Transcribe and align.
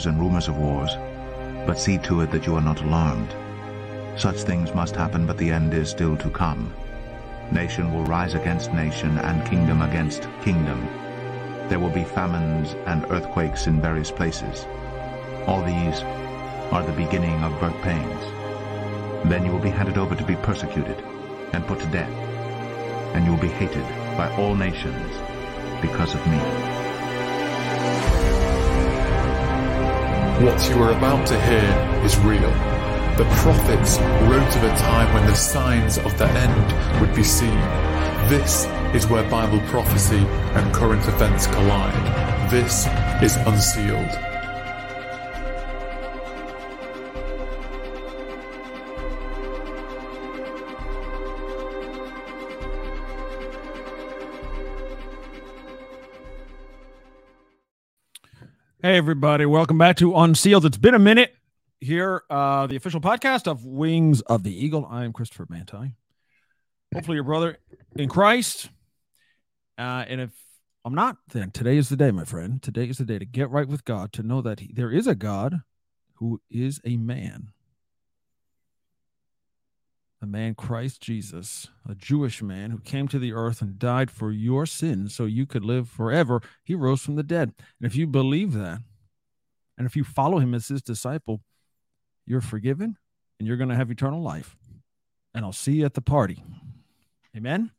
wars 0.00 0.06
and 0.06 0.18
rumors 0.18 0.48
of 0.48 0.56
wars, 0.56 0.96
but 1.66 1.78
see 1.78 1.98
to 1.98 2.22
it 2.22 2.30
that 2.30 2.46
you 2.46 2.54
are 2.54 2.62
not 2.62 2.80
alarmed. 2.80 3.34
Such 4.16 4.36
things 4.36 4.74
must 4.74 4.96
happen, 4.96 5.26
but 5.26 5.36
the 5.36 5.50
end 5.50 5.74
is 5.74 5.90
still 5.90 6.16
to 6.16 6.30
come. 6.30 6.72
Nation 7.52 7.92
will 7.92 8.04
rise 8.04 8.32
against 8.32 8.72
nation, 8.72 9.18
and 9.18 9.46
kingdom 9.46 9.82
against 9.82 10.26
kingdom. 10.42 10.80
There 11.68 11.78
will 11.78 11.90
be 11.90 12.04
famines 12.04 12.76
and 12.86 13.04
earthquakes 13.10 13.66
in 13.66 13.82
various 13.82 14.10
places. 14.10 14.64
All 15.46 15.62
these 15.62 16.00
are 16.72 16.82
the 16.82 17.04
beginning 17.04 17.44
of 17.44 17.60
birth 17.60 17.76
pains. 17.82 18.22
Then 19.28 19.44
you 19.44 19.52
will 19.52 19.66
be 19.68 19.68
handed 19.68 19.98
over 19.98 20.14
to 20.14 20.24
be 20.24 20.36
persecuted 20.36 21.04
and 21.52 21.66
put 21.66 21.78
to 21.80 21.86
death, 21.88 22.16
and 23.14 23.26
you 23.26 23.32
will 23.32 23.42
be 23.42 23.48
hated 23.48 23.86
by 24.16 24.34
all 24.38 24.54
nations 24.54 25.12
because 25.82 26.14
of 26.14 26.26
me. 26.26 28.19
What 30.40 30.70
you 30.70 30.82
are 30.82 30.92
about 30.92 31.26
to 31.26 31.38
hear 31.38 32.02
is 32.02 32.18
real. 32.20 32.50
The 33.18 33.28
prophets 33.42 33.98
wrote 33.98 34.56
of 34.56 34.64
a 34.64 34.74
time 34.78 35.12
when 35.12 35.26
the 35.26 35.34
signs 35.34 35.98
of 35.98 36.16
the 36.16 36.26
end 36.28 36.98
would 37.02 37.14
be 37.14 37.22
seen. 37.22 37.60
This 38.30 38.64
is 38.94 39.06
where 39.06 39.28
Bible 39.28 39.60
prophecy 39.68 40.16
and 40.54 40.74
current 40.74 41.06
events 41.06 41.46
collide. 41.46 42.50
This 42.50 42.86
is 43.22 43.36
Unsealed. 43.46 44.29
Hey, 58.90 58.96
everybody. 58.96 59.46
Welcome 59.46 59.78
back 59.78 59.98
to 59.98 60.16
Unsealed. 60.16 60.64
It's 60.64 60.76
been 60.76 60.96
a 60.96 60.98
minute 60.98 61.36
here, 61.78 62.24
uh, 62.28 62.66
the 62.66 62.74
official 62.74 63.00
podcast 63.00 63.46
of 63.46 63.64
Wings 63.64 64.20
of 64.22 64.42
the 64.42 64.52
Eagle. 64.52 64.84
I 64.90 65.04
am 65.04 65.12
Christopher 65.12 65.46
Manti. 65.48 65.94
Hopefully, 66.92 67.14
your 67.14 67.22
brother 67.22 67.58
in 67.94 68.08
Christ. 68.08 68.68
Uh, 69.78 70.04
and 70.08 70.20
if 70.20 70.32
I'm 70.84 70.96
not, 70.96 71.18
then 71.28 71.52
today 71.52 71.76
is 71.76 71.88
the 71.88 71.94
day, 71.94 72.10
my 72.10 72.24
friend. 72.24 72.60
Today 72.60 72.88
is 72.88 72.98
the 72.98 73.04
day 73.04 73.20
to 73.20 73.24
get 73.24 73.48
right 73.48 73.68
with 73.68 73.84
God, 73.84 74.12
to 74.14 74.24
know 74.24 74.42
that 74.42 74.58
he, 74.58 74.72
there 74.72 74.90
is 74.90 75.06
a 75.06 75.14
God 75.14 75.60
who 76.14 76.40
is 76.50 76.80
a 76.84 76.96
man. 76.96 77.52
A 80.22 80.26
man, 80.26 80.54
Christ 80.54 81.00
Jesus, 81.00 81.68
a 81.88 81.94
Jewish 81.94 82.42
man 82.42 82.70
who 82.70 82.78
came 82.78 83.08
to 83.08 83.18
the 83.18 83.32
earth 83.32 83.62
and 83.62 83.78
died 83.78 84.10
for 84.10 84.30
your 84.30 84.66
sins 84.66 85.14
so 85.14 85.24
you 85.24 85.46
could 85.46 85.64
live 85.64 85.88
forever. 85.88 86.42
He 86.62 86.74
rose 86.74 87.00
from 87.00 87.16
the 87.16 87.22
dead. 87.22 87.54
And 87.80 87.90
if 87.90 87.96
you 87.96 88.06
believe 88.06 88.52
that, 88.52 88.82
and 89.78 89.86
if 89.86 89.96
you 89.96 90.04
follow 90.04 90.38
him 90.38 90.52
as 90.52 90.68
his 90.68 90.82
disciple, 90.82 91.40
you're 92.26 92.42
forgiven 92.42 92.98
and 93.38 93.48
you're 93.48 93.56
going 93.56 93.70
to 93.70 93.76
have 93.76 93.90
eternal 93.90 94.22
life. 94.22 94.56
And 95.34 95.42
I'll 95.42 95.52
see 95.52 95.76
you 95.76 95.86
at 95.86 95.94
the 95.94 96.02
party. 96.02 96.44
Amen. 97.34 97.70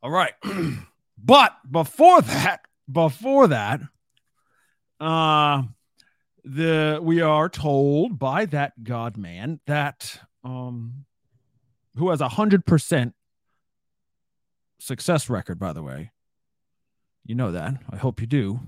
All 0.00 0.10
right. 0.10 0.34
but 1.18 1.56
before 1.68 2.22
that, 2.22 2.60
before 2.90 3.48
that, 3.48 3.80
uh 5.00 5.62
the 6.44 7.00
we 7.02 7.20
are 7.20 7.48
told 7.48 8.18
by 8.18 8.44
that 8.46 8.84
God 8.84 9.16
man 9.16 9.60
that 9.66 10.20
um 10.44 11.04
who 11.96 12.10
has 12.10 12.20
a 12.20 12.30
hundred 12.30 12.64
percent 12.64 13.14
success 14.78 15.30
record, 15.30 15.58
by 15.58 15.72
the 15.72 15.82
way. 15.82 16.10
You 17.24 17.34
know 17.34 17.52
that. 17.52 17.74
I 17.90 17.96
hope 17.96 18.20
you 18.20 18.26
do. 18.26 18.60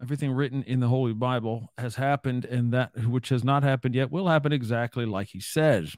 Everything 0.00 0.30
written 0.30 0.62
in 0.62 0.78
the 0.78 0.88
Holy 0.88 1.12
Bible 1.12 1.72
has 1.76 1.96
happened, 1.96 2.44
and 2.44 2.72
that 2.72 2.96
which 3.06 3.30
has 3.30 3.42
not 3.42 3.64
happened 3.64 3.96
yet 3.96 4.12
will 4.12 4.28
happen 4.28 4.52
exactly 4.52 5.04
like 5.04 5.28
he 5.28 5.40
says. 5.40 5.96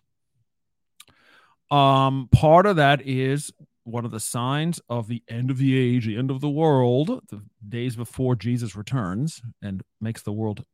Um, 1.70 2.28
part 2.32 2.66
of 2.66 2.76
that 2.76 3.02
is 3.06 3.52
one 3.84 4.04
of 4.04 4.10
the 4.10 4.20
signs 4.20 4.80
of 4.88 5.06
the 5.08 5.22
end 5.28 5.50
of 5.50 5.58
the 5.58 5.76
age, 5.76 6.06
the 6.06 6.16
end 6.16 6.30
of 6.30 6.41
the 6.41 6.48
world, 6.48 7.20
the 7.28 7.42
days 7.68 7.97
before 7.97 8.36
Jesus 8.36 8.74
returns 8.74 9.42
and 9.62 9.82
makes 10.00 10.22
the 10.22 10.32
world 10.32 10.64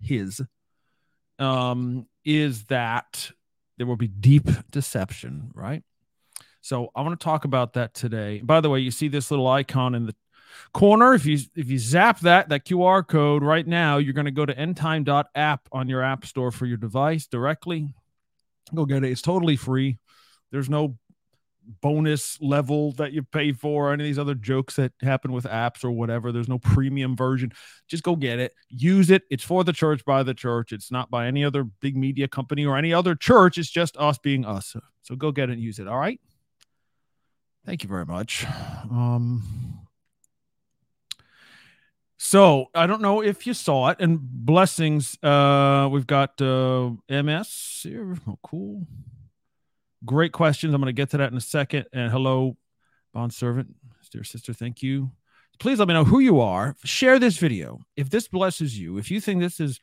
his, 0.00 0.40
um, 1.38 2.06
is 2.24 2.64
that 2.64 3.30
there 3.80 3.86
will 3.86 3.96
be 3.96 4.08
deep 4.08 4.46
deception, 4.70 5.50
right? 5.54 5.82
So 6.60 6.90
I 6.94 7.00
want 7.00 7.18
to 7.18 7.24
talk 7.24 7.46
about 7.46 7.72
that 7.72 7.94
today. 7.94 8.42
By 8.44 8.60
the 8.60 8.68
way, 8.68 8.80
you 8.80 8.90
see 8.90 9.08
this 9.08 9.30
little 9.30 9.48
icon 9.48 9.94
in 9.94 10.04
the 10.04 10.14
corner. 10.74 11.14
If 11.14 11.24
you 11.24 11.38
if 11.56 11.70
you 11.70 11.78
zap 11.78 12.20
that 12.20 12.50
that 12.50 12.66
QR 12.66 13.08
code 13.08 13.42
right 13.42 13.66
now, 13.66 13.96
you're 13.96 14.12
going 14.12 14.26
to 14.26 14.32
go 14.32 14.44
to 14.44 14.54
endtime.app 14.54 15.66
on 15.72 15.88
your 15.88 16.02
app 16.02 16.26
store 16.26 16.50
for 16.50 16.66
your 16.66 16.76
device 16.76 17.26
directly. 17.26 17.94
Go 18.74 18.84
get 18.84 19.02
it. 19.02 19.12
It's 19.12 19.22
totally 19.22 19.56
free. 19.56 19.96
There's 20.52 20.68
no 20.68 20.98
bonus 21.82 22.40
level 22.40 22.92
that 22.92 23.12
you 23.12 23.22
pay 23.22 23.52
for 23.52 23.88
or 23.88 23.92
any 23.92 24.04
of 24.04 24.08
these 24.08 24.18
other 24.18 24.34
jokes 24.34 24.76
that 24.76 24.92
happen 25.02 25.32
with 25.32 25.44
apps 25.44 25.84
or 25.84 25.90
whatever. 25.90 26.32
There's 26.32 26.48
no 26.48 26.58
premium 26.58 27.16
version. 27.16 27.52
Just 27.88 28.02
go 28.02 28.16
get 28.16 28.38
it. 28.38 28.54
Use 28.68 29.10
it. 29.10 29.22
It's 29.30 29.44
for 29.44 29.64
the 29.64 29.72
church 29.72 30.04
by 30.04 30.22
the 30.22 30.34
church. 30.34 30.72
It's 30.72 30.90
not 30.90 31.10
by 31.10 31.26
any 31.26 31.44
other 31.44 31.64
big 31.64 31.96
media 31.96 32.28
company 32.28 32.66
or 32.66 32.76
any 32.76 32.92
other 32.92 33.14
church. 33.14 33.58
It's 33.58 33.70
just 33.70 33.96
us 33.96 34.18
being 34.18 34.44
us. 34.44 34.74
So 35.02 35.16
go 35.16 35.32
get 35.32 35.50
it 35.50 35.54
and 35.54 35.62
use 35.62 35.78
it. 35.78 35.88
All 35.88 35.98
right. 35.98 36.20
Thank 37.66 37.82
you 37.82 37.88
very 37.88 38.06
much. 38.06 38.46
Um 38.90 39.86
so 42.22 42.66
I 42.74 42.86
don't 42.86 43.00
know 43.00 43.22
if 43.22 43.46
you 43.46 43.54
saw 43.54 43.88
it 43.88 43.98
and 44.00 44.20
blessings. 44.20 45.16
Uh 45.22 45.88
we've 45.90 46.06
got 46.06 46.40
uh 46.40 46.90
MS 47.08 47.80
here. 47.82 48.16
Oh, 48.26 48.38
cool. 48.42 48.86
Great 50.04 50.32
questions. 50.32 50.72
I'm 50.72 50.80
going 50.80 50.86
to 50.86 50.92
get 50.92 51.10
to 51.10 51.18
that 51.18 51.30
in 51.30 51.36
a 51.36 51.42
second. 51.42 51.86
And 51.92 52.10
hello, 52.10 52.56
bond 53.12 53.34
servant, 53.34 53.74
dear 54.10 54.24
sister. 54.24 54.52
Thank 54.52 54.82
you. 54.82 55.10
Please 55.58 55.78
let 55.78 55.88
me 55.88 55.94
know 55.94 56.04
who 56.04 56.20
you 56.20 56.40
are. 56.40 56.74
Share 56.84 57.18
this 57.18 57.36
video 57.36 57.80
if 57.96 58.08
this 58.08 58.28
blesses 58.28 58.78
you. 58.78 58.96
If 58.96 59.10
you 59.10 59.20
think 59.20 59.40
this 59.40 59.60
is 59.60 59.78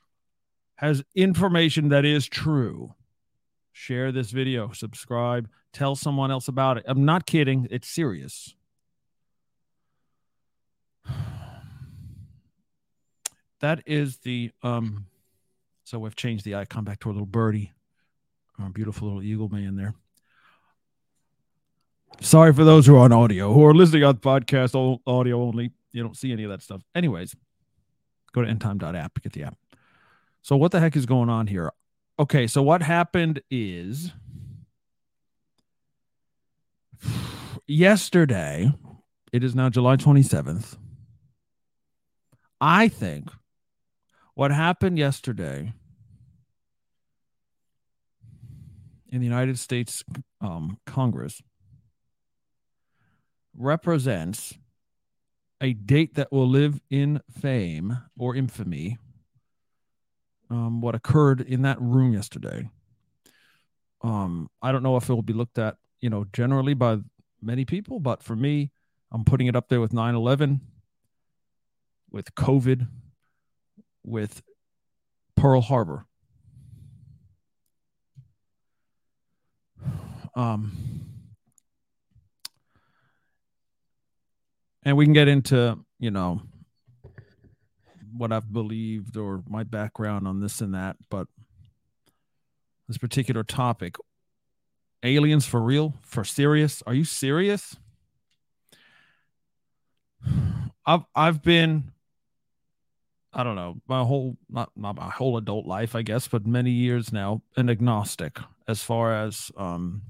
has 0.77 1.03
information 1.15 1.89
that 1.89 2.03
is 2.05 2.27
true, 2.27 2.95
share 3.73 4.11
this 4.11 4.31
video. 4.31 4.71
Subscribe. 4.71 5.49
Tell 5.73 5.95
someone 5.95 6.31
else 6.31 6.47
about 6.47 6.77
it. 6.77 6.85
I'm 6.87 7.05
not 7.05 7.27
kidding. 7.27 7.67
It's 7.69 7.87
serious. 7.87 8.55
That 13.59 13.81
is 13.87 14.17
the 14.17 14.51
um. 14.61 15.07
So 15.83 15.97
we've 15.97 16.15
changed 16.15 16.45
the 16.45 16.53
icon 16.53 16.83
back 16.83 16.99
to 16.99 17.09
a 17.09 17.11
little 17.11 17.25
birdie, 17.25 17.71
our 18.59 18.69
beautiful 18.69 19.07
little 19.07 19.23
eagle 19.23 19.49
man 19.49 19.75
there. 19.75 19.95
Sorry 22.19 22.51
for 22.53 22.63
those 22.63 22.85
who 22.87 22.95
are 22.95 22.99
on 22.99 23.11
audio, 23.11 23.53
who 23.53 23.63
are 23.65 23.73
listening 23.73 24.03
on 24.03 24.17
podcast 24.17 24.99
audio 25.05 25.41
only. 25.41 25.71
You 25.91 26.03
don't 26.03 26.17
see 26.17 26.31
any 26.31 26.43
of 26.43 26.49
that 26.49 26.61
stuff. 26.61 26.81
Anyways, 26.95 27.35
go 28.33 28.41
to 28.41 28.51
endtime.app, 28.51 29.21
get 29.21 29.33
the 29.33 29.43
app. 29.43 29.57
So, 30.41 30.55
what 30.57 30.71
the 30.71 30.79
heck 30.79 30.95
is 30.95 31.05
going 31.05 31.29
on 31.29 31.47
here? 31.47 31.71
Okay, 32.19 32.47
so 32.47 32.63
what 32.63 32.81
happened 32.81 33.41
is 33.51 34.11
yesterday, 37.67 38.71
it 39.31 39.43
is 39.43 39.53
now 39.53 39.69
July 39.69 39.95
27th. 39.97 40.77
I 42.59 42.87
think 42.87 43.29
what 44.33 44.51
happened 44.51 44.97
yesterday 44.97 45.73
in 49.09 49.19
the 49.19 49.25
United 49.25 49.59
States 49.59 50.03
um, 50.41 50.79
Congress 50.85 51.41
represents 53.57 54.57
a 55.59 55.73
date 55.73 56.15
that 56.15 56.31
will 56.31 56.47
live 56.47 56.79
in 56.89 57.21
fame 57.29 57.97
or 58.17 58.35
infamy. 58.35 58.97
Um, 60.49 60.79
what 60.79 60.95
occurred 60.95 61.41
in 61.41 61.63
that 61.63 61.81
room 61.81 62.13
yesterday. 62.13 62.69
Um, 64.01 64.49
I 64.61 64.71
don't 64.71 64.83
know 64.83 64.95
if 64.95 65.09
it 65.09 65.13
will 65.13 65.21
be 65.21 65.33
looked 65.33 65.57
at, 65.57 65.75
you 65.99 66.09
know, 66.09 66.25
generally 66.31 66.73
by 66.73 66.99
many 67.41 67.65
people, 67.65 67.99
but 67.99 68.23
for 68.23 68.35
me, 68.35 68.71
I'm 69.11 69.25
putting 69.25 69.47
it 69.47 69.55
up 69.57 69.67
there 69.67 69.81
with 69.81 69.91
9 69.91 70.15
11, 70.15 70.61
with 72.11 72.33
COVID, 72.35 72.87
with 74.03 74.41
Pearl 75.35 75.61
Harbor. 75.61 76.05
Um, 80.35 81.06
and 84.87 84.95
we 84.95 85.03
can 85.03 85.13
get 85.13 85.27
into 85.27 85.77
you 85.99 86.09
know 86.09 86.41
what 88.15 88.31
I've 88.31 88.51
believed 88.51 89.17
or 89.17 89.43
my 89.47 89.63
background 89.63 90.27
on 90.27 90.39
this 90.39 90.61
and 90.61 90.73
that, 90.73 90.95
but 91.09 91.27
this 92.87 92.97
particular 92.97 93.43
topic, 93.43 93.97
aliens 95.03 95.45
for 95.45 95.61
real, 95.61 95.93
for 96.01 96.23
serious? 96.23 96.81
Are 96.87 96.93
you 96.93 97.03
serious? 97.03 97.75
I've 100.85 101.03
I've 101.13 101.43
been 101.43 101.91
I 103.33 103.43
don't 103.43 103.57
know, 103.57 103.81
my 103.89 104.03
whole 104.03 104.37
not 104.49 104.71
not 104.77 104.95
my 104.95 105.09
whole 105.09 105.35
adult 105.35 105.65
life, 105.65 105.95
I 105.95 106.01
guess, 106.01 106.29
but 106.29 106.47
many 106.47 106.71
years 106.71 107.11
now, 107.11 107.41
an 107.57 107.69
agnostic 107.69 108.39
as 108.69 108.81
far 108.81 109.13
as 109.13 109.51
um 109.57 110.03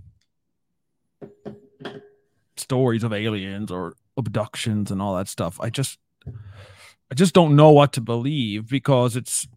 stories 2.56 3.03
of 3.03 3.12
aliens 3.12 3.71
or 3.71 3.95
abductions 4.17 4.91
and 4.91 5.01
all 5.01 5.15
that 5.15 5.27
stuff. 5.27 5.59
I 5.61 5.69
just 5.69 5.99
I 7.09 7.15
just 7.15 7.33
don't 7.33 7.55
know 7.55 7.71
what 7.71 7.93
to 7.93 8.01
believe 8.01 8.67
because 8.69 9.15
it's 9.15 9.47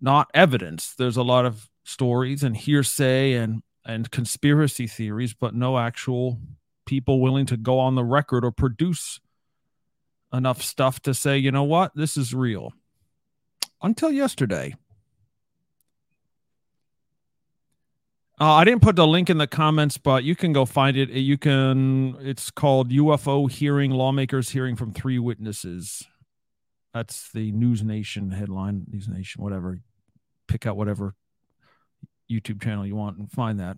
not 0.00 0.30
evidence. 0.34 0.94
There's 0.96 1.16
a 1.16 1.22
lot 1.22 1.46
of 1.46 1.68
stories 1.84 2.42
and 2.42 2.56
hearsay 2.56 3.34
and 3.34 3.62
and 3.84 4.10
conspiracy 4.10 4.86
theories, 4.86 5.32
but 5.32 5.54
no 5.54 5.78
actual 5.78 6.38
people 6.84 7.20
willing 7.20 7.46
to 7.46 7.56
go 7.56 7.78
on 7.78 7.94
the 7.94 8.04
record 8.04 8.44
or 8.44 8.50
produce 8.50 9.20
enough 10.32 10.62
stuff 10.62 11.00
to 11.00 11.14
say, 11.14 11.38
you 11.38 11.50
know 11.50 11.64
what, 11.64 11.92
this 11.94 12.16
is 12.16 12.34
real. 12.34 12.72
Until 13.82 14.10
yesterday. 14.10 14.74
Uh, 18.40 18.52
I 18.52 18.64
didn't 18.64 18.82
put 18.82 18.94
the 18.94 19.06
link 19.06 19.28
in 19.30 19.38
the 19.38 19.48
comments, 19.48 19.98
but 19.98 20.22
you 20.22 20.36
can 20.36 20.52
go 20.52 20.64
find 20.64 20.96
it. 20.96 21.10
You 21.10 21.36
can. 21.36 22.16
It's 22.20 22.52
called 22.52 22.90
UFO 22.90 23.50
hearing. 23.50 23.90
Lawmakers 23.90 24.50
hearing 24.50 24.76
from 24.76 24.92
three 24.92 25.18
witnesses. 25.18 26.04
That's 26.94 27.30
the 27.32 27.50
News 27.50 27.82
Nation 27.82 28.30
headline. 28.30 28.86
News 28.90 29.08
Nation, 29.08 29.42
whatever. 29.42 29.80
Pick 30.46 30.66
out 30.66 30.76
whatever 30.76 31.14
YouTube 32.30 32.62
channel 32.62 32.86
you 32.86 32.94
want 32.94 33.18
and 33.18 33.30
find 33.30 33.58
that. 33.58 33.76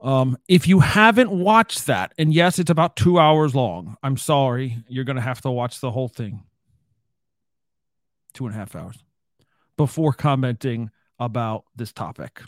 Um, 0.00 0.36
if 0.48 0.66
you 0.66 0.80
haven't 0.80 1.30
watched 1.30 1.86
that, 1.86 2.12
and 2.18 2.32
yes, 2.32 2.58
it's 2.58 2.70
about 2.70 2.96
two 2.96 3.18
hours 3.18 3.54
long. 3.54 3.96
I'm 4.02 4.16
sorry, 4.16 4.78
you're 4.88 5.04
gonna 5.04 5.20
have 5.20 5.42
to 5.42 5.50
watch 5.50 5.80
the 5.80 5.90
whole 5.90 6.08
thing. 6.08 6.44
Two 8.32 8.46
and 8.46 8.54
a 8.54 8.58
half 8.58 8.74
hours 8.74 9.04
before 9.76 10.12
commenting 10.12 10.90
about 11.18 11.64
this 11.76 11.92
topic. 11.92 12.42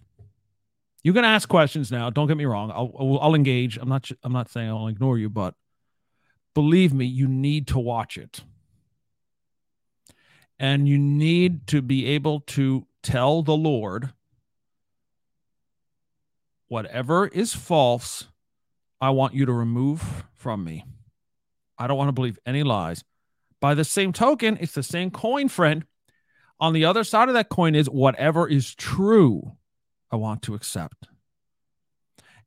You 1.03 1.13
can 1.13 1.25
ask 1.25 1.49
questions 1.49 1.93
now. 1.93 2.09
Don't 2.11 2.29
get 2.29 2.37
me 2.37 2.47
wrong. 2.47 2.71
I'll, 2.71 3.19
I'll 3.21 3.35
engage. 3.35 3.77
I'm 3.77 3.89
not. 3.89 4.11
I'm 4.23 4.33
not 4.33 4.49
saying 4.49 4.71
I'll 4.71 4.89
ignore 4.89 5.19
you, 5.19 5.29
but 5.29 5.55
believe 6.55 6.95
me, 6.95 7.05
you 7.05 7.29
need 7.29 7.67
to 7.69 7.79
watch 7.79 8.17
it, 8.17 8.41
and 10.59 10.89
you 10.89 10.97
need 10.99 11.67
to 11.67 11.83
be 11.83 12.07
able 12.07 12.41
to 12.41 12.87
tell 13.03 13.43
the 13.43 13.57
Lord 13.57 14.13
whatever 16.69 17.27
is 17.29 17.55
false. 17.55 18.29
I 19.01 19.11
want 19.11 19.35
you 19.35 19.45
to 19.45 19.53
remove 19.53 20.25
from 20.33 20.65
me. 20.65 20.85
I 21.77 21.87
don't 21.87 21.99
want 21.99 22.09
to 22.09 22.13
believe 22.13 22.39
any 22.47 22.63
lies. 22.63 23.05
By 23.61 23.75
the 23.75 23.85
same 23.85 24.13
token, 24.13 24.57
it's 24.61 24.73
the 24.73 24.83
same 24.83 25.11
coin, 25.11 25.49
friend. 25.49 25.85
On 26.61 26.73
the 26.73 26.85
other 26.85 27.05
side 27.05 27.29
of 27.29 27.35
that 27.35 27.49
coin 27.49 27.75
is 27.75 27.91
whatever 27.91 28.49
is 28.49 28.75
true, 28.75 29.57
I 30.11 30.17
want 30.17 30.43
to 30.43 30.55
accept. 30.55 31.09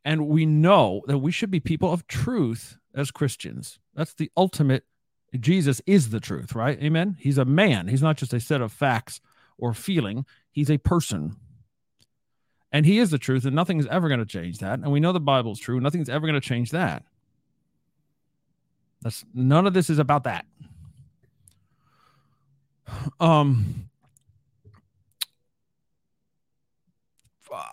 And 0.06 0.28
we 0.28 0.46
know 0.46 1.02
that 1.08 1.18
we 1.18 1.32
should 1.32 1.52
be 1.52 1.60
people 1.60 1.92
of 1.92 2.08
truth 2.08 2.78
as 2.96 3.12
Christians. 3.12 3.80
That's 3.94 4.14
the 4.14 4.32
ultimate. 4.38 4.86
Jesus 5.38 5.82
is 5.86 6.10
the 6.10 6.22
truth, 6.22 6.56
right? 6.56 6.82
Amen. 6.82 7.18
He's 7.20 7.38
a 7.38 7.46
man. 7.46 7.90
He's 7.90 8.02
not 8.02 8.16
just 8.16 8.34
a 8.34 8.40
set 8.40 8.62
of 8.62 8.72
facts 8.72 9.20
or 9.58 9.74
feeling, 9.74 10.26
he's 10.52 10.70
a 10.70 10.78
person. 10.78 11.36
And 12.72 12.86
he 12.86 13.00
is 13.00 13.10
the 13.10 13.18
truth, 13.18 13.46
and 13.46 13.56
nothing 13.56 13.80
is 13.80 13.88
ever 13.88 14.08
going 14.08 14.20
to 14.20 14.26
change 14.26 14.60
that. 14.60 14.80
And 14.80 14.92
we 14.92 15.00
know 15.00 15.14
the 15.14 15.20
Bible's 15.20 15.60
true. 15.60 15.80
Nothing's 15.80 16.10
ever 16.10 16.28
going 16.28 16.40
to 16.40 16.48
change 16.48 16.72
that. 16.72 17.04
That's 19.02 19.26
none 19.34 19.68
of 19.68 19.74
this 19.74 19.90
is 19.90 20.00
about 20.00 20.24
that. 20.24 20.46
Um, 23.20 23.87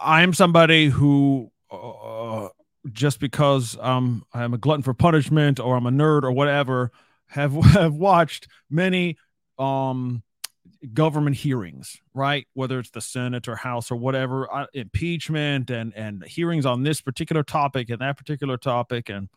I'm 0.01 0.33
somebody 0.33 0.89
who 0.89 1.51
uh, 1.71 2.49
just 2.93 3.21
because 3.21 3.77
um, 3.81 4.25
I'm 4.33 4.55
a 4.55 4.59
glutton 4.59 4.83
for 4.83 4.95
punishment 4.95 5.59
or 5.59 5.77
I'm 5.77 5.87
a 5.87 5.91
nerd 5.91 6.23
or 6.23 6.33
whatever 6.33 6.93
have 7.29 7.53
have 7.65 7.95
watched 7.95 8.49
many 8.71 9.17
um, 9.59 10.23
government 10.93 11.37
hearings, 11.37 12.01
right? 12.13 12.47
Whether 12.55 12.79
it's 12.79 12.91
the 12.91 13.01
Senate 13.01 13.49
or 13.49 13.57
House 13.57 13.91
or 13.91 13.97
whatever, 13.97 14.53
uh, 14.53 14.67
impeachment 14.73 15.71
and 15.71 15.93
and 15.95 16.25
hearings 16.25 16.67
on 16.67 16.83
this 16.83 17.01
particular 17.01 17.43
topic 17.43 17.91
and 17.91 18.01
that 18.01 18.17
particular 18.17 18.57
topic, 18.57 19.09
and 19.09 19.29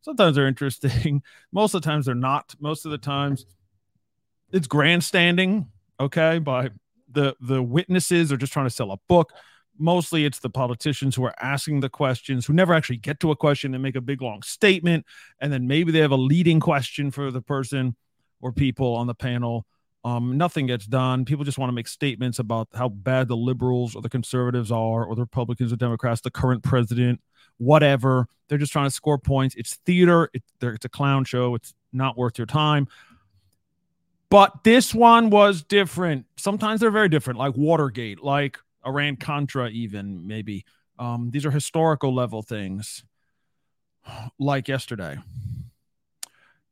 sometimes 0.00 0.36
they're 0.36 0.46
interesting. 0.48 1.22
Most 1.52 1.74
of 1.74 1.82
the 1.82 1.86
times 1.86 2.06
they're 2.06 2.14
not. 2.14 2.54
Most 2.60 2.84
of 2.84 2.90
the 2.90 2.98
times 2.98 3.46
it's 4.52 4.66
grandstanding. 4.66 5.66
Okay, 5.98 6.38
by 6.38 6.70
the 7.10 7.34
the 7.40 7.62
witnesses 7.62 8.32
are 8.32 8.36
just 8.36 8.52
trying 8.52 8.66
to 8.66 8.70
sell 8.70 8.92
a 8.92 8.98
book 9.08 9.32
mostly 9.80 10.24
it's 10.24 10.38
the 10.38 10.50
politicians 10.50 11.16
who 11.16 11.24
are 11.24 11.34
asking 11.40 11.80
the 11.80 11.88
questions 11.88 12.46
who 12.46 12.52
never 12.52 12.74
actually 12.74 12.98
get 12.98 13.18
to 13.20 13.30
a 13.30 13.36
question 13.36 13.74
and 13.74 13.82
make 13.82 13.96
a 13.96 14.00
big 14.00 14.22
long 14.22 14.42
statement 14.42 15.04
and 15.40 15.52
then 15.52 15.66
maybe 15.66 15.90
they 15.90 16.00
have 16.00 16.10
a 16.10 16.16
leading 16.16 16.60
question 16.60 17.10
for 17.10 17.30
the 17.30 17.42
person 17.42 17.96
or 18.40 18.52
people 18.52 18.94
on 18.94 19.06
the 19.06 19.14
panel. 19.14 19.66
Um, 20.02 20.38
nothing 20.38 20.66
gets 20.66 20.86
done. 20.86 21.26
People 21.26 21.44
just 21.44 21.58
want 21.58 21.68
to 21.68 21.74
make 21.74 21.88
statements 21.88 22.38
about 22.38 22.68
how 22.74 22.88
bad 22.88 23.28
the 23.28 23.36
liberals 23.36 23.94
or 23.94 24.00
the 24.00 24.08
conservatives 24.08 24.72
are 24.72 25.04
or 25.04 25.14
the 25.14 25.22
republicans 25.22 25.72
or 25.72 25.76
democrats 25.76 26.20
the 26.22 26.30
current 26.30 26.62
president 26.62 27.20
whatever. 27.60 28.26
They're 28.48 28.58
just 28.58 28.72
trying 28.72 28.86
to 28.86 28.90
score 28.90 29.18
points. 29.18 29.54
It's 29.54 29.76
theater. 29.86 30.28
It, 30.32 30.42
it's 30.60 30.84
a 30.84 30.88
clown 30.88 31.24
show. 31.24 31.54
It's 31.54 31.72
not 31.92 32.16
worth 32.16 32.38
your 32.38 32.46
time. 32.46 32.88
But 34.30 34.64
this 34.64 34.94
one 34.94 35.30
was 35.30 35.62
different. 35.62 36.26
Sometimes 36.36 36.80
they're 36.80 36.90
very 36.90 37.08
different 37.08 37.38
like 37.38 37.56
watergate. 37.56 38.22
Like 38.22 38.58
Iran 38.86 39.16
Contra, 39.16 39.68
even 39.68 40.26
maybe. 40.26 40.64
Um, 40.98 41.30
these 41.30 41.46
are 41.46 41.50
historical 41.50 42.14
level 42.14 42.42
things 42.42 43.04
like 44.38 44.68
yesterday. 44.68 45.18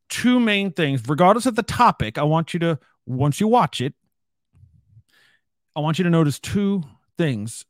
Two 0.08 0.40
main 0.40 0.72
things, 0.72 1.06
regardless 1.06 1.46
of 1.46 1.54
the 1.54 1.62
topic, 1.62 2.18
I 2.18 2.22
want 2.22 2.54
you 2.54 2.60
to, 2.60 2.78
once 3.06 3.40
you 3.40 3.48
watch 3.48 3.80
it, 3.80 3.94
I 5.76 5.80
want 5.80 5.98
you 5.98 6.04
to 6.04 6.10
notice 6.10 6.38
two 6.38 6.82
things. 7.16 7.64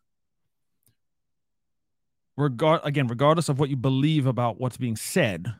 Regard 2.36 2.80
again, 2.84 3.08
regardless 3.08 3.48
of 3.48 3.58
what 3.58 3.68
you 3.68 3.76
believe 3.76 4.26
about 4.26 4.60
what's 4.60 4.76
being 4.76 4.96
said, 4.96 5.52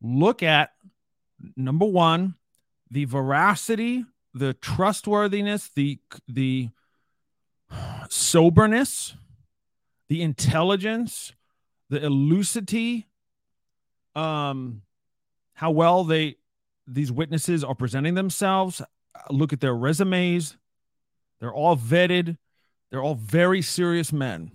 look 0.00 0.42
at 0.42 0.70
number 1.56 1.84
one, 1.84 2.34
the 2.90 3.04
veracity, 3.04 4.04
the 4.32 4.54
trustworthiness, 4.54 5.68
the 5.74 5.98
the 6.26 6.70
soberness, 8.08 9.14
the 10.08 10.22
intelligence, 10.22 11.32
the 11.90 12.04
elucidity, 12.04 13.06
um, 14.14 14.82
how 15.54 15.70
well 15.70 16.04
they 16.04 16.36
these 16.86 17.10
witnesses 17.10 17.64
are 17.64 17.74
presenting 17.74 18.14
themselves. 18.14 18.82
Look 19.30 19.52
at 19.52 19.60
their 19.60 19.74
resumes. 19.74 20.56
They're 21.40 21.52
all 21.52 21.76
vetted. 21.76 22.36
They're 22.90 23.02
all 23.02 23.14
very 23.14 23.62
serious 23.62 24.12
men. 24.12 24.50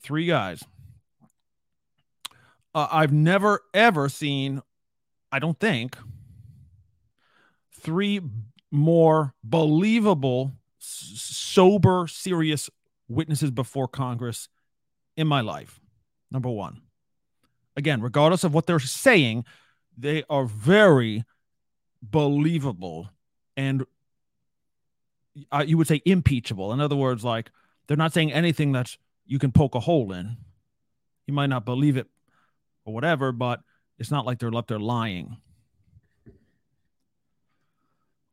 Three 0.00 0.26
guys. 0.26 0.62
Uh, 2.74 2.88
I've 2.90 3.12
never 3.12 3.60
ever 3.72 4.08
seen, 4.08 4.60
I 5.30 5.38
don't 5.38 5.58
think, 5.58 5.96
three 7.80 8.20
more 8.74 9.34
believable, 9.44 10.52
sober, 10.78 12.06
serious 12.08 12.68
witnesses 13.08 13.50
before 13.50 13.86
Congress 13.86 14.48
in 15.16 15.28
my 15.28 15.40
life. 15.40 15.80
Number 16.30 16.50
one. 16.50 16.82
Again, 17.76 18.00
regardless 18.00 18.44
of 18.44 18.52
what 18.52 18.66
they're 18.66 18.80
saying, 18.80 19.44
they 19.96 20.24
are 20.28 20.44
very 20.44 21.24
believable 22.02 23.10
and 23.56 23.84
uh, 25.50 25.64
you 25.66 25.78
would 25.78 25.86
say 25.86 26.02
impeachable. 26.04 26.72
In 26.72 26.80
other 26.80 26.96
words, 26.96 27.24
like 27.24 27.50
they're 27.86 27.96
not 27.96 28.12
saying 28.12 28.32
anything 28.32 28.72
that 28.72 28.96
you 29.24 29.38
can 29.38 29.52
poke 29.52 29.74
a 29.74 29.80
hole 29.80 30.12
in. 30.12 30.36
You 31.26 31.34
might 31.34 31.46
not 31.46 31.64
believe 31.64 31.96
it 31.96 32.08
or 32.84 32.92
whatever, 32.92 33.32
but 33.32 33.60
it's 33.98 34.10
not 34.10 34.26
like 34.26 34.38
they're 34.38 34.50
left 34.50 34.68
there 34.68 34.80
lying 34.80 35.36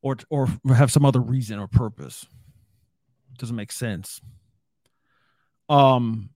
or 0.02 0.18
or 0.30 0.48
have 0.76 0.92
some 0.92 1.06
other 1.06 1.22
reason 1.22 1.60
or 1.60 1.68
purpose. 1.68 2.26
Doesn't 3.38 3.56
make 3.56 3.72
sense. 3.72 4.22
Um, 5.70 6.32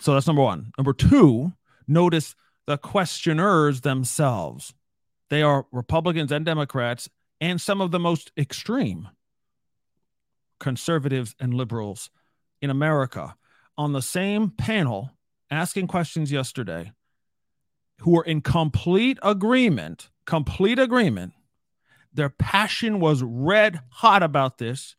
so 0.00 0.14
that's 0.14 0.26
number 0.26 0.42
one. 0.42 0.72
Number 0.78 0.92
two, 0.92 1.52
notice 1.86 2.34
the 2.66 2.78
questioners 2.78 3.82
themselves. 3.82 4.74
They 5.30 5.42
are 5.42 5.66
Republicans 5.72 6.32
and 6.32 6.44
Democrats, 6.44 7.08
and 7.40 7.60
some 7.60 7.80
of 7.80 7.90
the 7.90 8.00
most 8.00 8.32
extreme 8.36 9.08
conservatives 10.60 11.34
and 11.40 11.54
liberals 11.54 12.10
in 12.60 12.70
America 12.70 13.36
on 13.76 13.92
the 13.92 14.02
same 14.02 14.50
panel 14.50 15.10
asking 15.50 15.86
questions 15.88 16.30
yesterday. 16.32 16.92
who 18.02 18.12
were 18.12 18.24
in 18.24 18.40
complete 18.40 19.18
agreement, 19.22 20.10
complete 20.26 20.78
agreement. 20.78 21.32
Their 22.14 22.28
passion 22.28 23.00
was 23.00 23.22
red 23.22 23.80
hot 23.90 24.22
about 24.22 24.58
this. 24.58 24.96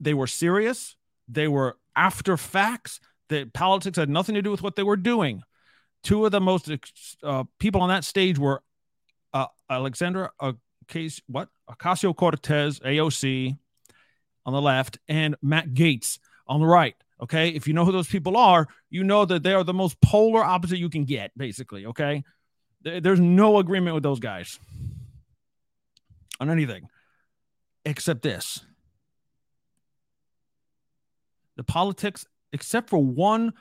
They 0.00 0.14
were 0.14 0.26
serious. 0.26 0.96
They 1.28 1.46
were 1.46 1.78
after 1.94 2.36
facts. 2.36 3.00
The 3.28 3.44
politics 3.46 3.96
had 3.96 4.08
nothing 4.08 4.34
to 4.34 4.42
do 4.42 4.50
with 4.50 4.62
what 4.62 4.76
they 4.76 4.82
were 4.82 4.96
doing. 4.96 5.42
Two 6.02 6.26
of 6.26 6.32
the 6.32 6.40
most 6.40 6.70
uh, 7.22 7.44
people 7.60 7.80
on 7.80 7.88
that 7.88 8.04
stage 8.04 8.38
were 8.38 8.62
uh, 9.32 9.46
Alexandra 9.70 10.32
Case, 10.88 11.22
what 11.28 11.48
Ocasio 11.70 12.14
Cortez, 12.14 12.80
AOC, 12.80 13.56
on 14.44 14.52
the 14.52 14.60
left, 14.60 14.98
and 15.08 15.36
Matt 15.40 15.68
Gaetz 15.68 16.18
on 16.48 16.60
the 16.60 16.66
right. 16.66 16.96
Okay. 17.22 17.50
If 17.50 17.68
you 17.68 17.74
know 17.74 17.84
who 17.84 17.92
those 17.92 18.08
people 18.08 18.36
are, 18.36 18.66
you 18.90 19.04
know 19.04 19.24
that 19.24 19.44
they 19.44 19.54
are 19.54 19.62
the 19.62 19.72
most 19.72 20.00
polar 20.00 20.42
opposite 20.42 20.78
you 20.78 20.90
can 20.90 21.04
get, 21.04 21.30
basically. 21.36 21.86
Okay. 21.86 22.24
There's 22.82 23.20
no 23.20 23.58
agreement 23.58 23.94
with 23.94 24.02
those 24.02 24.18
guys 24.18 24.58
on 26.42 26.50
anything 26.50 26.88
except 27.84 28.22
this. 28.22 28.64
The 31.56 31.62
politics, 31.62 32.26
except 32.52 32.90
for 32.90 32.98
one, 32.98 33.52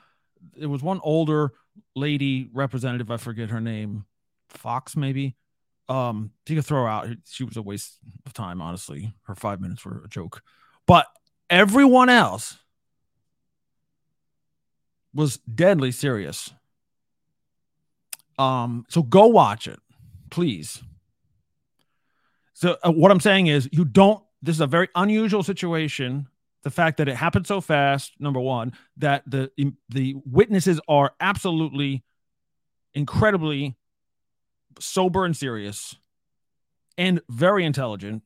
there 0.57 0.67
was 0.67 0.81
one 0.81 0.99
older 1.03 1.53
lady 1.95 2.49
representative, 2.51 3.11
I 3.11 3.17
forget 3.17 3.51
her 3.51 3.61
name, 3.61 4.05
Fox 4.49 4.95
maybe. 4.95 5.35
Um, 5.87 6.31
you 6.47 6.55
could 6.55 6.65
throw 6.65 6.87
out. 6.87 7.07
She 7.25 7.43
was 7.43 7.57
a 7.57 7.61
waste 7.61 7.99
of 8.25 8.33
time, 8.33 8.61
honestly. 8.61 9.13
Her 9.23 9.35
five 9.35 9.59
minutes 9.59 9.85
were 9.85 10.01
a 10.05 10.07
joke. 10.07 10.41
But 10.87 11.05
everyone 11.49 12.09
else 12.09 12.57
was 15.13 15.37
deadly 15.37 15.91
serious. 15.91 16.51
Um, 18.39 18.85
so 18.89 19.03
go 19.03 19.27
watch 19.27 19.67
it, 19.67 19.79
please. 20.29 20.81
So 22.61 22.77
uh, 22.83 22.91
what 22.91 23.09
I'm 23.11 23.19
saying 23.19 23.47
is, 23.47 23.67
you 23.71 23.85
don't. 23.85 24.23
This 24.43 24.55
is 24.55 24.61
a 24.61 24.67
very 24.67 24.87
unusual 24.95 25.41
situation. 25.41 26.27
The 26.63 26.69
fact 26.69 26.97
that 26.97 27.07
it 27.07 27.15
happened 27.15 27.47
so 27.47 27.59
fast, 27.59 28.13
number 28.19 28.39
one, 28.39 28.73
that 28.97 29.23
the 29.25 29.51
the 29.89 30.15
witnesses 30.25 30.79
are 30.87 31.13
absolutely 31.19 32.03
incredibly 32.93 33.75
sober 34.79 35.25
and 35.25 35.35
serious, 35.35 35.95
and 36.97 37.21
very 37.29 37.65
intelligent. 37.65 38.21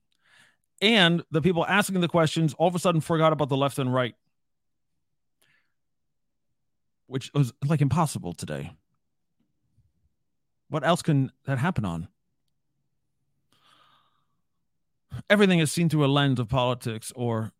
And 0.81 1.23
the 1.31 1.41
people 1.41 1.65
asking 1.65 2.01
the 2.01 2.09
questions 2.09 2.53
all 2.55 2.67
of 2.67 2.75
a 2.75 2.79
sudden 2.79 2.99
forgot 2.99 3.31
about 3.31 3.47
the 3.47 3.57
left 3.57 3.79
and 3.79 3.93
right 3.93 4.15
which 7.07 7.31
was 7.33 7.53
like 7.65 7.81
impossible 7.81 8.33
today. 8.33 8.71
What 10.69 10.83
else 10.83 11.01
can 11.01 11.31
that 11.45 11.59
happen 11.59 11.85
on? 11.85 12.07
Everything 15.29 15.59
is 15.59 15.71
seen 15.71 15.89
through 15.89 16.05
a 16.05 16.07
lens 16.07 16.39
of 16.39 16.49
politics 16.49 17.11
or, 17.15 17.51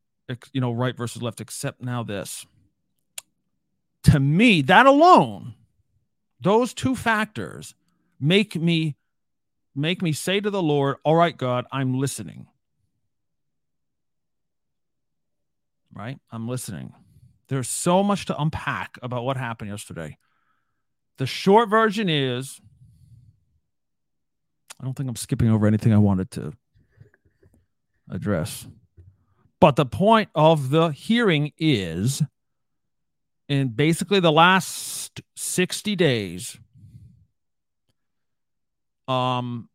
you 0.52 0.62
know, 0.62 0.72
right 0.72 0.96
versus 0.96 1.22
left, 1.22 1.42
except 1.42 1.82
now 1.82 2.04
this. 2.04 2.46
To 4.04 4.20
me, 4.20 4.62
that 4.64 4.86
alone, 4.86 5.56
those 6.40 6.74
two 6.74 6.96
factors 6.96 7.74
make 8.20 8.56
me 8.56 8.96
make 9.76 10.02
me 10.02 10.14
say 10.14 10.40
to 10.40 10.50
the 10.50 10.62
Lord, 10.62 10.98
All 11.04 11.16
right, 11.16 11.36
God, 11.36 11.66
I'm 11.72 12.00
listening. 12.00 12.48
Right? 15.94 16.20
I'm 16.32 16.48
listening. 16.48 16.94
There's 17.48 17.70
so 17.70 18.04
much 18.04 18.26
to 18.26 18.42
unpack 18.42 18.98
about 19.02 19.24
what 19.24 19.38
happened 19.38 19.70
yesterday. 19.70 20.18
The 21.18 21.26
short 21.26 21.70
version 21.70 22.10
is 22.10 22.60
I 24.80 24.84
don't 24.84 24.94
think 24.94 25.10
I'm 25.10 25.16
skipping 25.16 25.50
over 25.50 25.68
anything 25.68 25.94
I 25.94 25.98
wanted 25.98 26.32
to 26.32 26.54
address. 28.10 28.68
But 29.60 29.76
the 29.76 29.86
point 29.86 30.30
of 30.36 30.70
the 30.70 30.90
hearing 30.90 31.52
is 31.58 32.22
in 33.48 33.70
basically 33.70 34.20
the 34.20 34.32
last 34.32 35.22
60 35.36 35.96
days, 35.96 36.58
um, 39.08 39.70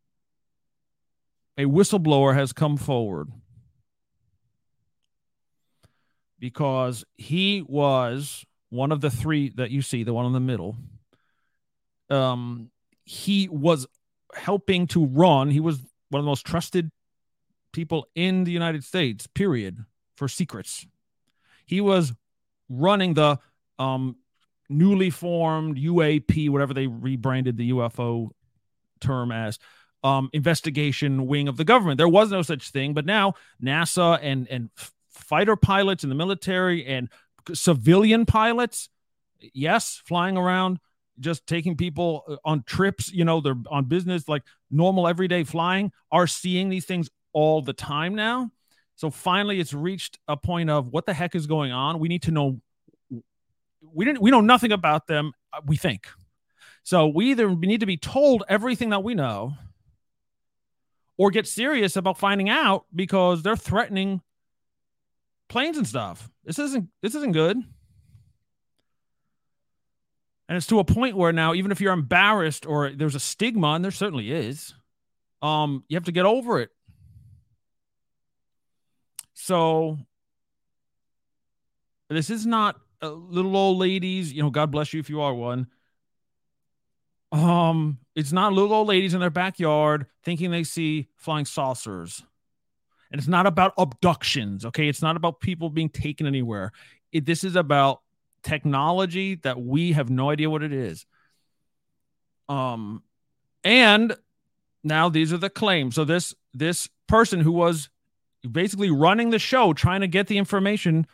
a 1.57 1.65
whistleblower 1.65 2.35
has 2.35 2.53
come 2.53 2.77
forward 2.77 3.29
because 6.39 7.05
he 7.17 7.63
was 7.63 8.45
one 8.71 8.93
of 8.93 9.01
the 9.01 9.11
three 9.11 9.51
that 9.57 9.71
you 9.71 9.83
see, 9.83 10.05
the 10.05 10.15
one 10.15 10.27
in 10.27 10.33
the 10.33 10.41
middle. 10.41 10.77
Um, 12.09 12.71
he 13.05 13.49
was 13.49 13.87
helping 14.35 14.87
to 14.89 15.05
run. 15.05 15.51
He 15.51 15.61
was 15.61 15.79
one 16.09 16.21
of 16.21 16.25
the 16.25 16.31
most 16.31 16.47
trusted 16.47 16.91
people 17.73 18.07
in 18.15 18.45
the 18.45 18.53
United 18.53 18.85
States, 18.85 19.27
period, 19.27 19.85
for 20.17 20.29
secrets. 20.29 20.87
He 21.67 21.81
was 21.81 22.13
running 22.69 23.15
the 23.15 23.39
um, 23.79 24.17
newly 24.69 25.11
formed 25.11 25.77
UAP, 25.77 26.51
whatever 26.51 26.75
they 26.75 26.87
rebranded 26.87 27.57
the 27.57 27.71
UFO 27.71 28.31
term 29.01 29.33
as, 29.33 29.59
um, 30.03 30.31
investigation 30.33 31.27
wing 31.27 31.49
of 31.49 31.57
the 31.57 31.65
government. 31.65 31.99
There 31.99 32.09
was 32.09 32.31
no 32.31 32.43
such 32.43 32.71
thing, 32.71 32.95
but 32.95 33.05
now 33.05 33.35
NASA 33.63 34.19
and 34.23 34.49
and 34.49 34.71
fighter 35.11 35.57
pilots 35.57 36.03
in 36.03 36.09
the 36.09 36.15
military 36.15 36.87
and 36.87 37.09
civilian 37.53 38.27
pilots, 38.27 38.89
yes, 39.39 40.01
flying 40.05 40.37
around, 40.37 40.79
just 41.19 41.47
taking 41.47 41.77
people 41.77 42.25
uh, 42.29 42.37
on 42.45 42.63
trips, 42.65 43.13
you 43.13 43.25
know, 43.25 43.41
they're 43.41 43.57
on 43.71 43.85
business, 43.85 44.29
like 44.29 44.43
normal 44.71 45.07
everyday 45.07 45.45
flying, 45.45 45.93
are 46.11 46.27
seeing 46.27 46.69
these 46.69 46.87
things 46.87 47.11
all 47.33 47.63
the 47.63 47.73
time 47.73 48.15
now. 48.15 48.51
So 48.97 49.11
finally, 49.11 49.61
it's 49.61 49.73
reached 49.73 50.19
a 50.29 50.37
point 50.37 50.69
of 50.69 50.89
what 50.89 51.07
the 51.07 51.15
heck 51.15 51.35
is 51.35 51.47
going 51.47 51.73
on. 51.73 51.99
We 51.99 52.09
need 52.09 52.23
to 52.23 52.31
know. 52.31 52.61
We 53.81 54.05
didn't. 54.05 54.21
We 54.21 54.31
know 54.31 54.41
nothing 54.43 54.73
about 54.73 55.07
them. 55.07 55.33
Uh, 55.53 55.61
we 55.65 55.77
think. 55.77 56.09
So 56.83 57.07
we 57.07 57.31
either 57.31 57.55
need 57.55 57.81
to 57.81 57.87
be 57.87 57.97
told 57.97 58.45
everything 58.49 58.91
that 58.91 59.03
we 59.03 59.15
know, 59.15 59.55
or 61.17 61.31
get 61.31 61.47
serious 61.47 61.97
about 61.97 62.19
finding 62.19 62.49
out 62.49 62.85
because 62.95 63.43
they're 63.43 63.57
threatening 63.57 64.21
planes 65.49 65.77
and 65.77 65.87
stuff. 65.87 66.31
This 66.45 66.59
isn't 66.59 66.89
this 67.03 67.15
isn't 67.15 67.33
good. 67.33 67.57
And 70.49 70.57
it's 70.57 70.67
to 70.67 70.81
a 70.81 70.85
point 70.85 71.17
where 71.17 71.33
now, 71.33 71.55
even 71.55 71.71
if 71.71 71.81
you're 71.81 71.93
embarrassed 71.93 72.67
or 72.67 72.91
there's 72.91 73.15
a 73.15 73.21
stigma, 73.21 73.69
and 73.69 73.85
there 73.85 73.93
certainly 73.93 74.33
is, 74.33 74.75
um, 75.43 75.85
you 75.89 75.97
have 75.97 76.05
to 76.05 76.13
get 76.13 76.27
over 76.27 76.61
it. 76.61 76.71
So 79.43 79.99
this 82.11 82.29
is 82.29 82.45
not 82.45 82.79
little 83.03 83.57
old 83.57 83.79
ladies, 83.79 84.33
you 84.33 84.43
know, 84.43 84.51
God 84.51 84.71
bless 84.71 84.93
you 84.93 85.01
if 85.01 85.09
you 85.09 85.23
are 85.23 85.33
one. 85.33 85.69
Um, 87.33 87.99
it's 88.15 88.33
not 88.33 88.53
little 88.53 88.75
old 88.75 88.89
ladies 88.89 89.15
in 89.15 89.21
their 89.21 89.31
backyard 89.31 90.07
thinking 90.25 90.51
they 90.51 90.65
see 90.65 91.09
flying 91.17 91.47
saucers. 91.47 92.23
And 93.11 93.19
it's 93.19 93.29
not 93.29 93.47
about 93.47 93.73
abductions, 93.79 94.67
okay? 94.67 94.89
It's 94.89 95.01
not 95.01 95.17
about 95.17 95.41
people 95.41 95.71
being 95.71 95.89
taken 95.89 96.27
anywhere. 96.27 96.73
It, 97.11 97.25
this 97.25 97.43
is 97.43 97.57
about 97.57 98.03
technology 98.43 99.37
that 99.37 99.61
we 99.61 99.93
have 99.93 100.11
no 100.11 100.31
idea 100.31 100.51
what 100.51 100.63
it 100.63 100.73
is. 100.73 101.07
Um, 102.49 103.03
and 103.65 104.15
now 104.85 105.09
these 105.09 105.33
are 105.33 105.39
the 105.39 105.51
claims. 105.51 105.95
So 105.95 106.05
this 106.05 106.35
this 106.53 106.89
person 107.07 107.41
who 107.41 107.53
was 107.53 107.89
basically 108.49 108.91
running 108.91 109.31
the 109.31 109.39
show, 109.39 109.73
trying 109.73 110.01
to 110.01 110.09
get 110.09 110.27
the 110.27 110.39
information 110.39 111.07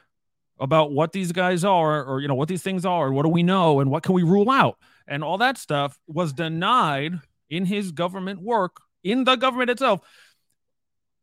about 0.58 0.92
what 0.92 1.12
these 1.12 1.32
guys 1.32 1.64
are, 1.64 2.04
or 2.04 2.20
you 2.20 2.28
know 2.28 2.34
what 2.34 2.48
these 2.48 2.62
things 2.62 2.84
are, 2.84 3.12
what 3.12 3.22
do 3.22 3.28
we 3.28 3.42
know, 3.42 3.80
and 3.80 3.90
what 3.90 4.02
can 4.02 4.14
we 4.14 4.22
rule 4.22 4.50
out, 4.50 4.78
and 5.06 5.22
all 5.22 5.38
that 5.38 5.58
stuff 5.58 5.98
was 6.06 6.32
denied 6.32 7.14
in 7.50 7.64
his 7.64 7.92
government 7.92 8.40
work 8.40 8.80
in 9.06 9.24
the 9.24 9.36
government 9.36 9.70
itself 9.70 10.00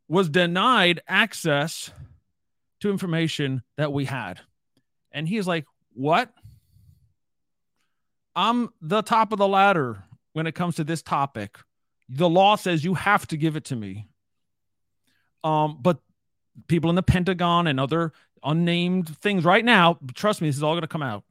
was 0.07 0.29
denied 0.29 1.01
access 1.07 1.91
to 2.79 2.89
information 2.89 3.61
that 3.77 3.91
we 3.91 4.05
had. 4.05 4.39
And 5.11 5.27
he's 5.27 5.47
like, 5.47 5.65
What? 5.93 6.31
I'm 8.35 8.69
the 8.81 9.03
top 9.03 9.31
of 9.31 9.37
the 9.37 9.47
ladder 9.47 10.03
when 10.33 10.47
it 10.47 10.55
comes 10.55 10.75
to 10.75 10.83
this 10.83 11.01
topic. 11.01 11.57
The 12.09 12.27
law 12.29 12.55
says 12.55 12.83
you 12.83 12.95
have 12.95 13.27
to 13.27 13.37
give 13.37 13.55
it 13.55 13.65
to 13.65 13.75
me. 13.75 14.07
Um, 15.43 15.77
but 15.81 15.99
people 16.67 16.89
in 16.89 16.95
the 16.95 17.03
Pentagon 17.03 17.67
and 17.67 17.79
other 17.79 18.13
unnamed 18.43 19.17
things 19.17 19.43
right 19.43 19.63
now, 19.63 19.97
trust 20.13 20.41
me, 20.41 20.49
this 20.49 20.57
is 20.57 20.63
all 20.63 20.73
going 20.73 20.81
to 20.81 20.87
come 20.87 21.03
out. 21.03 21.23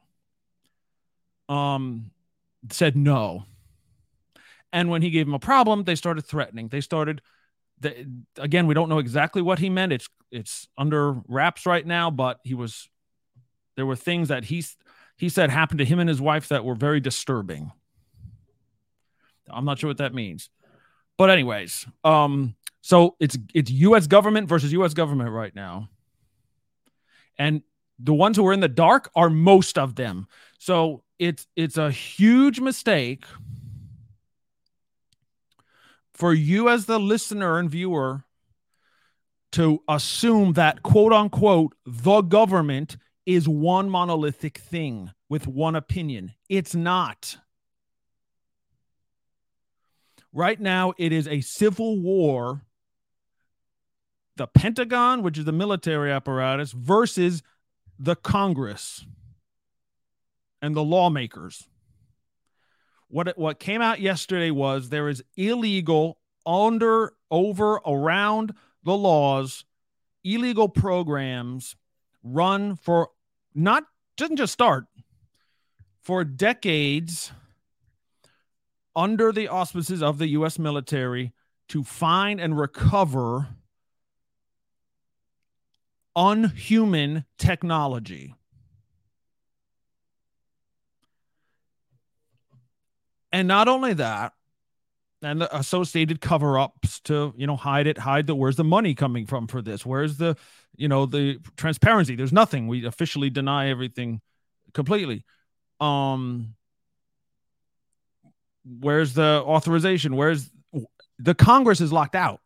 Um, 1.48 2.10
said 2.70 2.96
no. 2.96 3.44
And 4.72 4.88
when 4.88 5.02
he 5.02 5.10
gave 5.10 5.26
him 5.26 5.34
a 5.34 5.38
problem, 5.38 5.84
they 5.84 5.94
started 5.94 6.22
threatening. 6.22 6.68
They 6.68 6.80
started 6.80 7.20
the, 7.82 8.06
again, 8.38 8.66
we 8.66 8.74
don't 8.74 8.88
know 8.88 8.98
exactly 8.98 9.42
what 9.42 9.58
he 9.58 9.68
meant. 9.68 9.92
It's 9.92 10.08
it's 10.30 10.68
under 10.78 11.12
wraps 11.28 11.66
right 11.66 11.86
now, 11.86 12.10
but 12.10 12.40
he 12.44 12.54
was 12.54 12.88
there 13.76 13.84
were 13.84 13.96
things 13.96 14.28
that 14.28 14.44
he 14.44 14.64
he 15.16 15.28
said 15.28 15.50
happened 15.50 15.78
to 15.78 15.84
him 15.84 15.98
and 15.98 16.08
his 16.08 16.20
wife 16.20 16.48
that 16.48 16.64
were 16.64 16.74
very 16.74 17.00
disturbing. 17.00 17.72
I'm 19.50 19.64
not 19.64 19.78
sure 19.78 19.90
what 19.90 19.98
that 19.98 20.14
means. 20.14 20.48
But 21.18 21.28
anyways, 21.28 21.86
um, 22.04 22.54
so 22.82 23.16
it's 23.20 23.38
it's 23.54 23.70
U.S. 23.70 24.06
government 24.06 24.48
versus 24.48 24.72
U.S. 24.72 24.92
government 24.92 25.30
right 25.30 25.54
now, 25.54 25.88
and 27.38 27.62
the 27.98 28.12
ones 28.12 28.36
who 28.36 28.46
are 28.46 28.52
in 28.52 28.60
the 28.60 28.68
dark 28.68 29.10
are 29.14 29.30
most 29.30 29.78
of 29.78 29.94
them. 29.94 30.26
So 30.58 31.04
it's 31.18 31.46
it's 31.56 31.78
a 31.78 31.90
huge 31.90 32.60
mistake 32.60 33.24
for 36.12 36.34
you 36.34 36.68
as 36.68 36.86
the 36.86 36.98
listener 36.98 37.58
and 37.58 37.70
viewer 37.70 38.24
to 39.52 39.82
assume 39.88 40.54
that 40.54 40.82
quote 40.82 41.12
unquote 41.12 41.74
the 41.86 42.22
government 42.22 42.96
is 43.26 43.48
one 43.48 43.88
monolithic 43.88 44.58
thing 44.58 45.12
with 45.28 45.46
one 45.46 45.76
opinion. 45.76 46.34
It's 46.48 46.74
not. 46.74 47.36
Right 50.32 50.58
now, 50.60 50.94
it 50.96 51.12
is 51.12 51.28
a 51.28 51.42
civil 51.42 52.00
war. 52.00 52.62
The 54.36 54.46
Pentagon, 54.46 55.22
which 55.22 55.38
is 55.38 55.44
the 55.44 55.52
military 55.52 56.10
apparatus, 56.10 56.72
versus 56.72 57.42
the 57.98 58.16
Congress 58.16 59.04
and 60.60 60.74
the 60.74 60.82
lawmakers. 60.84 61.68
What, 63.08 63.36
what 63.36 63.58
came 63.58 63.82
out 63.82 64.00
yesterday 64.00 64.50
was 64.50 64.88
there 64.88 65.08
is 65.08 65.22
illegal 65.36 66.18
under, 66.46 67.12
over, 67.30 67.74
around 67.86 68.54
the 68.84 68.96
laws, 68.96 69.64
illegal 70.24 70.68
programs 70.68 71.76
run 72.22 72.76
for 72.76 73.10
not 73.54 73.84
doesn't 74.16 74.36
just 74.36 74.52
start 74.52 74.86
for 76.00 76.24
decades 76.24 77.32
under 78.94 79.32
the 79.32 79.48
auspices 79.48 80.02
of 80.02 80.18
the 80.18 80.28
US 80.28 80.58
military 80.58 81.32
to 81.68 81.82
find 81.82 82.40
and 82.40 82.58
recover 82.58 83.48
unhuman 86.16 87.24
technology. 87.38 88.34
And 93.32 93.48
not 93.48 93.68
only 93.68 93.94
that, 93.94 94.34
and 95.22 95.40
the 95.40 95.56
associated 95.56 96.20
cover-ups 96.20 97.00
to 97.00 97.32
you 97.36 97.46
know 97.46 97.56
hide 97.56 97.86
it 97.86 97.96
hide 97.96 98.26
the 98.26 98.34
where's 98.34 98.56
the 98.56 98.64
money 98.64 98.94
coming 98.94 99.26
from 99.26 99.46
for 99.46 99.62
this? 99.62 99.86
Where's 99.86 100.16
the 100.16 100.36
you 100.76 100.88
know 100.88 101.06
the 101.06 101.38
transparency? 101.56 102.16
There's 102.16 102.32
nothing. 102.32 102.66
We 102.66 102.84
officially 102.84 103.30
deny 103.30 103.70
everything 103.70 104.20
completely. 104.74 105.24
Um 105.80 106.54
where's 108.80 109.14
the 109.14 109.42
authorization? 109.44 110.16
Where's 110.16 110.50
the 111.18 111.34
congress 111.34 111.80
is 111.80 111.92
locked 111.92 112.16
out. 112.16 112.40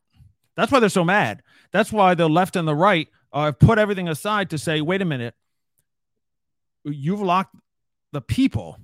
That's 0.56 0.70
why 0.70 0.80
they're 0.80 0.88
so 0.88 1.04
mad. 1.04 1.42
That's 1.72 1.92
why 1.92 2.14
the 2.14 2.28
left 2.28 2.56
and 2.56 2.68
the 2.68 2.74
right 2.74 3.08
uh, 3.36 3.52
put 3.52 3.78
everything 3.78 4.08
aside 4.08 4.50
to 4.50 4.58
say 4.58 4.80
wait 4.80 5.02
a 5.02 5.04
minute 5.04 5.34
you've 6.84 7.20
locked 7.20 7.54
the 8.12 8.20
people 8.20 8.78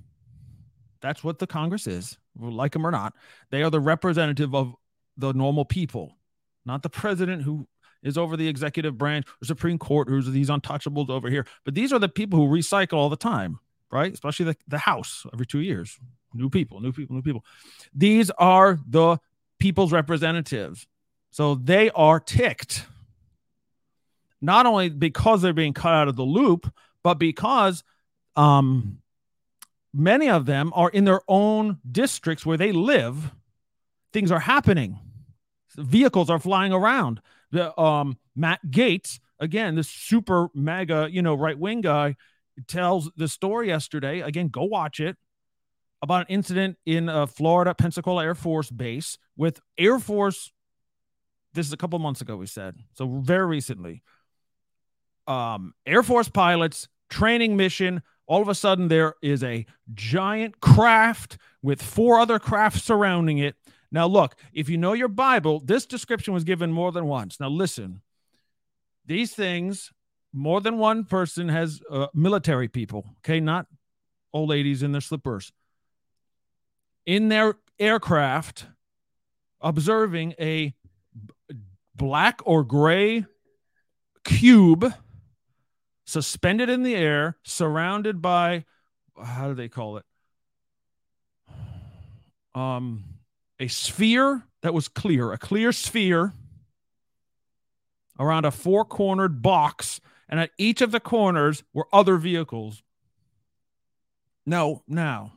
that's 1.01 1.23
what 1.23 1.39
the 1.39 1.47
congress 1.47 1.87
is 1.87 2.17
like 2.39 2.73
them 2.73 2.85
or 2.85 2.91
not 2.91 3.13
they 3.51 3.63
are 3.63 3.69
the 3.69 3.79
representative 3.79 4.53
of 4.53 4.73
the 5.17 5.33
normal 5.33 5.65
people 5.65 6.17
not 6.65 6.83
the 6.83 6.89
president 6.89 7.41
who 7.41 7.67
is 8.03 8.17
over 8.17 8.37
the 8.37 8.47
executive 8.47 8.97
branch 8.97 9.25
or 9.41 9.45
Supreme 9.45 9.77
Court, 9.77 10.09
who's 10.09 10.29
these 10.29 10.49
untouchables 10.49 11.09
over 11.09 11.29
here. 11.29 11.45
But 11.63 11.73
these 11.73 11.91
are 11.93 11.99
the 11.99 12.09
people 12.09 12.37
who 12.37 12.53
recycle 12.53 12.93
all 12.93 13.09
the 13.09 13.15
time, 13.15 13.59
right? 13.91 14.13
Especially 14.13 14.45
the, 14.45 14.57
the 14.67 14.77
House 14.77 15.25
every 15.33 15.45
two 15.45 15.61
years. 15.61 15.97
New 16.33 16.49
people, 16.49 16.81
new 16.81 16.91
people, 16.91 17.15
new 17.15 17.21
people. 17.21 17.45
These 17.93 18.29
are 18.31 18.79
the 18.87 19.17
people's 19.57 19.91
representatives. 19.91 20.87
So 21.31 21.55
they 21.55 21.89
are 21.91 22.19
ticked. 22.19 22.85
Not 24.43 24.65
only 24.65 24.89
because 24.89 25.41
they're 25.41 25.53
being 25.53 25.73
cut 25.73 25.93
out 25.93 26.09
of 26.09 26.17
the 26.17 26.23
loop, 26.23 26.71
but 27.01 27.15
because 27.15 27.83
um, 28.35 28.99
many 29.93 30.29
of 30.29 30.45
them 30.45 30.71
are 30.75 30.89
in 30.89 31.05
their 31.05 31.21
own 31.27 31.79
districts 31.89 32.45
where 32.45 32.57
they 32.57 32.73
live. 32.73 33.31
Things 34.11 34.31
are 34.31 34.41
happening. 34.41 34.99
Vehicles 35.75 36.29
are 36.29 36.39
flying 36.39 36.73
around 36.73 37.21
the 37.51 37.79
um 37.79 38.17
Matt 38.35 38.59
Gaetz, 38.69 39.19
again, 39.39 39.75
this 39.75 39.87
super 39.87 40.49
mega, 40.53 41.07
you 41.09 41.21
know, 41.21 41.35
right 41.35 41.57
wing 41.57 41.81
guy, 41.81 42.15
tells 42.67 43.11
the 43.15 43.27
story 43.27 43.67
yesterday. 43.67 44.19
Again, 44.21 44.49
go 44.49 44.63
watch 44.63 44.99
it 44.99 45.17
about 46.01 46.21
an 46.21 46.35
incident 46.35 46.77
in 46.85 47.07
uh, 47.07 47.27
Florida, 47.27 47.73
Pensacola 47.73 48.25
Air 48.25 48.35
Force 48.35 48.69
Base 48.69 49.17
with 49.37 49.61
Air 49.77 49.99
Force. 49.99 50.51
This 51.53 51.67
is 51.67 51.73
a 51.73 51.77
couple 51.77 51.97
months 51.99 52.21
ago, 52.21 52.35
we 52.35 52.47
said. 52.47 52.75
So 52.95 53.07
very 53.07 53.45
recently. 53.45 54.01
Um, 55.27 55.73
Air 55.85 56.03
Force 56.03 56.29
pilots 56.29 56.87
training 57.09 57.55
mission. 57.55 58.01
All 58.25 58.41
of 58.41 58.47
a 58.47 58.55
sudden, 58.55 58.87
there 58.87 59.15
is 59.21 59.43
a 59.43 59.65
giant 59.93 60.61
craft 60.61 61.37
with 61.61 61.81
four 61.81 62.19
other 62.19 62.39
crafts 62.39 62.83
surrounding 62.83 63.37
it 63.37 63.55
now, 63.93 64.07
look, 64.07 64.35
if 64.51 64.69
you 64.69 64.77
know 64.79 64.93
your 64.93 65.07
Bible, 65.07 65.61
this 65.63 65.85
description 65.85 66.33
was 66.33 66.43
given 66.43 66.73
more 66.73 66.91
than 66.91 67.05
once. 67.05 67.39
Now, 67.39 67.49
listen, 67.49 68.01
these 69.05 69.35
things, 69.35 69.93
more 70.33 70.61
than 70.61 70.79
one 70.79 71.05
person 71.05 71.47
has 71.49 71.79
uh, 71.91 72.07
military 72.11 72.67
people, 72.67 73.05
okay, 73.19 73.39
not 73.39 73.67
old 74.33 74.49
ladies 74.49 74.81
in 74.81 74.93
their 74.93 75.01
slippers, 75.01 75.53
in 77.05 77.29
their 77.29 77.53
aircraft, 77.77 78.65
observing 79.61 80.33
a 80.39 80.73
black 81.95 82.41
or 82.45 82.63
gray 82.63 83.27
cube 84.23 84.91
suspended 86.05 86.69
in 86.69 86.83
the 86.83 86.95
air, 86.95 87.37
surrounded 87.43 88.21
by, 88.21 88.65
how 89.21 89.47
do 89.47 89.53
they 89.53 89.69
call 89.69 89.97
it? 89.97 90.05
Um, 92.55 93.03
a 93.59 93.67
sphere 93.67 94.43
that 94.61 94.73
was 94.73 94.87
clear, 94.87 95.31
a 95.31 95.37
clear 95.37 95.71
sphere 95.71 96.33
around 98.19 98.45
a 98.45 98.51
four 98.51 98.85
cornered 98.85 99.41
box. 99.41 99.99
And 100.29 100.39
at 100.39 100.51
each 100.57 100.81
of 100.81 100.91
the 100.91 100.99
corners 100.99 101.63
were 101.73 101.87
other 101.91 102.17
vehicles. 102.17 102.81
No, 104.45 104.83
now, 104.87 105.33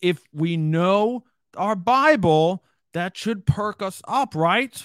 if 0.00 0.20
we 0.32 0.56
know 0.56 1.24
our 1.56 1.76
Bible, 1.76 2.64
that 2.92 3.16
should 3.16 3.46
perk 3.46 3.80
us 3.80 4.02
up, 4.08 4.34
right? 4.34 4.84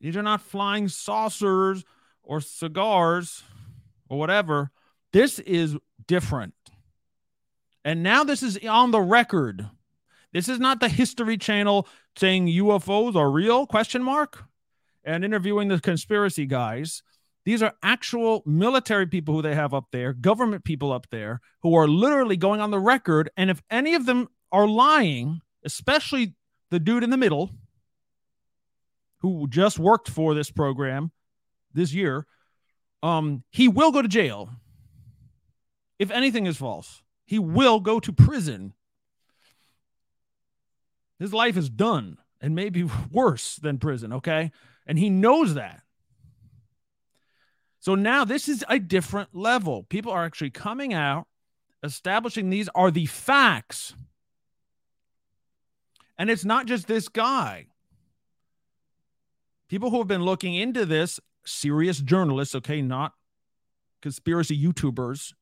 These 0.00 0.16
are 0.16 0.22
not 0.22 0.40
flying 0.40 0.88
saucers 0.88 1.84
or 2.22 2.40
cigars 2.40 3.42
or 4.08 4.18
whatever. 4.18 4.70
This 5.12 5.38
is 5.40 5.76
different. 6.06 6.54
And 7.84 8.02
now 8.02 8.24
this 8.24 8.42
is 8.42 8.58
on 8.68 8.90
the 8.90 9.00
record. 9.00 9.68
This 10.32 10.48
is 10.48 10.60
not 10.60 10.80
the 10.80 10.88
History 10.88 11.36
Channel 11.36 11.88
saying 12.16 12.46
UFOs 12.46 13.16
are 13.16 13.30
real 13.30 13.66
question 13.66 14.02
mark 14.02 14.44
and 15.04 15.24
interviewing 15.24 15.68
the 15.68 15.80
conspiracy 15.80 16.46
guys. 16.46 17.02
These 17.44 17.62
are 17.62 17.74
actual 17.82 18.42
military 18.44 19.06
people 19.06 19.34
who 19.34 19.42
they 19.42 19.54
have 19.54 19.72
up 19.72 19.86
there, 19.92 20.12
government 20.12 20.64
people 20.64 20.92
up 20.92 21.08
there 21.10 21.40
who 21.62 21.74
are 21.74 21.88
literally 21.88 22.36
going 22.36 22.60
on 22.60 22.70
the 22.70 22.78
record 22.78 23.30
and 23.36 23.50
if 23.50 23.62
any 23.70 23.94
of 23.94 24.06
them 24.06 24.28
are 24.52 24.68
lying, 24.68 25.40
especially 25.64 26.34
the 26.70 26.78
dude 26.78 27.02
in 27.02 27.10
the 27.10 27.16
middle 27.16 27.50
who 29.20 29.46
just 29.48 29.78
worked 29.78 30.08
for 30.08 30.34
this 30.34 30.50
program 30.50 31.12
this 31.72 31.92
year, 31.92 32.26
um, 33.02 33.44
he 33.50 33.68
will 33.68 33.92
go 33.92 34.02
to 34.02 34.08
jail 34.08 34.50
if 35.98 36.10
anything 36.10 36.46
is 36.46 36.56
false 36.56 37.02
he 37.30 37.38
will 37.38 37.78
go 37.78 38.00
to 38.00 38.12
prison. 38.12 38.74
His 41.20 41.32
life 41.32 41.56
is 41.56 41.70
done 41.70 42.18
and 42.40 42.56
maybe 42.56 42.82
worse 43.12 43.54
than 43.54 43.78
prison, 43.78 44.12
okay? 44.14 44.50
And 44.84 44.98
he 44.98 45.10
knows 45.10 45.54
that. 45.54 45.82
So 47.78 47.94
now 47.94 48.24
this 48.24 48.48
is 48.48 48.64
a 48.68 48.80
different 48.80 49.28
level. 49.32 49.84
People 49.84 50.10
are 50.10 50.24
actually 50.24 50.50
coming 50.50 50.92
out, 50.92 51.28
establishing 51.84 52.50
these 52.50 52.68
are 52.74 52.90
the 52.90 53.06
facts. 53.06 53.94
And 56.18 56.30
it's 56.30 56.44
not 56.44 56.66
just 56.66 56.88
this 56.88 57.08
guy. 57.08 57.66
People 59.70 59.90
who 59.90 59.98
have 59.98 60.08
been 60.08 60.24
looking 60.24 60.56
into 60.56 60.84
this, 60.84 61.20
serious 61.46 62.00
journalists, 62.00 62.56
okay, 62.56 62.82
not 62.82 63.12
conspiracy 64.02 64.60
YouTubers, 64.60 65.32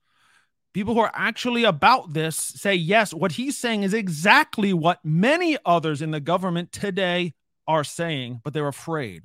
people 0.74 0.92
who 0.92 1.00
are 1.00 1.10
actually 1.14 1.64
about 1.64 2.12
this 2.12 2.36
say, 2.36 2.74
yes, 2.74 3.14
what 3.14 3.32
he's 3.32 3.56
saying 3.56 3.84
is 3.84 3.94
exactly 3.94 4.74
what 4.74 5.02
many 5.02 5.56
others 5.64 6.02
in 6.02 6.10
the 6.10 6.20
government 6.20 6.72
today 6.72 7.32
are 7.66 7.82
saying, 7.82 8.42
but 8.44 8.52
they're 8.52 8.68
afraid. 8.68 9.22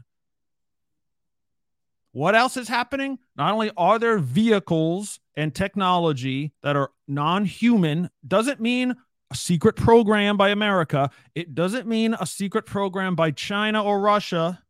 What 2.13 2.33
else 2.33 2.55
is 2.55 2.69
happening? 2.69 3.19
Not 3.35 3.51
only 3.51 3.71
are 3.75 3.99
there 3.99 4.19
vehicles 4.19 5.19
and 5.35 5.53
technology 5.53 6.53
that 6.61 6.77
are 6.77 6.91
non 7.09 7.43
human, 7.43 8.09
doesn't 8.25 8.61
mean 8.61 8.95
a 9.29 9.35
secret 9.35 9.75
program 9.75 10.37
by 10.37 10.49
America. 10.49 11.09
It 11.35 11.55
doesn't 11.55 11.87
mean 11.87 12.15
a 12.17 12.25
secret 12.25 12.65
program 12.65 13.15
by 13.15 13.31
China 13.31 13.83
or 13.83 13.99
Russia 13.99 14.62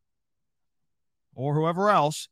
or 1.35 1.55
whoever 1.55 1.89
else. 1.89 2.27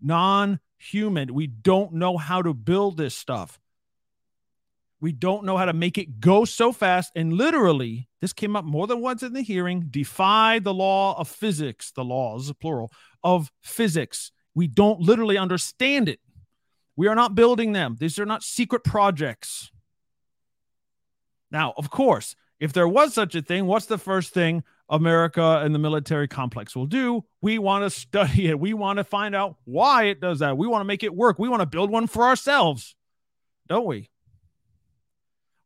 Non 0.00 0.60
human. 0.76 1.32
We 1.32 1.46
don't 1.46 1.94
know 1.94 2.16
how 2.16 2.42
to 2.42 2.54
build 2.54 2.96
this 2.96 3.14
stuff. 3.14 3.58
We 5.00 5.12
don't 5.12 5.44
know 5.44 5.56
how 5.56 5.66
to 5.66 5.72
make 5.72 5.98
it 5.98 6.20
go 6.20 6.44
so 6.44 6.72
fast. 6.72 7.12
And 7.14 7.32
literally, 7.32 8.08
this 8.20 8.32
came 8.32 8.56
up 8.56 8.64
more 8.64 8.86
than 8.86 9.02
once 9.02 9.22
in 9.22 9.34
the 9.34 9.42
hearing 9.42 9.88
defy 9.90 10.60
the 10.60 10.72
law 10.72 11.18
of 11.18 11.28
physics, 11.28 11.90
the 11.90 12.04
laws, 12.04 12.52
plural, 12.60 12.90
of 13.22 13.52
physics. 13.62 14.32
We 14.54 14.66
don't 14.66 15.00
literally 15.00 15.36
understand 15.36 16.08
it. 16.08 16.20
We 16.96 17.08
are 17.08 17.14
not 17.14 17.34
building 17.34 17.72
them. 17.72 17.96
These 17.98 18.18
are 18.18 18.24
not 18.24 18.42
secret 18.42 18.84
projects. 18.84 19.70
Now, 21.50 21.74
of 21.76 21.90
course, 21.90 22.34
if 22.58 22.72
there 22.72 22.88
was 22.88 23.12
such 23.12 23.34
a 23.34 23.42
thing, 23.42 23.66
what's 23.66 23.86
the 23.86 23.98
first 23.98 24.32
thing 24.32 24.64
America 24.94 25.60
and 25.64 25.74
the 25.74 25.78
military 25.78 26.28
complex 26.28 26.76
will 26.76 26.86
do? 26.86 27.24
We 27.42 27.58
want 27.58 27.84
to 27.84 27.90
study 27.90 28.48
it. 28.48 28.58
We 28.58 28.74
want 28.74 28.98
to 28.98 29.04
find 29.04 29.34
out 29.34 29.56
why 29.64 30.04
it 30.04 30.20
does 30.20 30.38
that. 30.38 30.56
We 30.56 30.66
want 30.66 30.80
to 30.80 30.86
make 30.86 31.02
it 31.02 31.14
work. 31.14 31.38
We 31.38 31.48
want 31.48 31.60
to 31.60 31.66
build 31.66 31.90
one 31.90 32.06
for 32.06 32.24
ourselves, 32.24 32.94
don't 33.68 33.86
we? 33.86 34.08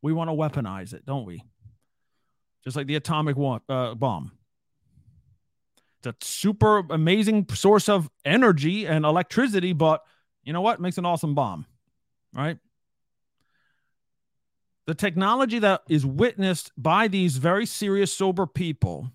We 0.00 0.12
want 0.12 0.30
to 0.30 0.34
weaponize 0.34 0.94
it, 0.94 1.04
don't 1.04 1.26
we? 1.26 1.42
Just 2.64 2.76
like 2.76 2.86
the 2.86 2.96
atomic 2.96 3.36
uh, 3.68 3.94
bomb. 3.94 4.32
It's 5.98 6.06
a 6.06 6.26
super 6.26 6.78
amazing 6.90 7.46
source 7.52 7.88
of 7.88 8.08
energy 8.24 8.86
and 8.86 9.04
electricity, 9.04 9.72
but 9.72 10.02
you 10.42 10.52
know 10.52 10.60
what? 10.60 10.80
Makes 10.80 10.96
an 10.96 11.04
awesome 11.04 11.34
bomb, 11.34 11.66
right? 12.32 12.58
The 14.86 14.94
technology 14.94 15.58
that 15.58 15.82
is 15.90 16.06
witnessed 16.06 16.72
by 16.78 17.08
these 17.08 17.36
very 17.36 17.66
serious, 17.66 18.10
sober 18.10 18.46
people 18.46 19.10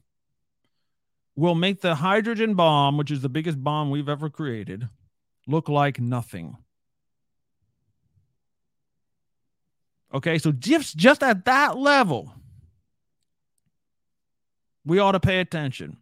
will 1.36 1.56
make 1.56 1.82
the 1.82 1.96
hydrogen 1.96 2.54
bomb, 2.56 2.98
which 2.98 3.12
is 3.12 3.22
the 3.22 3.30
biggest 3.30 3.64
bomb 3.64 3.90
we've 3.90 4.10
ever 4.10 4.30
created, 4.30 4.88
look 5.48 5.68
like 5.68 6.00
nothing. 6.00 6.58
Okay, 10.14 10.38
so 10.38 10.52
just 10.52 10.96
just 10.96 11.24
at 11.24 11.46
that 11.46 11.78
level, 11.78 12.32
we 14.86 15.00
ought 15.00 15.14
to 15.14 15.20
pay 15.20 15.40
attention. 15.40 15.98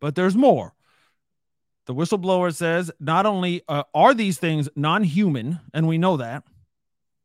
But 0.00 0.16
there's 0.16 0.34
more. 0.34 0.74
The 1.86 1.94
whistleblower 1.94 2.54
says 2.54 2.90
not 2.98 3.26
only 3.26 3.62
uh, 3.68 3.84
are 3.94 4.12
these 4.12 4.38
things 4.38 4.68
non 4.74 5.04
human, 5.04 5.60
and 5.72 5.86
we 5.86 5.98
know 5.98 6.16
that, 6.16 6.42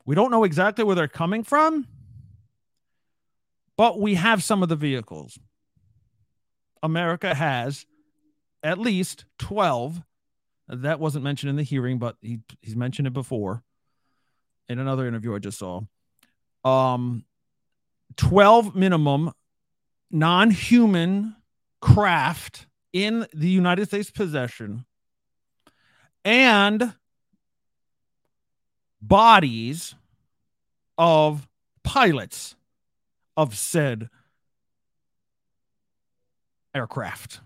we 0.05 0.15
don't 0.15 0.31
know 0.31 0.43
exactly 0.43 0.83
where 0.83 0.95
they're 0.95 1.07
coming 1.07 1.43
from, 1.43 1.87
but 3.75 3.99
we 3.99 4.15
have 4.15 4.43
some 4.43 4.61
of 4.61 4.69
the 4.69 4.75
vehicles. 4.75 5.39
America 6.83 7.33
has 7.33 7.85
at 8.63 8.77
least 8.77 9.25
12. 9.39 10.01
That 10.67 10.99
wasn't 10.99 11.23
mentioned 11.23 11.49
in 11.49 11.55
the 11.55 11.63
hearing, 11.63 11.97
but 11.97 12.15
he, 12.21 12.39
he's 12.61 12.75
mentioned 12.75 13.07
it 13.07 13.13
before 13.13 13.63
in 14.67 14.79
another 14.79 15.07
interview 15.07 15.35
I 15.35 15.39
just 15.39 15.57
saw. 15.57 15.81
Um, 16.63 17.25
12 18.17 18.75
minimum 18.75 19.31
non 20.11 20.51
human 20.51 21.35
craft 21.81 22.67
in 22.93 23.25
the 23.33 23.49
United 23.49 23.87
States 23.87 24.11
possession 24.11 24.85
and 26.25 26.93
bodies 29.01 29.95
of 30.97 31.47
pilots 31.83 32.55
of 33.37 33.57
said 33.57 34.09
aircraft, 36.73 37.41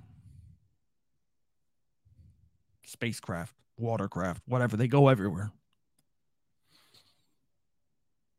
spacecraft, 2.86 3.56
watercraft, 3.78 4.42
whatever. 4.48 4.78
They 4.78 4.88
go 4.88 5.08
everywhere. 5.08 5.52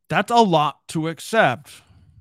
That's 0.09 0.31
a 0.31 0.37
lot 0.37 0.87
to 0.89 1.09
accept, 1.09 1.71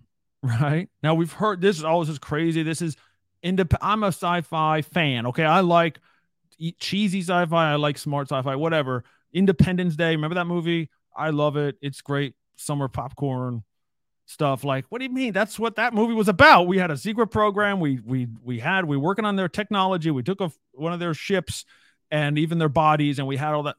right? 0.43 0.89
Now 1.01 1.15
we've 1.15 1.33
heard 1.33 1.61
this 1.61 1.77
is 1.77 1.83
always 1.83 2.07
this 2.07 2.17
crazy. 2.17 2.63
This 2.63 2.81
is 2.81 2.95
indep- 3.43 3.75
I'm 3.81 4.03
a 4.03 4.07
sci-fi 4.07 4.81
fan. 4.81 5.27
Okay, 5.27 5.43
I 5.43 5.59
like 5.59 5.99
cheesy 6.79 7.21
sci-fi. 7.21 7.71
I 7.71 7.75
like 7.75 7.97
smart 7.97 8.29
sci-fi. 8.29 8.55
Whatever. 8.55 9.03
Independence 9.33 9.95
Day. 9.95 10.11
Remember 10.11 10.35
that 10.35 10.45
movie? 10.45 10.89
I 11.15 11.31
love 11.31 11.57
it. 11.57 11.77
It's 11.81 12.01
great. 12.01 12.35
Summer 12.55 12.87
popcorn 12.87 13.63
stuff. 14.25 14.63
Like, 14.63 14.85
what 14.89 14.99
do 14.99 15.05
you 15.05 15.11
mean? 15.11 15.33
That's 15.33 15.59
what 15.59 15.75
that 15.75 15.93
movie 15.93 16.13
was 16.13 16.27
about. 16.27 16.67
We 16.67 16.77
had 16.77 16.91
a 16.91 16.97
secret 16.97 17.27
program. 17.27 17.79
We 17.79 17.99
we 17.99 18.27
we 18.43 18.59
had 18.59 18.85
we 18.85 18.97
working 18.97 19.25
on 19.25 19.35
their 19.35 19.49
technology. 19.49 20.11
We 20.11 20.23
took 20.23 20.41
a, 20.41 20.51
one 20.73 20.93
of 20.93 20.99
their 20.99 21.13
ships 21.13 21.65
and 22.11 22.37
even 22.37 22.57
their 22.57 22.69
bodies, 22.69 23.19
and 23.19 23.27
we 23.27 23.37
had 23.37 23.53
all 23.53 23.63
that. 23.63 23.75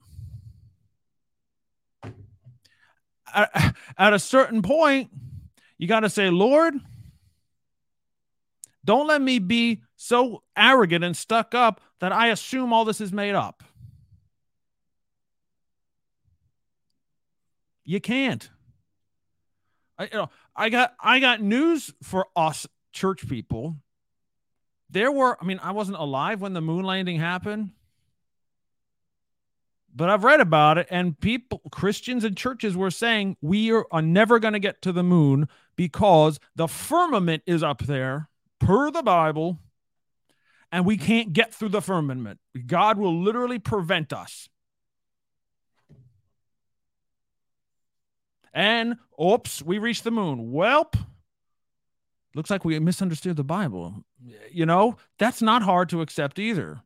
At, 3.35 3.75
at 3.99 4.13
a 4.13 4.19
certain 4.19 4.63
point, 4.63 5.11
you 5.77 5.89
got 5.89 6.01
to 6.01 6.11
say, 6.11 6.31
Lord 6.31 6.75
don't 8.85 9.07
let 9.07 9.23
me 9.23 9.39
be 9.39 9.83
so 9.97 10.43
arrogant 10.57 11.05
and 11.05 11.17
stuck 11.17 11.55
up 11.55 11.81
that 12.01 12.13
I 12.13 12.29
assume 12.29 12.73
all 12.73 12.85
this 12.85 13.01
is 13.01 13.13
made 13.13 13.35
up. 13.35 13.63
You 17.85 18.01
can't. 18.01 18.49
I, 19.99 20.05
you 20.05 20.11
know, 20.15 20.31
I 20.57 20.69
got 20.71 20.95
I 21.01 21.21
got 21.21 21.41
news 21.41 21.93
for 22.03 22.27
us 22.35 22.67
church 22.93 23.29
people. 23.29 23.77
There 24.91 25.11
were, 25.11 25.37
I 25.41 25.45
mean, 25.45 25.59
I 25.63 25.73
wasn't 25.73 25.99
alive 25.99 26.41
when 26.41 26.53
the 26.53 26.61
moon 26.61 26.85
landing 26.85 27.19
happened, 27.19 27.71
but 29.95 30.11
I've 30.11 30.25
read 30.25 30.41
about 30.41 30.79
it, 30.79 30.87
and 30.91 31.19
people, 31.19 31.61
Christians 31.71 32.25
and 32.25 32.37
churches 32.37 32.77
were 32.77 32.91
saying 32.91 33.37
we 33.41 33.73
are, 33.73 33.87
are 33.91 34.03
never 34.03 34.39
going 34.39 34.55
to 34.55 34.61
get 34.61 34.83
to 34.83 34.93
the 34.93 35.03
moon 35.03 35.49
because 35.77 36.39
the 36.55 36.69
firmament 36.69 37.43
is 37.47 37.63
up 37.63 37.83
there 37.83 38.29
per 38.61 38.91
the 38.91 39.03
Bible, 39.03 39.59
and 40.71 40.85
we 40.85 40.97
can't 40.97 41.33
get 41.33 41.55
through 41.55 41.71
the 41.71 41.83
firmament. 41.83 42.39
God 42.67 42.99
will 42.99 43.21
literally 43.21 43.59
prevent 43.59 44.13
us. 44.13 44.49
And 48.55 48.97
oops, 49.21 49.63
we 49.63 49.79
reached 49.79 50.05
the 50.05 50.13
moon. 50.13 50.53
Welp, 50.53 50.95
looks 52.35 52.51
like 52.51 52.65
we 52.65 52.79
misunderstood 52.79 53.37
the 53.37 53.45
Bible. 53.45 54.05
You 54.51 54.65
know, 54.65 54.97
that's 55.19 55.43
not 55.43 55.63
hard 55.63 55.89
to 55.89 56.01
accept 56.01 56.39
either. 56.39 56.81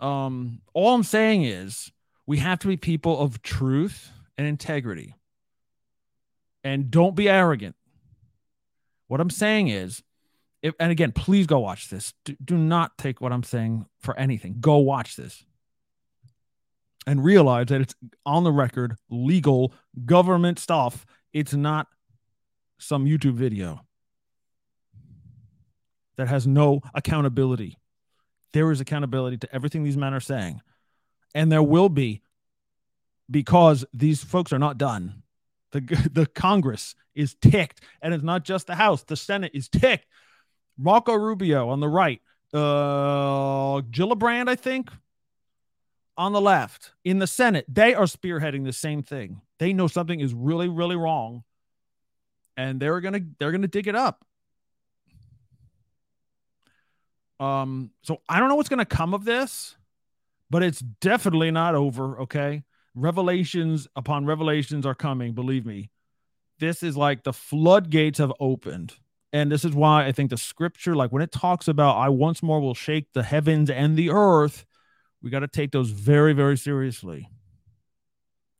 Um, 0.00 0.62
all 0.72 0.94
I'm 0.94 1.02
saying 1.02 1.44
is 1.44 1.92
we 2.26 2.38
have 2.38 2.58
to 2.60 2.68
be 2.68 2.78
people 2.78 3.20
of 3.20 3.42
truth 3.42 4.10
and 4.38 4.46
integrity. 4.46 5.14
And 6.64 6.90
don't 6.90 7.14
be 7.14 7.28
arrogant. 7.28 7.76
What 9.06 9.20
I'm 9.20 9.30
saying 9.30 9.68
is, 9.68 10.02
if, 10.62 10.74
and 10.80 10.90
again, 10.90 11.12
please 11.12 11.46
go 11.46 11.60
watch 11.60 11.90
this. 11.90 12.12
Do, 12.24 12.34
do 12.44 12.56
not 12.58 12.98
take 12.98 13.20
what 13.20 13.32
I'm 13.32 13.44
saying 13.44 13.86
for 14.00 14.18
anything. 14.18 14.56
Go 14.60 14.78
watch 14.78 15.14
this 15.14 15.44
and 17.06 17.24
realize 17.24 17.66
that 17.66 17.80
it's 17.80 17.94
on 18.24 18.44
the 18.44 18.52
record, 18.52 18.96
legal 19.08 19.72
government 20.04 20.58
stuff. 20.58 21.06
It's 21.32 21.54
not 21.54 21.86
some 22.78 23.04
YouTube 23.04 23.34
video 23.34 23.80
that 26.16 26.28
has 26.28 26.46
no 26.46 26.80
accountability. 26.94 27.78
There 28.52 28.70
is 28.72 28.80
accountability 28.80 29.38
to 29.38 29.54
everything 29.54 29.84
these 29.84 29.96
men 29.96 30.14
are 30.14 30.20
saying. 30.20 30.60
And 31.34 31.52
there 31.52 31.62
will 31.62 31.88
be 31.88 32.22
because 33.30 33.84
these 33.92 34.24
folks 34.24 34.52
are 34.52 34.58
not 34.58 34.78
done. 34.78 35.22
The, 35.72 35.80
the 36.12 36.26
Congress 36.26 36.94
is 37.14 37.34
ticked, 37.34 37.80
and 38.00 38.14
it's 38.14 38.24
not 38.24 38.44
just 38.44 38.66
the 38.66 38.74
House. 38.74 39.02
The 39.02 39.16
Senate 39.16 39.52
is 39.54 39.68
ticked. 39.68 40.06
Marco 40.78 41.14
Rubio 41.14 41.68
on 41.70 41.80
the 41.80 41.88
right, 41.88 42.20
uh, 42.52 43.80
Gillibrand, 43.90 44.48
I 44.48 44.56
think, 44.56 44.90
on 46.16 46.32
the 46.32 46.40
left. 46.40 46.92
In 47.04 47.18
the 47.18 47.26
Senate, 47.26 47.66
they 47.68 47.94
are 47.94 48.04
spearheading 48.04 48.64
the 48.64 48.72
same 48.72 49.02
thing. 49.02 49.40
They 49.58 49.72
know 49.72 49.86
something 49.86 50.20
is 50.20 50.34
really, 50.34 50.68
really 50.68 50.96
wrong, 50.96 51.44
and 52.56 52.80
they're 52.80 53.00
gonna 53.00 53.20
they're 53.38 53.52
gonna 53.52 53.68
dig 53.68 53.88
it 53.88 53.96
up. 53.96 54.24
Um, 57.38 57.90
so 58.02 58.20
I 58.28 58.38
don't 58.40 58.48
know 58.48 58.54
what's 58.56 58.68
gonna 58.68 58.84
come 58.86 59.14
of 59.14 59.24
this, 59.24 59.76
but 60.50 60.62
it's 60.62 60.80
definitely 60.80 61.50
not 61.50 61.74
over. 61.74 62.20
Okay, 62.22 62.64
revelations 62.94 63.88
upon 63.96 64.26
revelations 64.26 64.86
are 64.86 64.94
coming. 64.94 65.34
Believe 65.34 65.66
me, 65.66 65.90
this 66.58 66.82
is 66.82 66.96
like 66.96 67.24
the 67.24 67.32
floodgates 67.32 68.18
have 68.18 68.32
opened 68.40 68.94
And 69.32 69.52
this 69.52 69.64
is 69.64 69.74
why 69.74 70.06
I 70.06 70.12
think 70.12 70.30
the 70.30 70.38
scripture, 70.38 70.96
like 70.96 71.12
when 71.12 71.22
it 71.22 71.32
talks 71.32 71.68
about, 71.68 71.96
I 71.98 72.08
once 72.08 72.42
more 72.42 72.60
will 72.60 72.74
shake 72.74 73.12
the 73.12 73.22
heavens 73.24 73.70
and 73.70 73.96
the 73.96 74.10
earth, 74.10 74.64
we 75.26 75.30
got 75.30 75.40
to 75.40 75.48
take 75.48 75.72
those 75.72 75.90
very, 75.90 76.34
very 76.34 76.56
seriously. 76.56 77.28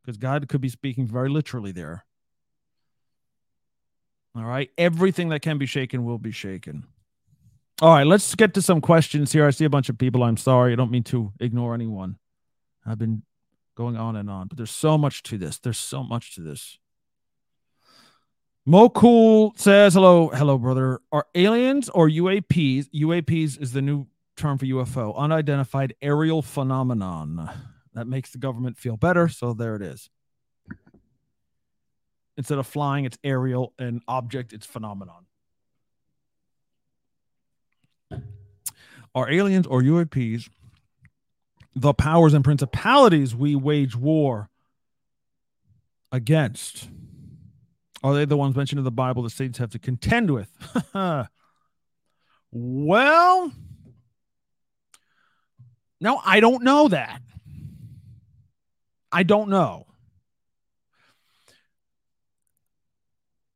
Because 0.03 0.17
God 0.17 0.49
could 0.49 0.61
be 0.61 0.69
speaking 0.69 1.07
very 1.07 1.29
literally 1.29 1.71
there. 1.71 2.05
All 4.35 4.43
right. 4.43 4.69
Everything 4.77 5.29
that 5.29 5.43
can 5.43 5.59
be 5.59 5.67
shaken 5.67 6.05
will 6.05 6.19
be 6.19 6.33
shaken. 6.33 6.83
All 7.81 7.95
right. 7.95 8.05
Let's 8.05 8.35
get 8.35 8.53
to 8.55 8.63
some 8.63 8.81
questions 8.81 9.31
here. 9.31 9.47
I 9.47 9.51
see 9.51 9.65
a 9.65 9.71
bunch 9.71 9.89
of 9.89 9.97
people. 9.97 10.25
I'm 10.25 10.37
sorry. 10.37 10.73
I 10.73 10.75
don't 10.75 10.91
mean 10.91 11.05
to 11.05 11.33
ignore 11.39 11.73
anyone. 11.73 12.17
I've 12.85 12.99
been 12.99 13.23
going 13.77 13.97
on 13.97 14.17
and 14.17 14.29
on, 14.29 14.49
but 14.49 14.57
there's 14.57 14.73
so 14.73 14.99
much 14.99 15.23
to 15.23 15.39
this. 15.39 15.61
There's 15.61 15.79
so 15.79 16.03
much 16.03 16.35
to 16.35 16.41
this. 16.41 16.81
Mo 18.65 18.89
Cool 18.89 19.55
says, 19.57 19.95
hello, 19.95 20.31
hello, 20.31 20.59
brother. 20.59 20.99
Are 21.13 21.29
aliens 21.37 21.89
or 21.91 22.09
UAPs? 22.09 22.89
UAPs 22.93 23.63
is 23.63 23.71
the 23.71 23.83
new 23.83 24.09
term 24.37 24.59
for 24.59 24.67
UFO, 24.67 25.17
unidentified 25.17 25.95
aerial 26.01 26.43
phenomenon. 26.43 27.51
That 27.95 28.07
makes 28.07 28.31
the 28.31 28.39
government 28.39 28.77
feel 28.77 28.97
better. 28.97 29.29
So 29.29 29.55
there 29.55 29.75
it 29.77 29.83
is. 29.83 30.11
Instead 32.37 32.59
of 32.59 32.67
flying, 32.67 33.07
it's 33.07 33.17
aerial, 33.25 33.73
and 33.79 34.03
object, 34.07 34.53
it's 34.53 34.67
phenomenon. 34.67 35.25
Are 39.15 39.31
aliens 39.31 39.67
or 39.67 39.81
UAPs 39.81 40.51
the 41.75 41.95
powers 41.95 42.33
and 42.33 42.43
principalities 42.43 43.35
we 43.35 43.55
wage 43.55 43.97
war 43.97 44.51
against? 46.11 46.89
Are 48.03 48.15
they 48.15 48.25
the 48.25 48.37
ones 48.37 48.57
mentioned 48.57 48.79
in 48.79 48.85
the 48.85 48.91
Bible 48.91 49.23
the 49.23 49.31
saints 49.31 49.59
have 49.59 49.71
to 49.71 49.79
contend 49.79 50.31
with? 50.31 50.51
well, 52.51 53.53
no, 56.01 56.21
I 56.25 56.41
don't 56.41 56.63
know 56.63 56.89
that. 56.89 57.23
I 59.13 59.23
don't 59.23 59.49
know. 59.49 59.87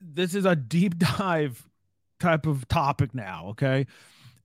This 0.00 0.34
is 0.34 0.44
a 0.44 0.56
deep 0.56 0.98
dive 1.18 1.66
type 2.18 2.46
of 2.46 2.68
topic 2.68 3.14
now, 3.14 3.48
okay? 3.50 3.86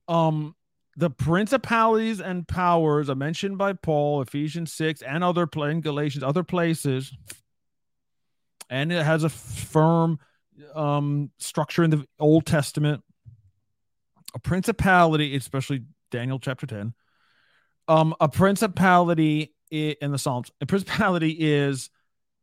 Um 0.08 0.56
the 0.98 1.10
principalities 1.10 2.22
and 2.22 2.48
powers 2.48 3.10
are 3.10 3.16
mentioned 3.16 3.58
by 3.58 3.74
Paul, 3.74 4.22
Ephesians 4.22 4.72
6, 4.72 5.02
and 5.02 5.26
other 5.26 5.46
in 5.56 5.82
Galatians, 5.82 6.24
other 6.24 6.44
places 6.44 7.12
and 8.70 8.92
it 8.92 9.04
has 9.04 9.24
a 9.24 9.30
firm 9.30 10.20
um, 10.74 11.32
structure 11.38 11.84
in 11.84 11.92
the 11.92 12.06
Old 12.20 12.46
Testament. 12.46 13.04
A 14.34 14.40
principality, 14.40 15.36
especially 15.36 15.84
Daniel 16.12 16.40
chapter 16.40 16.66
10. 16.66 16.94
Um, 17.88 18.16
a 18.20 18.28
principality 18.28 19.54
in 19.72 20.12
the 20.12 20.18
Psalms, 20.18 20.52
a 20.62 20.66
principality 20.66 21.32
is 21.32 21.90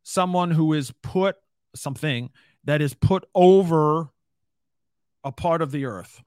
someone 0.03 0.51
who 0.51 0.73
is 0.73 0.91
put 1.01 1.35
something 1.75 2.29
that 2.65 2.81
is 2.81 2.93
put 2.93 3.25
over 3.35 4.09
a 5.23 5.31
part 5.31 5.61
of 5.61 5.71
the 5.71 5.85
earth. 5.85 6.21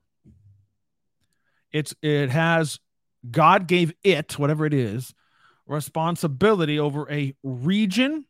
It's 1.72 1.94
it 2.02 2.30
has 2.30 2.78
God 3.30 3.66
gave 3.66 3.92
it, 4.02 4.38
whatever 4.38 4.66
it 4.66 4.74
is, 4.74 5.14
responsibility 5.66 6.78
over 6.78 7.10
a 7.10 7.34
region 7.42 8.26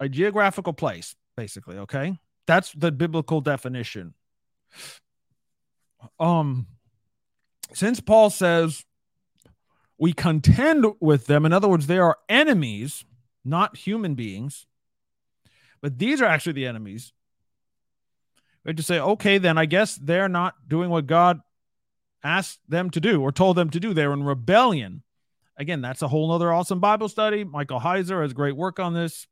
a 0.00 0.08
geographical 0.08 0.72
place, 0.72 1.14
basically. 1.36 1.78
Okay. 1.78 2.18
That's 2.46 2.72
the 2.72 2.92
biblical 2.92 3.40
definition. 3.40 4.14
Um, 6.20 6.66
since 7.72 8.00
Paul 8.00 8.30
says 8.30 8.84
we 9.98 10.12
contend 10.12 10.86
with 11.00 11.26
them, 11.26 11.46
in 11.46 11.52
other 11.52 11.68
words, 11.68 11.86
they 11.86 11.98
are 11.98 12.18
enemies, 12.28 13.04
not 13.44 13.76
human 13.76 14.14
beings, 14.14 14.66
but 15.80 15.98
these 15.98 16.20
are 16.20 16.26
actually 16.26 16.54
the 16.54 16.66
enemies. 16.66 17.12
We 18.64 18.72
to 18.72 18.82
say, 18.82 18.98
okay, 18.98 19.38
then 19.38 19.58
I 19.58 19.66
guess 19.66 19.96
they're 19.96 20.28
not 20.28 20.54
doing 20.68 20.88
what 20.90 21.06
God 21.06 21.40
asked 22.22 22.60
them 22.68 22.90
to 22.90 23.00
do 23.00 23.20
or 23.20 23.30
told 23.30 23.56
them 23.56 23.70
to 23.70 23.78
do. 23.78 23.92
They're 23.92 24.12
in 24.12 24.24
rebellion. 24.24 25.02
Again, 25.56 25.82
that's 25.82 26.02
a 26.02 26.08
whole 26.08 26.32
other 26.32 26.52
awesome 26.52 26.80
Bible 26.80 27.08
study. 27.08 27.44
Michael 27.44 27.80
Heiser 27.80 28.22
has 28.22 28.32
great 28.32 28.56
work 28.56 28.80
on 28.80 28.94
this. 28.94 29.26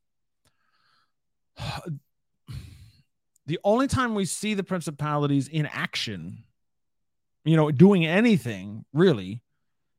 the 3.47 3.59
only 3.63 3.87
time 3.87 4.13
we 4.15 4.25
see 4.25 4.53
the 4.53 4.63
principalities 4.63 5.47
in 5.47 5.65
action, 5.65 6.43
you 7.43 7.57
know, 7.57 7.71
doing 7.71 8.05
anything 8.05 8.85
really, 8.93 9.41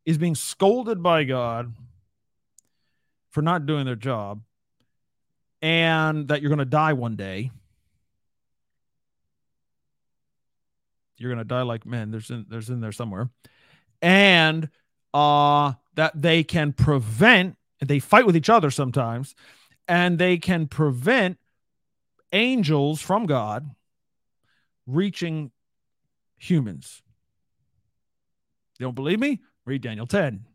is 0.05 0.19
being 0.19 0.35
scolded 0.35 1.03
by 1.03 1.25
God 1.25 1.75
for 3.31 3.43
not 3.43 3.67
doing 3.67 3.87
their 3.87 3.97
job 3.97 4.43
and 5.61 6.29
that 6.29 6.43
you're 6.43 6.51
going 6.51 6.59
to 6.59 6.65
die 6.65 6.93
one 6.93 7.17
day. 7.17 7.51
You're 11.17 11.31
going 11.31 11.39
to 11.39 11.45
die 11.45 11.63
like 11.63 11.87
men. 11.87 12.11
There's 12.11 12.31
in, 12.31 12.47
there's 12.49 12.69
in 12.69 12.81
there 12.81 12.93
somewhere. 12.93 13.31
And 14.03 14.69
uh, 15.15 15.73
that 15.95 16.21
they 16.21 16.45
can 16.45 16.73
prevent, 16.73 17.57
they 17.81 17.99
fight 17.99 18.27
with 18.27 18.37
each 18.37 18.51
other 18.51 18.71
sometimes, 18.71 19.35
and 19.89 20.19
they 20.19 20.37
can 20.37 20.67
prevent 20.67 21.39
angels 22.33 23.01
from 23.01 23.27
God 23.27 23.71
reaching 24.87 25.51
humans. 26.37 27.03
You 28.79 28.85
don't 28.85 28.95
believe 28.95 29.21
me? 29.21 29.41
Read 29.67 29.83
Daniel 29.83 30.07
10. 30.07 30.47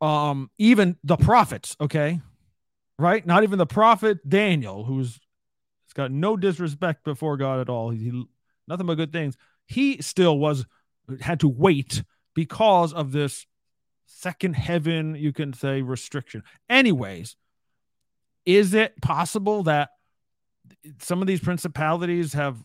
Um, 0.00 0.50
even 0.58 0.96
the 1.04 1.16
prophets, 1.16 1.76
okay? 1.80 2.20
Right? 2.98 3.24
Not 3.24 3.42
even 3.42 3.58
the 3.58 3.66
prophet 3.66 4.28
Daniel, 4.28 4.84
who's 4.84 5.20
has 5.84 5.92
got 5.94 6.10
no 6.10 6.36
disrespect 6.36 7.04
before 7.04 7.36
God 7.36 7.60
at 7.60 7.68
all. 7.68 7.90
He, 7.90 8.26
nothing 8.66 8.86
but 8.86 8.94
good 8.94 9.12
things. 9.12 9.36
He 9.66 10.00
still 10.02 10.38
was 10.38 10.64
had 11.20 11.40
to 11.40 11.48
wait 11.48 12.02
because 12.34 12.92
of 12.92 13.12
this 13.12 13.46
second 14.06 14.54
heaven, 14.54 15.14
you 15.14 15.32
can 15.32 15.52
say, 15.52 15.82
restriction. 15.82 16.42
Anyways, 16.68 17.36
is 18.44 18.74
it 18.74 19.00
possible 19.00 19.64
that 19.64 19.90
some 20.98 21.20
of 21.20 21.26
these 21.26 21.40
principalities 21.40 22.32
have 22.32 22.62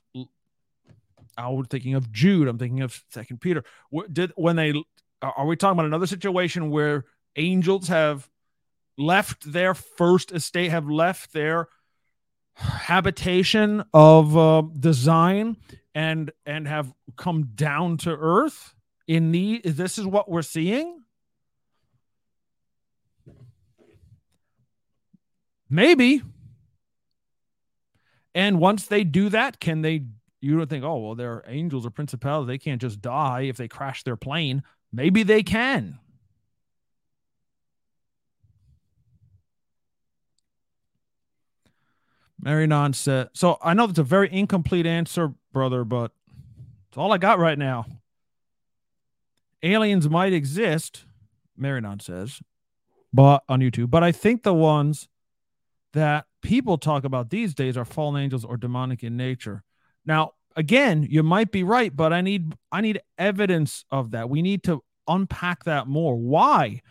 I 1.38 1.50
was 1.50 1.68
thinking 1.70 1.94
of 1.94 2.12
Jude. 2.12 2.48
I'm 2.48 2.58
thinking 2.58 2.82
of 2.82 3.04
Second 3.10 3.42
Peter. 3.42 3.64
Did 4.12 4.32
when 4.36 4.56
they 4.56 4.74
are 5.22 5.46
we 5.46 5.56
talking 5.56 5.74
about 5.74 5.86
another 5.86 6.08
situation 6.08 6.70
where 6.70 7.06
angels 7.36 7.88
have 7.88 8.30
left 8.98 9.52
their 9.52 9.74
first 9.74 10.32
estate, 10.32 10.70
have 10.70 10.90
left 10.90 11.34
their 11.34 11.68
habitation 12.56 13.84
of 13.94 14.38
uh, 14.38 14.64
design, 14.80 15.58
and 15.94 16.32
and 16.46 16.68
have 16.68 16.94
come 17.16 17.52
down 17.56 17.98
to 17.98 18.12
earth? 18.12 18.74
In 19.08 19.32
the 19.32 19.62
this 19.64 19.98
is 19.98 20.06
what 20.06 20.30
we're 20.30 20.42
seeing. 20.42 21.04
Maybe 25.70 26.22
and 28.38 28.60
once 28.60 28.86
they 28.86 29.04
do 29.04 29.30
that, 29.30 29.60
can 29.60 29.82
they? 29.82 30.04
You 30.42 30.58
don't 30.58 30.70
think, 30.70 30.84
oh, 30.84 31.00
well, 31.00 31.16
they're 31.16 31.44
angels 31.48 31.88
or 31.88 31.90
principalities. 31.90 32.48
They 32.48 32.60
can't 32.60 32.80
just 32.80 33.02
die 33.02 33.42
if 33.42 33.58
they 33.58 33.68
crash 33.68 34.04
their 34.04 34.16
plane. 34.16 34.62
Maybe 34.92 35.24
they 35.24 35.44
can. 35.44 36.00
Mary 42.40 42.68
Non 42.68 42.94
said, 42.94 43.30
so 43.34 43.58
I 43.62 43.74
know 43.74 43.88
that's 43.88 44.00
a 44.00 44.04
very 44.04 44.32
incomplete 44.32 44.86
answer, 44.86 45.34
brother, 45.52 45.84
but 45.84 46.12
it's 46.88 46.98
all 46.98 47.12
I 47.12 47.18
got 47.18 47.40
right 47.40 47.58
now. 47.58 47.86
Aliens 49.64 50.08
might 50.10 50.34
exist, 50.34 51.06
Marinon 51.58 52.00
says, 52.00 52.42
but 53.12 53.44
on 53.50 53.60
YouTube, 53.60 53.90
but 53.90 54.04
I 54.04 54.12
think 54.12 54.44
the 54.44 54.54
ones 54.54 55.10
that 55.94 56.26
people 56.42 56.78
talk 56.78 57.04
about 57.04 57.32
these 57.32 57.54
days 57.56 57.76
are 57.76 57.86
fallen 57.86 58.22
angels 58.22 58.46
or 58.46 58.56
demonic 58.56 59.04
in 59.04 59.18
nature. 59.18 59.64
Now, 60.06 60.34
again, 60.58 61.08
you 61.10 61.24
might 61.24 61.52
be 61.52 61.64
right, 61.64 61.96
but 61.96 62.12
I 62.12 62.20
need 62.20 62.54
I 62.72 62.82
need 62.82 63.00
evidence 63.18 63.86
of 63.90 64.12
that. 64.12 64.30
We 64.30 64.42
need 64.42 64.64
to 64.64 64.84
unpack 65.08 65.64
that 65.64 65.88
more. 65.88 66.18
Why 66.18 66.82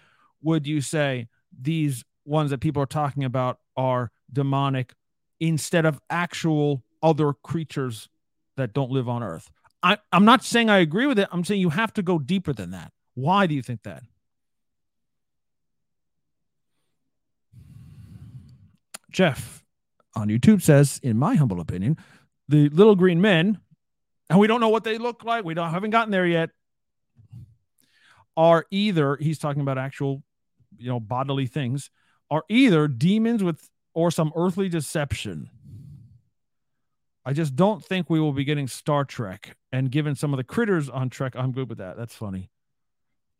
would 0.41 0.67
you 0.67 0.81
say 0.81 1.29
these 1.61 2.05
ones 2.25 2.51
that 2.51 2.61
people 2.61 2.81
are 2.83 2.87
talking 2.87 3.25
about 3.25 3.59
are 3.77 4.11
demonic 4.33 4.95
instead 5.41 5.85
of 5.85 6.01
actual 6.09 6.83
other 7.03 7.35
creatures 7.35 8.09
that 8.57 8.73
don't 8.73 8.91
live 8.91 9.09
on 9.09 9.23
earth? 9.23 9.51
I, 9.83 9.99
I'm 10.13 10.25
not 10.25 10.43
saying 10.43 10.71
I 10.71 10.79
agree 10.79 11.07
with 11.07 11.19
it. 11.19 11.29
I'm 11.31 11.45
saying 11.45 11.61
you 11.61 11.71
have 11.71 11.93
to 11.95 12.03
go 12.03 12.19
deeper 12.19 12.53
than 12.53 12.71
that. 12.71 12.93
Why 13.15 13.47
do 13.47 13.55
you 13.55 13.63
think 13.63 13.83
that? 13.83 14.03
Jeff 19.11 19.65
on 20.15 20.29
YouTube 20.29 20.63
says, 20.63 20.99
in 21.03 21.19
my 21.19 21.35
humble 21.35 21.61
opinion, 21.61 21.97
the 22.49 22.69
little 22.69 22.95
green 22.95 23.21
men 23.21 23.61
and 24.29 24.39
we 24.39 24.47
don't 24.47 24.61
know 24.61 24.69
what 24.69 24.85
they 24.85 24.99
look 24.99 25.25
like. 25.25 25.45
We 25.45 25.55
don't 25.55 25.71
haven't 25.71 25.91
gotten 25.91 26.11
there 26.11 26.27
yet. 26.27 26.51
Are 28.37 28.67
either 28.71 29.17
he's 29.17 29.39
talking 29.39 29.63
about 29.63 29.79
actual, 29.79 30.23
you 30.77 30.89
know, 30.89 31.01
bodily 31.01 31.47
things, 31.47 31.91
are 32.31 32.45
either 32.49 32.89
demons 32.89 33.43
with 33.43 33.69
or 33.95 34.11
some 34.11 34.33
earthly 34.37 34.69
deception. 34.69 35.49
I 37.25 37.33
just 37.33 37.57
don't 37.57 37.85
think 37.85 38.11
we 38.11 38.21
will 38.21 38.33
be 38.33 38.45
getting 38.45 38.69
Star 38.69 39.05
Trek. 39.05 39.57
And 39.73 39.91
given 39.91 40.15
some 40.15 40.33
of 40.33 40.37
the 40.37 40.45
critters 40.45 40.89
on 40.89 41.09
Trek, 41.09 41.35
I'm 41.35 41.53
good 41.53 41.69
with 41.69 41.79
that. 41.79 41.97
That's 41.97 42.15
funny. 42.15 42.51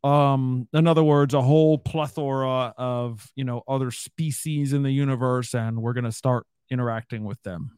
Um, 0.03 0.67
in 0.73 0.87
other 0.87 1.03
words, 1.03 1.33
a 1.33 1.41
whole 1.41 1.77
plethora 1.77 2.73
of 2.77 3.31
you 3.35 3.43
know 3.43 3.63
other 3.67 3.91
species 3.91 4.73
in 4.73 4.83
the 4.83 4.91
universe, 4.91 5.53
and 5.53 5.81
we're 5.81 5.93
gonna 5.93 6.11
start 6.11 6.45
interacting 6.69 7.23
with 7.23 7.41
them. 7.43 7.77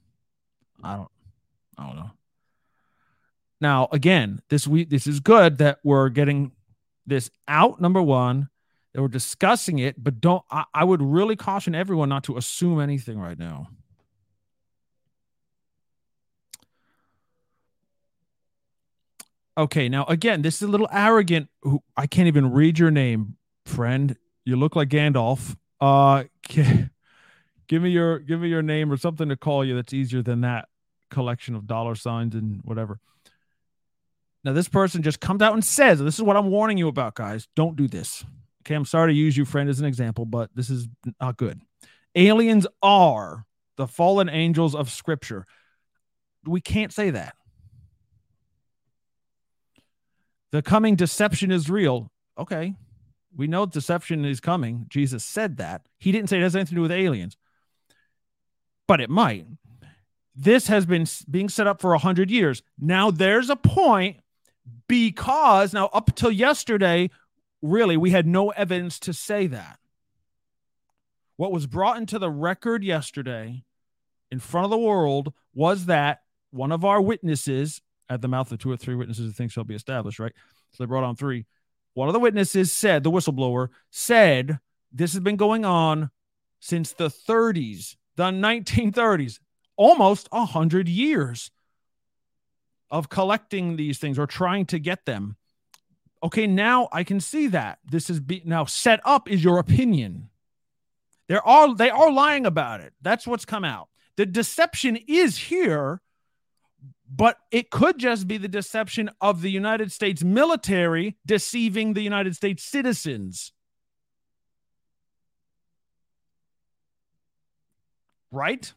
I 0.83 0.95
don't, 0.95 1.09
I 1.79 1.87
don't 1.87 1.95
know. 1.95 2.11
Now, 3.61 3.87
again, 3.91 4.41
this 4.49 4.67
week, 4.67 4.89
this 4.89 5.07
is 5.07 5.19
good 5.19 5.57
that 5.57 5.79
we're 5.83 6.09
getting 6.09 6.51
this 7.05 7.29
out. 7.47 7.81
Number 7.81 8.01
one, 8.01 8.49
that 8.93 9.01
we're 9.01 9.07
discussing 9.07 9.79
it, 9.79 10.01
but 10.01 10.19
don't. 10.19 10.43
I, 10.51 10.65
I 10.73 10.83
would 10.83 11.01
really 11.01 11.35
caution 11.35 11.75
everyone 11.75 12.09
not 12.09 12.23
to 12.25 12.37
assume 12.37 12.79
anything 12.79 13.19
right 13.19 13.37
now. 13.37 13.69
Okay, 19.57 19.89
now 19.89 20.05
again, 20.05 20.41
this 20.41 20.55
is 20.55 20.61
a 20.61 20.71
little 20.71 20.89
arrogant. 20.91 21.49
Who 21.63 21.83
I 21.97 22.07
can't 22.07 22.27
even 22.27 22.51
read 22.51 22.79
your 22.79 22.91
name, 22.91 23.35
friend. 23.65 24.15
You 24.45 24.55
look 24.55 24.75
like 24.75 24.89
Gandalf. 24.89 25.55
Uh, 25.81 26.23
give 26.49 27.81
me 27.81 27.89
your 27.89 28.19
give 28.19 28.39
me 28.39 28.47
your 28.47 28.61
name 28.61 28.91
or 28.91 28.97
something 28.97 29.27
to 29.27 29.35
call 29.35 29.65
you 29.65 29.75
that's 29.75 29.93
easier 29.93 30.21
than 30.21 30.41
that 30.41 30.69
collection 31.09 31.55
of 31.55 31.67
dollar 31.67 31.95
signs 31.95 32.35
and 32.35 32.61
whatever. 32.63 32.99
Now, 34.43 34.53
this 34.53 34.69
person 34.69 35.03
just 35.03 35.19
comes 35.19 35.41
out 35.41 35.53
and 35.53 35.63
says, 35.63 35.99
"This 35.99 36.15
is 36.15 36.21
what 36.21 36.37
I'm 36.37 36.49
warning 36.49 36.77
you 36.77 36.87
about, 36.87 37.15
guys. 37.15 37.47
Don't 37.55 37.75
do 37.75 37.87
this." 37.87 38.23
Okay, 38.61 38.75
I'm 38.75 38.85
sorry 38.85 39.13
to 39.13 39.17
use 39.17 39.35
you, 39.35 39.45
friend, 39.45 39.69
as 39.69 39.79
an 39.79 39.85
example, 39.85 40.25
but 40.25 40.49
this 40.55 40.69
is 40.69 40.87
not 41.19 41.37
good. 41.37 41.61
Aliens 42.15 42.67
are 42.81 43.45
the 43.75 43.87
fallen 43.87 44.29
angels 44.29 44.75
of 44.75 44.89
Scripture. 44.89 45.45
We 46.45 46.61
can't 46.61 46.93
say 46.93 47.09
that. 47.09 47.35
The 50.51 50.61
coming 50.61 50.95
deception 50.95 51.51
is 51.51 51.69
real. 51.69 52.11
Okay. 52.37 52.75
We 53.35 53.47
know 53.47 53.65
deception 53.65 54.25
is 54.25 54.39
coming. 54.39 54.87
Jesus 54.89 55.23
said 55.23 55.57
that. 55.57 55.87
He 55.99 56.11
didn't 56.11 56.29
say 56.29 56.37
it 56.39 56.43
has 56.43 56.55
anything 56.55 56.69
to 56.69 56.75
do 56.75 56.81
with 56.81 56.91
aliens, 56.91 57.37
but 58.87 58.99
it 58.99 59.09
might. 59.09 59.45
This 60.41 60.67
has 60.67 60.85
been 60.85 61.05
being 61.29 61.49
set 61.49 61.67
up 61.67 61.81
for 61.81 61.89
100 61.91 62.31
years. 62.31 62.63
Now 62.79 63.11
there's 63.11 63.49
a 63.49 63.57
point 63.57 64.21
because 64.87 65.73
now 65.73 65.87
up 65.91 66.15
till 66.15 66.31
yesterday, 66.31 67.09
really, 67.61 67.97
we 67.97 68.11
had 68.11 68.25
no 68.25 68.51
evidence 68.51 68.99
to 68.99 69.13
say 69.13 69.47
that. 69.47 69.79
What 71.35 71.51
was 71.51 71.67
brought 71.67 71.97
into 71.97 72.17
the 72.19 72.29
record 72.29 72.85
yesterday 72.85 73.65
in 74.31 74.39
front 74.39 74.63
of 74.63 74.71
the 74.71 74.77
world 74.77 75.33
was 75.53 75.87
that 75.87 76.21
one 76.51 76.71
of 76.71 76.85
our 76.85 77.01
witnesses 77.01 77.81
at 78.09 78.21
the 78.21 78.29
mouth 78.29 78.49
of 78.53 78.59
two 78.59 78.71
or 78.71 78.77
three 78.77 78.95
witnesses, 78.95 79.27
the 79.27 79.33
thing 79.33 79.49
shall 79.49 79.65
be 79.65 79.75
established, 79.75 80.19
right? 80.19 80.33
So 80.71 80.83
they 80.83 80.87
brought 80.87 81.03
on 81.03 81.17
three. 81.17 81.47
One 81.95 82.07
of 82.07 82.13
the 82.13 82.19
witnesses 82.19 82.71
said, 82.71 83.03
the 83.03 83.11
whistleblower 83.11 83.67
said, 83.89 84.59
this 84.89 85.11
has 85.11 85.19
been 85.19 85.35
going 85.35 85.65
on 85.65 86.11
since 86.61 86.93
the 86.93 87.09
30s, 87.09 87.97
the 88.15 88.23
1930s, 88.23 89.39
almost 89.79 90.27
100 90.31 90.89
years 90.89 91.51
of 92.91 93.07
collecting 93.07 93.77
these 93.77 93.97
things 93.97 94.19
or 94.19 94.27
trying 94.27 94.65
to 94.65 94.77
get 94.77 95.05
them. 95.05 95.37
Okay, 96.21 96.45
now 96.47 96.89
I 96.91 97.05
can 97.05 97.21
see 97.21 97.47
that. 97.47 97.79
This 97.89 98.09
is 98.09 98.19
be, 98.19 98.41
now 98.45 98.65
set 98.65 98.99
up 99.05 99.29
is 99.31 99.41
your 99.41 99.57
opinion. 99.57 100.29
There 101.29 101.45
are 101.47 101.73
they 101.73 101.89
are 101.89 102.11
lying 102.11 102.45
about 102.45 102.81
it. 102.81 102.93
That's 103.01 103.25
what's 103.25 103.45
come 103.45 103.63
out. 103.63 103.87
The 104.17 104.25
deception 104.25 104.97
is 105.07 105.37
here 105.37 106.01
but 107.11 107.37
it 107.49 107.71
could 107.71 107.97
just 107.97 108.27
be 108.27 108.37
the 108.37 108.47
deception 108.47 109.09
of 109.19 109.41
the 109.41 109.49
United 109.49 109.91
States 109.91 110.23
military 110.23 111.17
deceiving 111.25 111.93
the 111.93 112.01
United 112.01 112.35
States 112.35 112.63
citizens. 112.63 113.51
Right? 118.31 118.71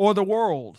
Or 0.00 0.14
the 0.14 0.24
world. 0.24 0.78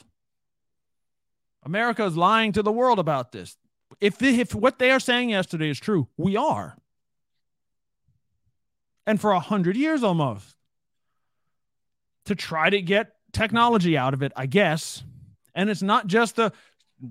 America 1.63 2.03
is 2.05 2.17
lying 2.17 2.53
to 2.53 2.63
the 2.63 2.71
world 2.71 2.97
about 2.97 3.31
this. 3.31 3.55
If, 3.99 4.19
if 4.21 4.55
what 4.55 4.79
they 4.79 4.89
are 4.89 4.99
saying 4.99 5.29
yesterday 5.29 5.69
is 5.69 5.79
true, 5.79 6.07
we 6.17 6.35
are. 6.35 6.75
And 9.05 9.21
for 9.21 9.31
a 9.31 9.39
hundred 9.39 9.77
years 9.77 10.01
almost. 10.01 10.55
To 12.25 12.35
try 12.35 12.69
to 12.69 12.81
get 12.81 13.13
technology 13.31 13.95
out 13.95 14.15
of 14.15 14.23
it, 14.23 14.31
I 14.35 14.47
guess 14.47 15.03
and 15.53 15.69
it's 15.69 15.81
not 15.81 16.07
just 16.07 16.35
the 16.35 16.51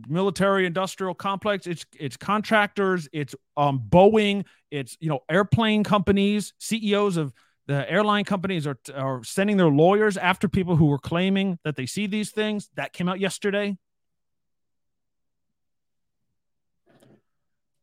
military 0.08 0.66
industrial 0.66 1.14
complex 1.14 1.66
it's 1.66 1.84
it's 1.98 2.16
contractors 2.16 3.08
it's 3.12 3.34
um 3.56 3.80
boeing 3.90 4.44
it's 4.70 4.96
you 5.00 5.08
know 5.08 5.18
airplane 5.28 5.82
companies 5.82 6.52
ceos 6.58 7.16
of 7.16 7.32
the 7.66 7.90
airline 7.90 8.24
companies 8.24 8.66
are, 8.66 8.78
are 8.94 9.22
sending 9.22 9.56
their 9.56 9.68
lawyers 9.68 10.16
after 10.16 10.48
people 10.48 10.76
who 10.76 10.86
were 10.86 10.98
claiming 10.98 11.58
that 11.64 11.76
they 11.76 11.86
see 11.86 12.06
these 12.06 12.30
things. 12.30 12.68
That 12.74 12.92
came 12.92 13.08
out 13.08 13.20
yesterday. 13.20 13.78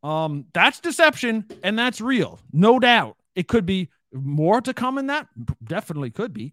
Um 0.02 0.46
that's 0.52 0.80
deception 0.80 1.46
and 1.64 1.78
that's 1.78 2.00
real. 2.00 2.38
No 2.52 2.78
doubt. 2.78 3.16
It 3.34 3.48
could 3.48 3.66
be 3.66 3.88
more 4.12 4.60
to 4.60 4.72
come 4.72 4.98
in 4.98 5.08
that. 5.08 5.28
Definitely 5.64 6.10
could 6.10 6.32
be. 6.32 6.52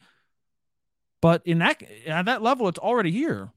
But 1.21 1.41
in 1.45 1.59
that 1.59 1.83
at 2.07 2.25
that 2.25 2.41
level 2.41 2.67
it's 2.67 2.79
already 2.79 3.11
here. 3.11 3.51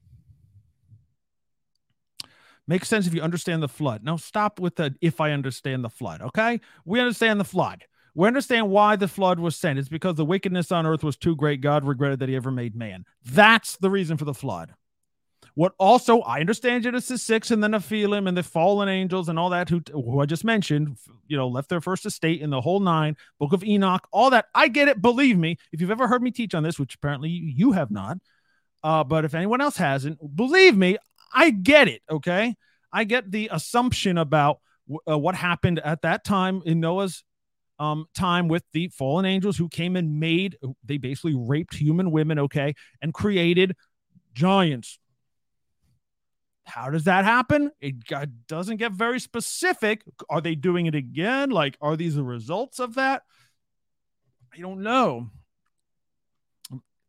Makes 2.67 2.87
sense 2.87 3.07
if 3.07 3.15
you 3.15 3.21
understand 3.21 3.63
the 3.63 3.67
flood. 3.67 4.03
Now 4.03 4.17
stop 4.17 4.59
with 4.59 4.75
the 4.75 4.93
if 5.01 5.19
I 5.19 5.31
understand 5.31 5.83
the 5.83 5.89
flood, 5.89 6.21
okay? 6.21 6.61
We 6.85 6.99
understand 6.99 7.39
the 7.39 7.45
flood. 7.45 7.85
We 8.19 8.27
understand 8.27 8.69
why 8.69 8.97
the 8.97 9.07
flood 9.07 9.39
was 9.39 9.55
sent. 9.55 9.79
It's 9.79 9.87
because 9.87 10.15
the 10.15 10.25
wickedness 10.25 10.73
on 10.73 10.85
earth 10.85 11.05
was 11.05 11.15
too 11.15 11.37
great. 11.37 11.61
God 11.61 11.85
regretted 11.85 12.19
that 12.19 12.27
he 12.27 12.35
ever 12.35 12.51
made 12.51 12.75
man. 12.75 13.05
That's 13.23 13.77
the 13.77 13.89
reason 13.89 14.17
for 14.17 14.25
the 14.25 14.33
flood. 14.33 14.73
What 15.55 15.71
also, 15.79 16.19
I 16.19 16.41
understand 16.41 16.83
Genesis 16.83 17.23
6 17.23 17.49
and 17.51 17.63
the 17.63 17.69
Nephilim 17.69 18.27
and 18.27 18.35
the 18.35 18.43
fallen 18.43 18.89
angels 18.89 19.29
and 19.29 19.39
all 19.39 19.51
that 19.51 19.69
who, 19.69 19.81
who 19.93 20.19
I 20.19 20.25
just 20.25 20.43
mentioned, 20.43 20.97
you 21.27 21.37
know, 21.37 21.47
left 21.47 21.69
their 21.69 21.79
first 21.79 22.05
estate 22.05 22.41
in 22.41 22.49
the 22.49 22.59
whole 22.59 22.81
nine, 22.81 23.15
book 23.39 23.53
of 23.53 23.63
Enoch, 23.63 24.05
all 24.11 24.31
that. 24.31 24.47
I 24.53 24.67
get 24.67 24.89
it. 24.89 25.01
Believe 25.01 25.37
me. 25.37 25.55
If 25.71 25.79
you've 25.79 25.89
ever 25.89 26.09
heard 26.09 26.21
me 26.21 26.31
teach 26.31 26.53
on 26.53 26.63
this, 26.63 26.77
which 26.77 26.95
apparently 26.95 27.29
you 27.29 27.71
have 27.71 27.89
not, 27.89 28.17
uh, 28.83 29.05
but 29.05 29.23
if 29.23 29.33
anyone 29.33 29.61
else 29.61 29.77
hasn't, 29.77 30.19
believe 30.35 30.75
me, 30.75 30.97
I 31.33 31.51
get 31.51 31.87
it. 31.87 32.01
Okay. 32.11 32.57
I 32.91 33.05
get 33.05 33.31
the 33.31 33.47
assumption 33.49 34.17
about 34.17 34.59
uh, 35.09 35.17
what 35.17 35.35
happened 35.35 35.79
at 35.79 36.01
that 36.01 36.25
time 36.25 36.61
in 36.65 36.81
Noah's 36.81 37.23
um, 37.79 38.05
time 38.13 38.47
with 38.47 38.63
the 38.73 38.89
fallen 38.89 39.25
angels 39.25 39.57
who 39.57 39.69
came 39.69 39.95
and 39.95 40.19
made, 40.19 40.57
they 40.83 40.97
basically 40.97 41.35
raped 41.35 41.75
human 41.75 42.11
women. 42.11 42.37
Okay. 42.39 42.75
And 43.01 43.13
created 43.13 43.75
giants. 44.33 44.99
How 46.65 46.91
does 46.91 47.05
that 47.05 47.25
happen? 47.25 47.71
It 47.81 47.95
doesn't 48.47 48.77
get 48.77 48.91
very 48.91 49.19
specific. 49.19 50.03
Are 50.29 50.39
they 50.39 50.53
doing 50.53 50.85
it 50.85 50.93
again? 50.93 51.49
Like, 51.49 51.77
are 51.81 51.95
these 51.95 52.15
the 52.15 52.23
results 52.23 52.79
of 52.79 52.93
that? 52.95 53.23
I 54.53 54.59
don't 54.59 54.81
know. 54.81 55.31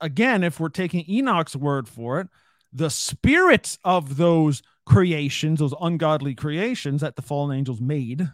Again, 0.01 0.43
if 0.45 0.59
we're 0.59 0.71
taking 0.71 1.05
Enoch's 1.11 1.57
word 1.57 1.89
for 1.89 2.21
it, 2.21 2.29
the 2.73 2.89
spirits 2.89 3.79
of 3.85 4.17
those 4.17 4.63
creations, 4.87 5.59
those 5.59 5.75
ungodly 5.79 6.35
creations 6.35 7.03
that 7.03 7.17
the 7.17 7.23
fallen 7.23 7.55
angels 7.57 7.83
made, 7.83 8.31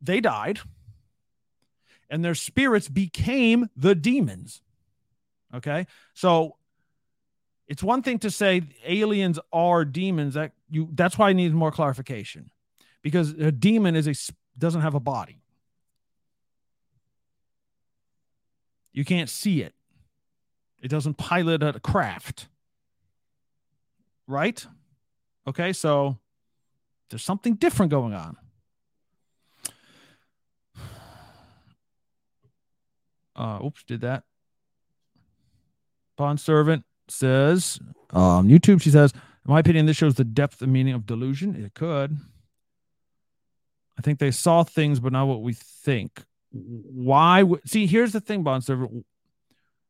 they 0.00 0.20
died. 0.20 0.60
And 2.12 2.24
their 2.24 2.36
spirits 2.36 2.88
became 2.88 3.68
the 3.76 3.96
demons. 3.96 4.62
Okay. 5.52 5.88
So 6.14 6.56
it's 7.66 7.82
one 7.82 8.02
thing 8.02 8.20
to 8.20 8.30
say 8.30 8.62
aliens 8.86 9.40
are 9.52 9.84
demons 9.84 10.34
that 10.34 10.52
you 10.70 10.88
that's 10.92 11.18
why 11.18 11.30
I 11.30 11.32
need 11.32 11.52
more 11.52 11.72
clarification. 11.72 12.50
Because 13.02 13.30
a 13.30 13.50
demon 13.50 13.96
is 13.96 14.06
a 14.06 14.14
doesn't 14.56 14.82
have 14.82 14.94
a 14.94 15.00
body. 15.00 15.42
You 18.92 19.04
can't 19.04 19.28
see 19.28 19.62
it. 19.62 19.74
It 20.80 20.88
doesn't 20.88 21.14
pilot 21.14 21.62
a 21.62 21.80
craft 21.80 22.48
right? 24.26 24.66
Okay, 25.46 25.72
so 25.72 26.18
there's 27.10 27.22
something 27.22 27.54
different 27.54 27.90
going 27.90 28.14
on. 28.14 28.36
Uh, 33.34 33.60
oops, 33.64 33.82
did 33.84 34.02
that. 34.02 34.24
Bond 36.16 36.40
servant 36.40 36.84
says, 37.08 37.78
um, 38.10 38.48
YouTube, 38.48 38.82
she 38.82 38.90
says, 38.90 39.12
In 39.12 39.52
my 39.52 39.60
opinion, 39.60 39.86
this 39.86 39.96
shows 39.96 40.14
the 40.14 40.24
depth 40.24 40.62
and 40.62 40.72
meaning 40.72 40.94
of 40.94 41.06
delusion. 41.06 41.56
It 41.56 41.74
could. 41.74 42.16
I 43.98 44.02
think 44.02 44.18
they 44.18 44.30
saw 44.30 44.62
things, 44.62 45.00
but 45.00 45.12
not 45.12 45.26
what 45.26 45.42
we 45.42 45.54
think. 45.54 46.22
Why? 46.50 47.44
See, 47.66 47.86
here's 47.86 48.12
the 48.12 48.20
thing, 48.20 48.42
Bond 48.42 48.64
Servant 48.64 49.06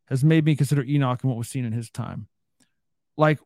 has 0.06 0.22
made 0.22 0.44
me 0.44 0.54
consider 0.54 0.82
Enoch 0.82 1.22
and 1.22 1.30
what 1.30 1.38
was 1.38 1.48
seen 1.48 1.64
in 1.64 1.72
his 1.72 1.90
time. 1.90 2.28
Like, 3.16 3.40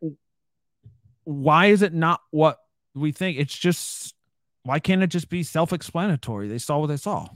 why 1.24 1.66
is 1.66 1.82
it 1.82 1.92
not 1.92 2.20
what 2.30 2.58
we 2.94 3.12
think? 3.12 3.38
It's 3.38 3.56
just, 3.56 4.14
why 4.62 4.78
can't 4.78 5.02
it 5.02 5.08
just 5.08 5.28
be 5.28 5.42
self 5.42 5.72
explanatory? 5.72 6.48
They 6.48 6.58
saw 6.58 6.78
what 6.78 6.88
they 6.88 6.96
saw, 6.96 7.28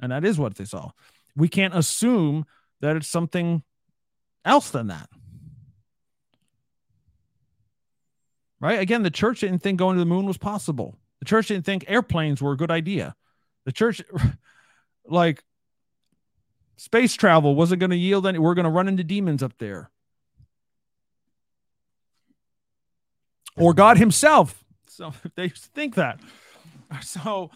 and 0.00 0.12
that 0.12 0.24
is 0.24 0.38
what 0.38 0.56
they 0.56 0.64
saw. 0.64 0.90
We 1.40 1.48
can't 1.48 1.74
assume 1.74 2.44
that 2.80 2.96
it's 2.96 3.08
something 3.08 3.62
else 4.44 4.70
than 4.70 4.88
that. 4.88 5.08
Right? 8.60 8.78
Again, 8.78 9.02
the 9.02 9.10
church 9.10 9.40
didn't 9.40 9.60
think 9.60 9.78
going 9.78 9.96
to 9.96 10.00
the 10.00 10.06
moon 10.06 10.26
was 10.26 10.36
possible. 10.36 10.98
The 11.20 11.24
church 11.24 11.48
didn't 11.48 11.64
think 11.64 11.86
airplanes 11.88 12.42
were 12.42 12.52
a 12.52 12.56
good 12.56 12.70
idea. 12.70 13.16
The 13.64 13.72
church, 13.72 14.02
like, 15.06 15.42
space 16.76 17.14
travel 17.14 17.54
wasn't 17.54 17.80
going 17.80 17.90
to 17.90 17.96
yield 17.96 18.26
any. 18.26 18.38
We're 18.38 18.54
going 18.54 18.64
to 18.64 18.70
run 18.70 18.88
into 18.88 19.02
demons 19.02 19.42
up 19.42 19.54
there. 19.58 19.90
Or 23.56 23.72
God 23.72 23.96
Himself. 23.96 24.62
So 24.88 25.08
if 25.24 25.26
they 25.36 25.48
think 25.48 25.94
that. 25.94 26.20
So, 27.02 27.50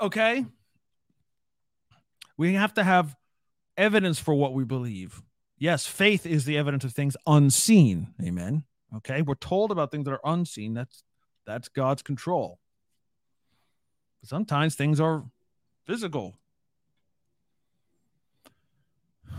okay. 0.00 0.46
We 2.40 2.54
have 2.54 2.72
to 2.74 2.84
have 2.84 3.16
evidence 3.76 4.18
for 4.18 4.32
what 4.32 4.54
we 4.54 4.64
believe. 4.64 5.20
Yes, 5.58 5.84
faith 5.84 6.24
is 6.24 6.46
the 6.46 6.56
evidence 6.56 6.84
of 6.84 6.94
things 6.94 7.14
unseen. 7.26 8.14
Amen. 8.24 8.64
Okay. 8.96 9.20
We're 9.20 9.34
told 9.34 9.70
about 9.70 9.90
things 9.90 10.06
that 10.06 10.12
are 10.12 10.22
unseen. 10.24 10.72
That's 10.72 11.04
that's 11.44 11.68
God's 11.68 12.00
control. 12.00 12.58
Sometimes 14.24 14.74
things 14.74 15.00
are 15.00 15.24
physical. 15.84 16.38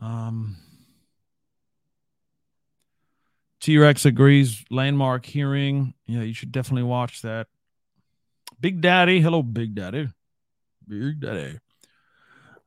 Um, 0.00 0.56
T 3.60 3.78
Rex 3.78 4.04
agrees. 4.04 4.64
Landmark 4.70 5.26
hearing. 5.26 5.94
Yeah, 6.06 6.22
you 6.22 6.34
should 6.34 6.52
definitely 6.52 6.84
watch 6.84 7.22
that. 7.22 7.48
Big 8.60 8.80
Daddy. 8.80 9.20
Hello, 9.20 9.42
Big 9.42 9.74
Daddy. 9.74 10.08
Big 10.88 11.20
Daddy. 11.20 11.58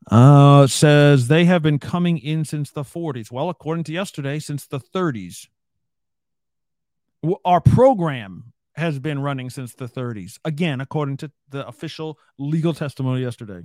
Uh, 0.09 0.67
says 0.67 1.27
they 1.27 1.45
have 1.45 1.63
been 1.63 1.79
coming 1.79 2.17
in 2.17 2.45
since 2.45 2.71
the 2.71 2.83
40s. 2.83 3.31
Well, 3.31 3.49
according 3.49 3.85
to 3.85 3.91
yesterday, 3.91 4.39
since 4.39 4.67
the 4.67 4.79
30s. 4.79 5.47
Our 7.43 7.59
program 7.59 8.53
has 8.75 8.99
been 8.99 9.19
running 9.19 9.49
since 9.49 9.73
the 9.73 9.87
30s. 9.87 10.37
Again, 10.45 10.79
according 10.79 11.17
to 11.17 11.31
the 11.49 11.65
official 11.67 12.19
legal 12.37 12.73
testimony 12.73 13.21
yesterday. 13.21 13.63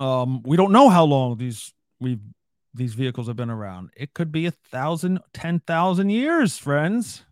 Um, 0.00 0.42
we 0.42 0.56
don't 0.56 0.72
know 0.72 0.88
how 0.90 1.04
long 1.04 1.38
these 1.38 1.72
we 1.98 2.18
these 2.74 2.94
vehicles 2.94 3.26
have 3.26 3.36
been 3.36 3.50
around. 3.50 3.90
It 3.96 4.14
could 4.14 4.30
be 4.30 4.46
a 4.46 4.50
thousand, 4.50 5.20
ten 5.32 5.60
thousand 5.60 6.10
years, 6.10 6.58
friends. 6.58 7.24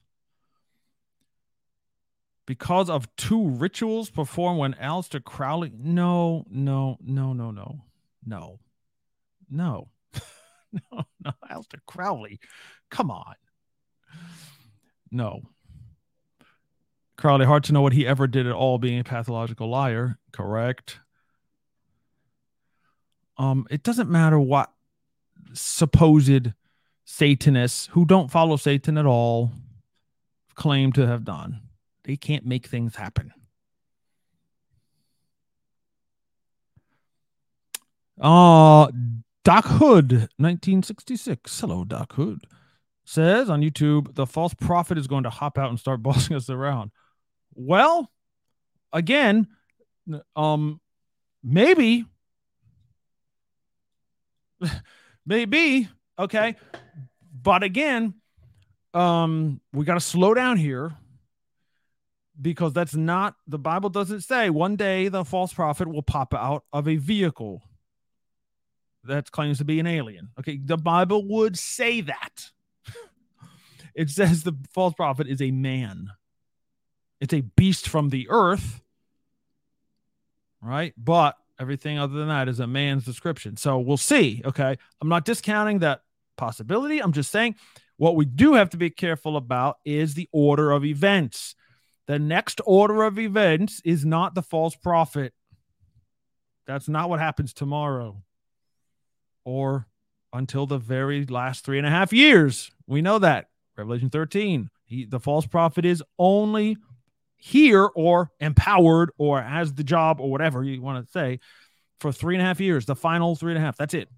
Because 2.47 2.88
of 2.88 3.14
two 3.16 3.49
rituals 3.49 4.09
performed 4.09 4.61
when 4.61 4.74
Aleister 4.74 5.22
Crowley. 5.22 5.72
No, 5.76 6.44
no, 6.49 6.97
no, 7.03 7.32
no, 7.32 7.51
no, 7.51 7.80
no, 8.24 8.61
no, 9.51 9.88
no, 10.72 11.05
no, 11.24 11.32
Aleister 11.51 11.80
Crowley. 11.86 12.38
Come 12.90 13.11
on. 13.11 13.34
No. 15.11 15.42
Crowley, 17.16 17.47
hard 17.47 17.64
to 17.64 17.72
know 17.72 17.80
what 17.80 17.94
he 17.94 18.07
ever 18.07 18.26
did 18.26 18.47
at 18.47 18.53
all, 18.53 18.78
being 18.78 19.01
a 19.01 19.05
pathological 19.05 19.68
liar. 19.68 20.18
Correct. 20.32 21.01
Um, 23.38 23.66
it 23.70 23.82
doesn't 23.82 24.11
matter 24.11 24.38
what 24.38 24.70
supposed 25.53 26.53
Satanists 27.05 27.88
who 27.92 28.05
don't 28.05 28.30
follow 28.30 28.57
Satan 28.57 28.99
at 28.99 29.07
all 29.07 29.53
claim 30.55 30.92
to 30.92 31.07
have 31.07 31.24
done. 31.24 31.61
They 32.07 32.16
can't 32.16 32.46
make 32.46 32.66
things 32.66 32.94
happen. 32.94 33.32
Uh 38.18 38.88
Doc 39.44 39.64
Hood, 39.66 40.12
1966. 40.38 41.61
Hello, 41.61 41.84
Doc 41.84 42.14
Hood. 42.14 42.44
Says 43.04 43.48
on 43.48 43.61
YouTube, 43.61 44.14
the 44.16 44.26
false 44.26 44.54
prophet 44.54 44.98
is 44.98 45.07
going 45.07 45.22
to 45.22 45.30
hop 45.30 45.57
out 45.57 45.68
and 45.70 45.78
start 45.78 46.02
bossing 46.02 46.34
us 46.34 46.50
around. 46.50 46.90
Well, 47.54 48.11
again, 48.92 49.46
um, 50.34 50.80
maybe, 51.44 52.07
maybe, 55.26 55.88
okay, 56.18 56.57
but 57.40 57.62
again, 57.62 58.14
um, 58.94 59.61
we 59.72 59.84
got 59.84 59.94
to 59.94 60.00
slow 60.00 60.34
down 60.34 60.57
here 60.57 60.92
because 62.41 62.72
that's 62.72 62.95
not 62.95 63.34
the 63.47 63.59
Bible 63.59 63.91
doesn't 63.91 64.22
say 64.22 64.51
one 64.51 64.76
day 64.76 65.09
the 65.09 65.24
false 65.24 65.53
prophet 65.53 65.89
will 65.89 66.03
pop 66.03 66.34
out 66.34 66.64
of 66.72 66.89
a 66.89 66.97
vehicle 66.97 67.62
that 69.05 69.30
claims 69.30 69.59
to 69.59 69.64
be 69.64 69.80
an 69.80 69.87
alien. 69.87 70.30
Okay, 70.39 70.59
the 70.62 70.76
Bible 70.76 71.26
would 71.28 71.59
say 71.59 72.01
that. 72.03 72.51
it 73.95 74.11
says 74.11 74.43
the 74.43 74.57
false 74.72 74.95
prophet 74.95 75.26
is 75.28 75.41
a 75.41 75.51
man. 75.51 76.11
It's 77.20 77.34
a 77.34 77.41
beast 77.41 77.89
from 77.89 78.11
the 78.11 78.26
earth, 78.28 78.82
right? 80.61 80.93
But 80.97 81.37
everything 81.59 81.99
other 81.99 82.14
than 82.14 82.28
that 82.28 82.49
is 82.49 82.61
a 82.61 82.66
man's 82.66 83.05
description. 83.05 83.57
So 83.57 83.78
we'll 83.78 83.97
see. 83.97 84.43
Okay, 84.45 84.76
I'm 85.01 85.09
not 85.09 85.24
discounting 85.24 85.78
that 85.78 86.03
possibility. 86.37 87.01
I'm 87.01 87.12
just 87.12 87.30
saying 87.30 87.57
what 87.97 88.16
we 88.16 88.26
do 88.26 88.55
have 88.55 88.70
to 88.70 88.76
be 88.76 88.91
careful 88.91 89.37
about 89.37 89.78
is 89.84 90.14
the 90.14 90.28
order 90.32 90.70
of 90.72 90.84
events. 90.84 91.55
The 92.07 92.18
next 92.18 92.61
order 92.64 93.02
of 93.02 93.18
events 93.18 93.80
is 93.84 94.04
not 94.04 94.34
the 94.34 94.42
false 94.42 94.76
prophet. 94.76 95.32
That's 96.66 96.88
not 96.88 97.09
what 97.09 97.20
happens 97.20 97.52
tomorrow 97.52 98.22
or 99.44 99.86
until 100.32 100.66
the 100.66 100.78
very 100.78 101.24
last 101.26 101.64
three 101.64 101.78
and 101.78 101.86
a 101.86 101.90
half 101.90 102.12
years. 102.12 102.70
We 102.86 103.02
know 103.02 103.18
that. 103.20 103.48
Revelation 103.76 104.11
13. 104.11 104.70
He, 104.84 105.04
the 105.04 105.20
false 105.20 105.46
prophet 105.46 105.84
is 105.84 106.02
only 106.18 106.76
here 107.36 107.88
or 107.94 108.30
empowered 108.40 109.11
or 109.18 109.42
has 109.42 109.74
the 109.74 109.84
job 109.84 110.20
or 110.20 110.30
whatever 110.30 110.64
you 110.64 110.80
want 110.80 111.04
to 111.04 111.11
say 111.11 111.40
for 112.00 112.12
three 112.12 112.34
and 112.34 112.42
a 112.42 112.46
half 112.46 112.61
years, 112.61 112.86
the 112.86 112.96
final 112.96 113.36
three 113.36 113.52
and 113.52 113.59
a 113.59 113.64
half. 113.64 113.76
That's 113.76 113.94
it. 113.94 114.09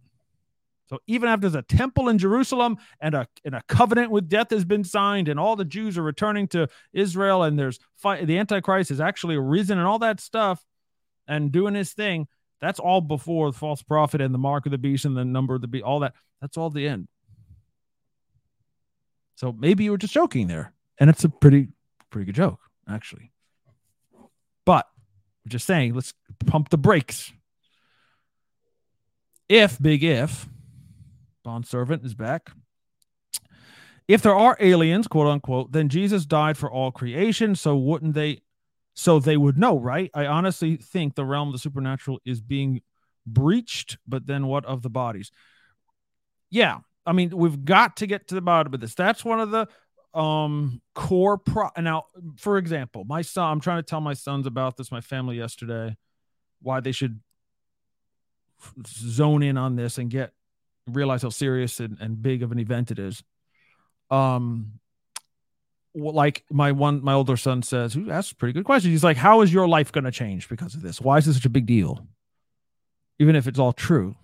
So 0.88 0.98
even 1.06 1.28
after 1.28 1.48
the 1.48 1.62
temple 1.62 2.08
in 2.08 2.16
Jerusalem 2.16 2.78
and 3.00 3.14
a 3.14 3.28
and 3.44 3.54
a 3.54 3.62
covenant 3.68 4.10
with 4.10 4.28
death 4.28 4.50
has 4.50 4.64
been 4.64 4.84
signed, 4.84 5.28
and 5.28 5.38
all 5.38 5.54
the 5.54 5.64
Jews 5.64 5.98
are 5.98 6.02
returning 6.02 6.48
to 6.48 6.68
Israel, 6.92 7.42
and 7.42 7.58
there's 7.58 7.78
fight, 7.96 8.26
the 8.26 8.38
Antichrist 8.38 8.88
has 8.88 9.00
actually 9.00 9.36
arisen 9.36 9.78
and 9.78 9.86
all 9.86 9.98
that 9.98 10.20
stuff, 10.20 10.64
and 11.26 11.52
doing 11.52 11.74
his 11.74 11.92
thing. 11.92 12.26
That's 12.60 12.80
all 12.80 13.00
before 13.00 13.52
the 13.52 13.58
false 13.58 13.82
prophet 13.82 14.20
and 14.20 14.34
the 14.34 14.38
mark 14.38 14.66
of 14.66 14.72
the 14.72 14.78
beast 14.78 15.04
and 15.04 15.16
the 15.16 15.24
number 15.24 15.54
of 15.54 15.60
the 15.60 15.68
beast. 15.68 15.84
All 15.84 16.00
that. 16.00 16.14
That's 16.40 16.56
all 16.56 16.70
the 16.70 16.88
end. 16.88 17.08
So 19.36 19.52
maybe 19.52 19.84
you 19.84 19.90
were 19.90 19.98
just 19.98 20.14
joking 20.14 20.48
there, 20.48 20.72
and 20.98 21.10
it's 21.10 21.24
a 21.24 21.28
pretty 21.28 21.68
pretty 22.10 22.24
good 22.24 22.34
joke 22.34 22.60
actually. 22.88 23.30
But 24.64 24.86
we're 25.44 25.50
just 25.50 25.66
saying, 25.66 25.94
let's 25.94 26.14
pump 26.46 26.70
the 26.70 26.78
brakes. 26.78 27.32
If 29.48 29.80
big 29.80 30.02
if 30.02 30.48
bond 31.48 31.66
servant 31.66 32.04
is 32.04 32.14
back. 32.14 32.50
If 34.06 34.20
there 34.20 34.34
are 34.34 34.54
aliens, 34.60 35.08
quote 35.08 35.26
unquote, 35.26 35.72
then 35.72 35.88
Jesus 35.88 36.26
died 36.26 36.58
for 36.58 36.70
all 36.70 36.92
creation. 36.92 37.54
So 37.54 37.74
wouldn't 37.74 38.12
they? 38.12 38.42
So 38.92 39.18
they 39.18 39.38
would 39.38 39.56
know, 39.56 39.78
right? 39.78 40.10
I 40.12 40.26
honestly 40.26 40.76
think 40.76 41.14
the 41.14 41.24
realm 41.24 41.48
of 41.48 41.52
the 41.52 41.58
supernatural 41.58 42.20
is 42.26 42.42
being 42.42 42.82
breached. 43.26 43.96
But 44.06 44.26
then 44.26 44.46
what 44.46 44.66
of 44.66 44.82
the 44.82 44.90
bodies? 44.90 45.30
Yeah, 46.50 46.78
I 47.06 47.12
mean, 47.12 47.30
we've 47.34 47.64
got 47.64 47.96
to 47.98 48.06
get 48.06 48.28
to 48.28 48.34
the 48.34 48.42
bottom 48.42 48.74
of 48.74 48.80
this. 48.80 48.94
That's 48.94 49.24
one 49.24 49.40
of 49.40 49.50
the 49.50 49.68
um 50.14 50.80
core 50.94 51.36
pro 51.36 51.68
now 51.78 52.04
for 52.38 52.56
example 52.56 53.04
my 53.04 53.20
son 53.20 53.52
i'm 53.52 53.60
trying 53.60 53.76
to 53.76 53.82
tell 53.82 54.00
my 54.00 54.14
sons 54.14 54.46
about 54.46 54.74
this 54.74 54.90
my 54.90 55.02
family 55.02 55.36
yesterday 55.36 55.94
why 56.62 56.80
they 56.80 56.92
should 56.92 57.20
zone 58.86 59.42
in 59.42 59.58
on 59.58 59.76
this 59.76 59.98
and 59.98 60.08
get 60.08 60.32
realize 60.94 61.22
how 61.22 61.30
serious 61.30 61.80
and, 61.80 61.98
and 62.00 62.22
big 62.22 62.42
of 62.42 62.52
an 62.52 62.58
event 62.58 62.90
it 62.90 62.98
is. 62.98 63.22
Um, 64.10 64.80
like 65.94 66.44
my 66.50 66.72
one, 66.72 67.02
my 67.02 67.14
older 67.14 67.36
son 67.36 67.62
says, 67.62 67.92
who 67.94 68.10
asks 68.10 68.32
a 68.32 68.36
pretty 68.36 68.52
good 68.52 68.64
question. 68.64 68.90
He's 68.90 69.04
like, 69.04 69.16
how 69.16 69.40
is 69.40 69.52
your 69.52 69.68
life 69.68 69.92
going 69.92 70.04
to 70.04 70.10
change 70.10 70.48
because 70.48 70.74
of 70.74 70.82
this? 70.82 71.00
Why 71.00 71.18
is 71.18 71.26
this 71.26 71.36
such 71.36 71.46
a 71.46 71.50
big 71.50 71.66
deal? 71.66 72.06
Even 73.18 73.36
if 73.36 73.46
it's 73.46 73.58
all 73.58 73.72
true. 73.72 74.14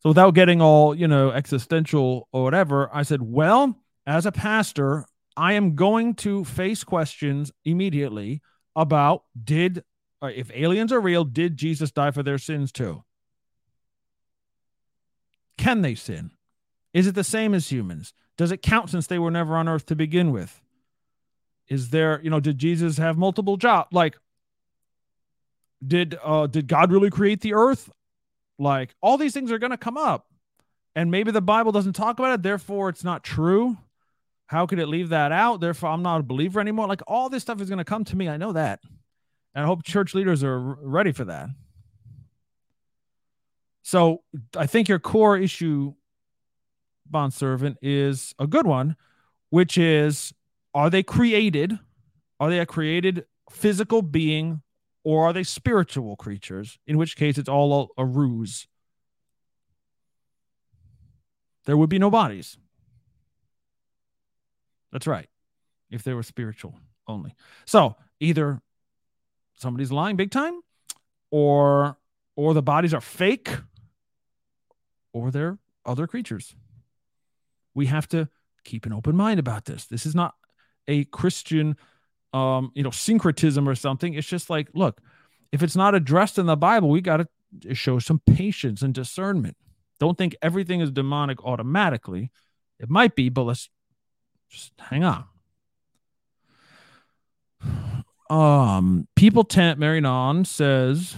So 0.00 0.10
without 0.10 0.34
getting 0.34 0.60
all, 0.60 0.94
you 0.94 1.06
know, 1.06 1.30
existential 1.30 2.28
or 2.32 2.42
whatever, 2.42 2.90
I 2.92 3.02
said, 3.02 3.22
well, 3.22 3.78
as 4.04 4.26
a 4.26 4.32
pastor, 4.32 5.06
I 5.36 5.52
am 5.52 5.76
going 5.76 6.14
to 6.16 6.44
face 6.44 6.84
questions 6.84 7.52
immediately 7.64 8.42
about 8.74 9.24
did 9.42 9.84
uh, 10.20 10.30
if 10.34 10.50
aliens 10.54 10.92
are 10.92 11.00
real, 11.00 11.24
did 11.24 11.56
Jesus 11.56 11.90
die 11.90 12.10
for 12.10 12.22
their 12.22 12.38
sins 12.38 12.70
too? 12.70 13.02
Can 15.58 15.82
they 15.82 15.94
sin? 15.94 16.30
Is 16.92 17.06
it 17.06 17.14
the 17.14 17.24
same 17.24 17.54
as 17.54 17.70
humans? 17.70 18.12
Does 18.36 18.52
it 18.52 18.62
count 18.62 18.90
since 18.90 19.06
they 19.06 19.18
were 19.18 19.30
never 19.30 19.56
on 19.56 19.68
earth 19.68 19.86
to 19.86 19.96
begin 19.96 20.32
with? 20.32 20.60
Is 21.68 21.90
there, 21.90 22.20
you 22.22 22.30
know, 22.30 22.40
did 22.40 22.58
Jesus 22.58 22.98
have 22.98 23.16
multiple 23.16 23.56
jobs? 23.56 23.92
Like, 23.92 24.18
did 25.86 26.16
uh 26.22 26.46
did 26.46 26.68
God 26.68 26.92
really 26.92 27.10
create 27.10 27.40
the 27.40 27.54
earth? 27.54 27.90
Like, 28.58 28.94
all 29.00 29.16
these 29.16 29.34
things 29.34 29.50
are 29.50 29.58
gonna 29.58 29.76
come 29.76 29.96
up. 29.96 30.26
And 30.94 31.10
maybe 31.10 31.30
the 31.30 31.40
Bible 31.40 31.72
doesn't 31.72 31.94
talk 31.94 32.18
about 32.18 32.34
it, 32.34 32.42
therefore 32.42 32.88
it's 32.88 33.04
not 33.04 33.24
true. 33.24 33.78
How 34.46 34.66
could 34.66 34.78
it 34.78 34.86
leave 34.86 35.08
that 35.08 35.32
out? 35.32 35.60
Therefore, 35.60 35.88
I'm 35.88 36.02
not 36.02 36.20
a 36.20 36.22
believer 36.22 36.60
anymore. 36.60 36.86
Like 36.86 37.00
all 37.06 37.30
this 37.30 37.42
stuff 37.42 37.60
is 37.62 37.70
to 37.70 37.84
come 37.84 38.04
to 38.04 38.16
me. 38.16 38.28
I 38.28 38.36
know 38.36 38.52
that. 38.52 38.80
And 39.54 39.64
I 39.64 39.66
hope 39.66 39.82
church 39.82 40.14
leaders 40.14 40.44
are 40.44 40.58
ready 40.58 41.12
for 41.12 41.24
that. 41.24 41.48
So 43.82 44.22
I 44.56 44.66
think 44.66 44.88
your 44.88 44.98
core 44.98 45.36
issue, 45.36 45.94
bond 47.08 47.34
servant, 47.34 47.78
is 47.82 48.34
a 48.38 48.46
good 48.46 48.66
one, 48.66 48.96
which 49.50 49.76
is 49.76 50.32
are 50.74 50.88
they 50.88 51.02
created? 51.02 51.78
Are 52.40 52.48
they 52.48 52.60
a 52.60 52.66
created 52.66 53.26
physical 53.50 54.02
being 54.02 54.62
or 55.04 55.26
are 55.28 55.32
they 55.32 55.42
spiritual 55.42 56.16
creatures? 56.16 56.78
In 56.86 56.96
which 56.96 57.16
case 57.16 57.38
it's 57.38 57.48
all 57.48 57.92
a, 57.98 58.02
a 58.02 58.06
ruse. 58.06 58.66
There 61.64 61.76
would 61.76 61.90
be 61.90 61.98
no 61.98 62.10
bodies. 62.10 62.56
That's 64.90 65.06
right. 65.06 65.28
If 65.90 66.02
they 66.02 66.14
were 66.14 66.22
spiritual 66.22 66.78
only. 67.06 67.34
So 67.66 67.96
either 68.20 68.60
somebody's 69.54 69.92
lying 69.92 70.16
big 70.16 70.30
time 70.30 70.60
or 71.30 71.98
or 72.34 72.54
the 72.54 72.62
bodies 72.62 72.94
are 72.94 73.00
fake 73.00 73.50
or 75.12 75.30
they're 75.30 75.58
other 75.84 76.06
creatures. 76.06 76.54
We 77.74 77.86
have 77.86 78.08
to 78.08 78.28
keep 78.64 78.86
an 78.86 78.92
open 78.92 79.16
mind 79.16 79.40
about 79.40 79.64
this. 79.64 79.86
This 79.86 80.06
is 80.06 80.14
not 80.14 80.34
a 80.86 81.04
Christian 81.04 81.76
um, 82.32 82.72
you 82.74 82.82
know, 82.82 82.90
syncretism 82.90 83.68
or 83.68 83.74
something. 83.74 84.14
It's 84.14 84.26
just 84.26 84.48
like, 84.50 84.68
look, 84.74 85.00
if 85.50 85.62
it's 85.62 85.76
not 85.76 85.94
addressed 85.94 86.38
in 86.38 86.46
the 86.46 86.56
Bible, 86.56 86.88
we 86.88 87.00
got 87.00 87.18
to 87.18 87.74
show 87.74 87.98
some 87.98 88.20
patience 88.26 88.82
and 88.82 88.94
discernment. 88.94 89.56
Don't 90.00 90.16
think 90.16 90.34
everything 90.42 90.80
is 90.80 90.90
demonic 90.90 91.44
automatically. 91.44 92.30
It 92.80 92.88
might 92.90 93.14
be, 93.14 93.28
but 93.28 93.42
let's 93.42 93.68
just 94.50 94.72
hang 94.78 95.04
on. 95.04 95.24
Um, 98.30 99.08
people 99.14 99.44
tend, 99.44 99.78
Mary 99.78 100.00
Non 100.00 100.46
says, 100.46 101.14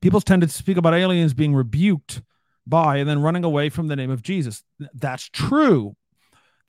people 0.00 0.22
tend 0.22 0.40
to 0.40 0.48
speak 0.48 0.78
about 0.78 0.94
aliens 0.94 1.34
being 1.34 1.54
rebuked 1.54 2.22
by 2.70 2.96
and 2.98 3.08
then 3.08 3.20
running 3.20 3.44
away 3.44 3.68
from 3.68 3.88
the 3.88 3.96
name 3.96 4.10
of 4.10 4.22
Jesus. 4.22 4.62
That's 4.94 5.28
true. 5.28 5.96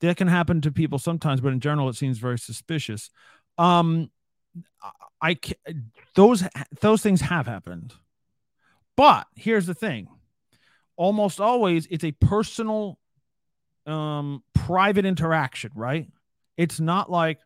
That 0.00 0.16
can 0.16 0.28
happen 0.28 0.60
to 0.62 0.72
people 0.72 0.98
sometimes, 0.98 1.40
but 1.40 1.52
in 1.52 1.60
general, 1.60 1.88
it 1.88 1.94
seems 1.94 2.18
very 2.18 2.38
suspicious. 2.38 3.08
Um, 3.56 4.10
I 5.20 5.38
those 6.16 6.42
those 6.80 7.02
things 7.02 7.20
have 7.20 7.46
happened, 7.46 7.94
but 8.96 9.28
here's 9.36 9.66
the 9.66 9.74
thing: 9.74 10.08
almost 10.96 11.40
always, 11.40 11.86
it's 11.86 12.02
a 12.04 12.10
personal 12.12 12.98
um 13.86 14.42
private 14.54 15.04
interaction, 15.04 15.70
right? 15.74 16.08
It's 16.56 16.80
not 16.80 17.10
like 17.10 17.38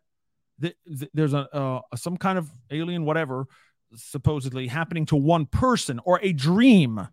th- 0.61 0.75
th- 0.87 1.11
there's 1.13 1.33
a 1.33 1.81
some 1.95 2.17
kind 2.17 2.39
of 2.39 2.49
alien 2.71 3.05
whatever 3.05 3.45
supposedly 3.95 4.67
happening 4.67 5.05
to 5.05 5.15
one 5.15 5.45
person 5.45 5.99
or 6.03 6.19
a 6.21 6.33
dream 6.33 7.07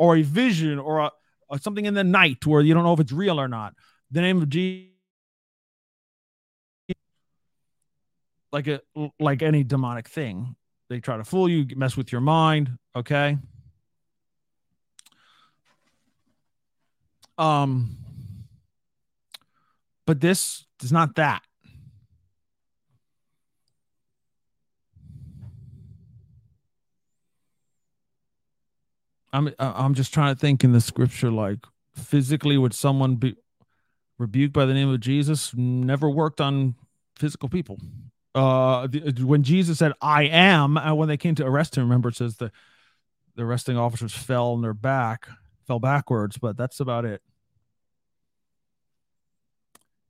or 0.00 0.16
a 0.16 0.22
vision 0.22 0.78
or, 0.78 0.98
a, 0.98 1.10
or 1.50 1.58
something 1.58 1.84
in 1.84 1.92
the 1.92 2.02
night 2.02 2.46
where 2.46 2.62
you 2.62 2.72
don't 2.72 2.84
know 2.84 2.94
if 2.94 3.00
it's 3.00 3.12
real 3.12 3.38
or 3.38 3.48
not. 3.48 3.74
The 4.10 4.22
name 4.22 4.38
of 4.40 4.48
Jesus 4.48 4.88
like 8.50 8.66
a 8.66 8.80
like 9.20 9.42
any 9.42 9.62
demonic 9.62 10.08
thing. 10.08 10.56
They 10.88 11.00
try 11.00 11.18
to 11.18 11.24
fool 11.24 11.48
you, 11.48 11.66
mess 11.76 11.98
with 11.98 12.10
your 12.10 12.22
mind, 12.22 12.78
okay? 12.96 13.36
Um 17.36 17.98
but 20.06 20.18
this 20.18 20.64
is 20.82 20.90
not 20.90 21.14
that. 21.16 21.42
I'm 29.32 29.52
I'm 29.58 29.94
just 29.94 30.12
trying 30.12 30.34
to 30.34 30.40
think 30.40 30.64
in 30.64 30.72
the 30.72 30.80
scripture 30.80 31.30
like 31.30 31.58
physically 31.94 32.58
would 32.58 32.74
someone 32.74 33.16
be 33.16 33.36
rebuked 34.18 34.52
by 34.52 34.64
the 34.64 34.74
name 34.74 34.88
of 34.88 35.00
Jesus 35.00 35.54
never 35.54 36.08
worked 36.08 36.40
on 36.40 36.74
physical 37.16 37.48
people. 37.48 37.78
Uh 38.34 38.86
the, 38.86 39.12
when 39.24 39.42
Jesus 39.42 39.78
said 39.78 39.92
I 40.00 40.24
am 40.24 40.76
and 40.76 40.96
when 40.96 41.08
they 41.08 41.16
came 41.16 41.34
to 41.36 41.46
arrest 41.46 41.76
him 41.76 41.84
remember 41.84 42.08
it 42.08 42.16
says 42.16 42.36
the 42.36 42.50
the 43.36 43.44
arresting 43.44 43.76
officers 43.76 44.12
fell 44.12 44.52
on 44.52 44.62
their 44.62 44.74
back 44.74 45.28
fell 45.66 45.78
backwards 45.78 46.38
but 46.38 46.56
that's 46.56 46.80
about 46.80 47.04
it. 47.04 47.22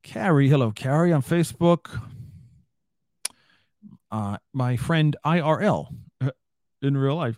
Carrie. 0.03 0.49
Hello, 0.49 0.71
Carrie 0.71 1.13
on 1.13 1.21
Facebook. 1.21 2.01
Uh, 4.11 4.37
my 4.51 4.75
friend 4.75 5.15
IRL 5.25 5.87
uh, 6.19 6.31
in 6.81 6.97
real 6.97 7.15
life. 7.15 7.37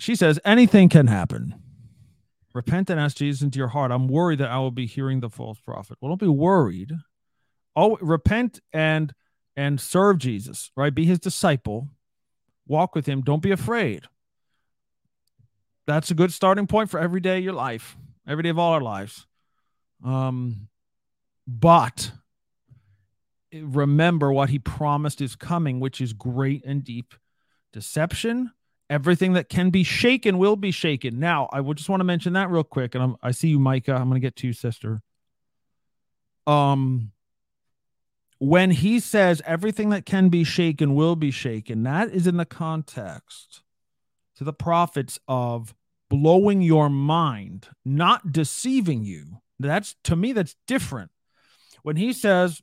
She 0.00 0.16
says 0.16 0.40
anything 0.46 0.88
can 0.88 1.08
happen. 1.08 1.54
Repent 2.54 2.88
and 2.88 2.98
ask 2.98 3.18
Jesus 3.18 3.42
into 3.42 3.58
your 3.58 3.68
heart. 3.68 3.92
I'm 3.92 4.08
worried 4.08 4.38
that 4.38 4.50
I 4.50 4.58
will 4.58 4.70
be 4.70 4.86
hearing 4.86 5.20
the 5.20 5.28
false 5.28 5.58
prophet. 5.60 5.98
Well, 6.00 6.08
don't 6.08 6.20
be 6.20 6.26
worried. 6.26 6.92
Oh, 7.76 7.98
repent 8.00 8.60
and 8.72 9.12
and 9.56 9.78
serve 9.78 10.16
Jesus, 10.16 10.70
right? 10.74 10.94
Be 10.94 11.04
his 11.04 11.18
disciple. 11.18 11.90
Walk 12.66 12.94
with 12.94 13.04
him. 13.04 13.20
Don't 13.20 13.42
be 13.42 13.50
afraid. 13.50 14.04
That's 15.86 16.10
a 16.10 16.14
good 16.14 16.32
starting 16.32 16.66
point 16.66 16.88
for 16.88 16.98
every 16.98 17.20
day 17.20 17.36
of 17.36 17.44
your 17.44 17.52
life, 17.52 17.94
every 18.26 18.42
day 18.42 18.48
of 18.48 18.58
all 18.58 18.72
our 18.72 18.80
lives. 18.80 19.26
Um, 20.02 20.68
but 21.46 22.12
remember 23.52 24.32
what 24.32 24.48
he 24.48 24.58
promised 24.58 25.20
is 25.20 25.36
coming, 25.36 25.78
which 25.78 26.00
is 26.00 26.14
great 26.14 26.64
and 26.64 26.82
deep 26.82 27.14
deception. 27.70 28.52
Everything 28.90 29.34
that 29.34 29.48
can 29.48 29.70
be 29.70 29.84
shaken 29.84 30.36
will 30.36 30.56
be 30.56 30.70
shaken. 30.70 31.18
Now, 31.18 31.48
I 31.52 31.60
would 31.60 31.78
just 31.78 31.88
want 31.88 32.00
to 32.00 32.04
mention 32.04 32.34
that 32.34 32.50
real 32.50 32.64
quick. 32.64 32.94
And 32.94 33.02
I'm, 33.02 33.16
I 33.22 33.30
see 33.30 33.48
you, 33.48 33.58
Micah. 33.58 33.94
I'm 33.94 34.08
going 34.08 34.20
to 34.20 34.26
get 34.26 34.36
to 34.36 34.48
you, 34.48 34.52
sister. 34.52 35.00
Um, 36.46 37.12
when 38.38 38.72
he 38.72 38.98
says 38.98 39.40
everything 39.46 39.90
that 39.90 40.04
can 40.04 40.28
be 40.28 40.44
shaken 40.44 40.94
will 40.94 41.14
be 41.14 41.30
shaken, 41.30 41.84
that 41.84 42.10
is 42.10 42.26
in 42.26 42.36
the 42.36 42.44
context 42.44 43.62
to 44.36 44.44
the 44.44 44.52
prophets 44.52 45.18
of 45.28 45.74
blowing 46.08 46.60
your 46.60 46.90
mind, 46.90 47.68
not 47.84 48.32
deceiving 48.32 49.04
you. 49.04 49.40
That's 49.58 49.94
to 50.04 50.16
me, 50.16 50.32
that's 50.32 50.56
different 50.66 51.12
when 51.82 51.96
he 51.96 52.12
says 52.12 52.62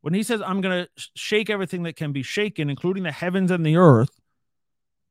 when 0.00 0.14
he 0.14 0.22
says 0.22 0.42
i'm 0.42 0.60
going 0.60 0.84
to 0.84 1.08
shake 1.14 1.50
everything 1.50 1.82
that 1.82 1.96
can 1.96 2.12
be 2.12 2.22
shaken 2.22 2.70
including 2.70 3.02
the 3.02 3.12
heavens 3.12 3.50
and 3.50 3.64
the 3.64 3.76
earth 3.76 4.19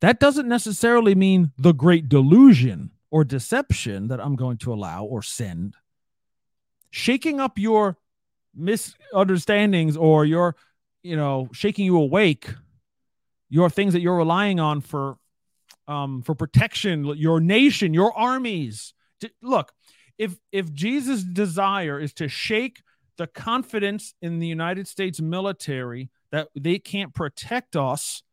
that 0.02 0.20
doesn't 0.20 0.48
necessarily 0.48 1.16
mean 1.16 1.52
the 1.58 1.74
great 1.74 2.10
delusion 2.10 2.92
or 3.12 3.24
deception 3.24 4.08
that 4.08 4.20
i'm 4.20 4.36
going 4.36 4.58
to 4.58 4.74
allow 4.74 5.04
or 5.04 5.22
send. 5.22 5.76
Shaking 6.92 7.40
up 7.40 7.60
your 7.60 7.98
misunderstandings 8.56 9.96
or 9.96 10.26
your 10.26 10.56
you 11.04 11.16
know 11.16 11.50
shaking 11.54 11.86
you 11.86 11.98
awake 11.98 12.54
your 13.50 13.70
things 13.70 13.94
that 13.94 14.02
you're 14.02 14.18
relying 14.18 14.60
on 14.60 14.82
for 14.82 15.18
um 15.88 16.22
for 16.24 16.36
protection 16.36 17.06
your 17.18 17.40
nation 17.40 17.94
your 17.94 18.16
armies. 18.18 18.94
Look 19.42 19.72
if 20.18 20.36
if 20.52 20.74
jesus 20.74 21.24
desire 21.24 22.00
is 22.00 22.14
to 22.14 22.28
shake 22.28 22.82
the 23.20 23.28
confidence 23.28 24.16
in 24.22 24.40
the 24.40 24.48
United 24.48 24.88
States 24.88 25.22
military 25.22 26.10
that 26.32 26.48
they 26.56 26.80
can't 26.80 27.14
protect 27.14 27.76
us, 27.76 28.24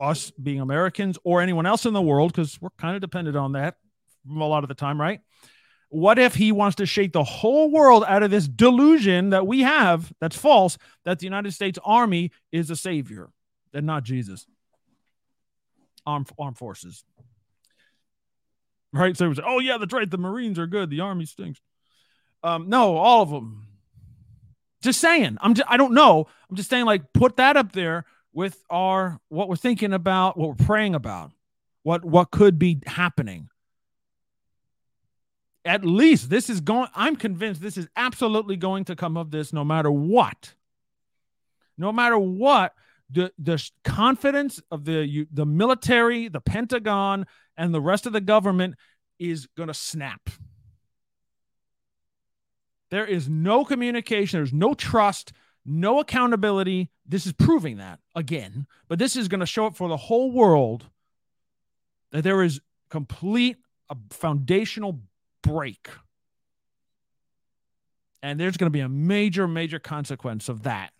us 0.00 0.30
being 0.32 0.60
Americans 0.60 1.18
or 1.24 1.40
anyone 1.40 1.66
else 1.66 1.86
in 1.86 1.92
the 1.92 2.02
world, 2.02 2.32
because 2.32 2.60
we're 2.60 2.70
kind 2.78 2.94
of 2.94 3.00
dependent 3.00 3.36
on 3.36 3.52
that 3.52 3.76
a 4.28 4.44
lot 4.44 4.64
of 4.64 4.68
the 4.68 4.74
time, 4.74 5.00
right? 5.00 5.20
What 5.88 6.18
if 6.18 6.34
he 6.34 6.50
wants 6.50 6.76
to 6.76 6.86
shake 6.86 7.12
the 7.12 7.22
whole 7.22 7.70
world 7.70 8.04
out 8.08 8.22
of 8.22 8.30
this 8.30 8.48
delusion 8.48 9.30
that 9.30 9.46
we 9.46 9.60
have 9.62 10.12
that's 10.20 10.36
false 10.36 10.78
that 11.04 11.20
the 11.20 11.26
United 11.26 11.52
States 11.52 11.78
Army 11.84 12.32
is 12.50 12.70
a 12.70 12.76
savior 12.76 13.30
and 13.72 13.86
not 13.86 14.02
Jesus? 14.02 14.46
Armed, 16.04 16.28
armed 16.38 16.58
forces. 16.58 17.04
right? 18.92 19.16
So 19.16 19.26
it 19.26 19.28
was, 19.28 19.40
oh 19.44 19.60
yeah, 19.60 19.78
that's 19.78 19.92
right. 19.92 20.10
The 20.10 20.18
Marines 20.18 20.58
are 20.58 20.66
good. 20.66 20.90
The 20.90 21.00
Army 21.00 21.24
stinks. 21.26 21.60
Um, 22.42 22.68
no, 22.68 22.96
all 22.96 23.22
of 23.22 23.30
them. 23.30 23.66
Just 24.82 25.00
saying. 25.00 25.38
I'm 25.40 25.54
just, 25.54 25.68
I 25.70 25.76
don't 25.76 25.94
know. 25.94 26.26
I'm 26.50 26.56
just 26.56 26.70
saying, 26.70 26.84
like, 26.84 27.12
put 27.12 27.36
that 27.36 27.56
up 27.56 27.72
there 27.72 28.04
with 28.36 28.62
our 28.68 29.18
what 29.30 29.48
we're 29.48 29.56
thinking 29.56 29.94
about, 29.94 30.36
what 30.36 30.50
we're 30.50 30.66
praying 30.66 30.94
about, 30.94 31.32
what 31.82 32.04
what 32.04 32.30
could 32.30 32.58
be 32.58 32.82
happening. 32.86 33.48
At 35.64 35.86
least 35.86 36.28
this 36.28 36.50
is 36.50 36.60
going. 36.60 36.88
I'm 36.94 37.16
convinced 37.16 37.62
this 37.62 37.78
is 37.78 37.88
absolutely 37.96 38.56
going 38.56 38.84
to 38.84 38.94
come 38.94 39.16
of 39.16 39.30
this, 39.30 39.54
no 39.54 39.64
matter 39.64 39.90
what. 39.90 40.54
No 41.78 41.92
matter 41.92 42.18
what, 42.18 42.74
the 43.10 43.32
the 43.38 43.58
confidence 43.84 44.60
of 44.70 44.84
the 44.84 45.26
the 45.32 45.46
military, 45.46 46.28
the 46.28 46.42
Pentagon, 46.42 47.26
and 47.56 47.72
the 47.72 47.80
rest 47.80 48.04
of 48.04 48.12
the 48.12 48.20
government 48.20 48.74
is 49.18 49.46
going 49.56 49.68
to 49.68 49.74
snap. 49.74 50.28
There 52.90 53.06
is 53.06 53.30
no 53.30 53.64
communication, 53.64 54.40
there's 54.40 54.52
no 54.52 54.74
trust, 54.74 55.32
no 55.66 56.00
accountability. 56.00 56.90
This 57.04 57.26
is 57.26 57.32
proving 57.32 57.78
that 57.78 58.00
again, 58.14 58.66
but 58.88 58.98
this 58.98 59.16
is 59.16 59.28
going 59.28 59.40
to 59.40 59.46
show 59.46 59.66
up 59.66 59.76
for 59.76 59.88
the 59.88 59.96
whole 59.96 60.30
world 60.30 60.86
that 62.12 62.22
there 62.22 62.42
is 62.42 62.60
complete 62.88 63.56
a 63.90 63.96
foundational 64.10 65.00
break. 65.42 65.88
And 68.22 68.40
there's 68.40 68.56
going 68.56 68.66
to 68.66 68.76
be 68.76 68.80
a 68.80 68.88
major, 68.88 69.46
major 69.46 69.78
consequence 69.78 70.48
of 70.48 70.62
that 70.64 70.92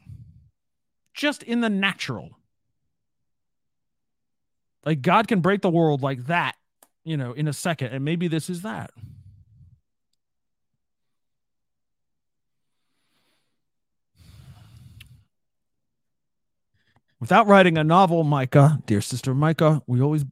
just 1.15 1.43
in 1.43 1.61
the 1.61 1.71
natural. 1.71 2.31
Like 4.85 5.03
God 5.03 5.27
can 5.27 5.41
break 5.41 5.63
the 5.63 5.71
world 5.71 6.03
like 6.03 6.27
that, 6.27 6.55
you 7.05 7.17
know, 7.17 7.33
in 7.33 7.49
a 7.49 7.53
second. 7.53 7.89
And 7.89 8.05
maybe 8.05 8.29
this 8.29 8.49
is 8.49 8.63
that. 8.63 8.91
Without 17.21 17.47
writing 17.47 17.79
a 17.79 17.85
novel, 17.85 18.25
Micah, 18.25 18.81
dear 18.87 19.01
sister 19.01 19.35
Micah, 19.35 19.83
we 19.87 20.01
always 20.01 20.25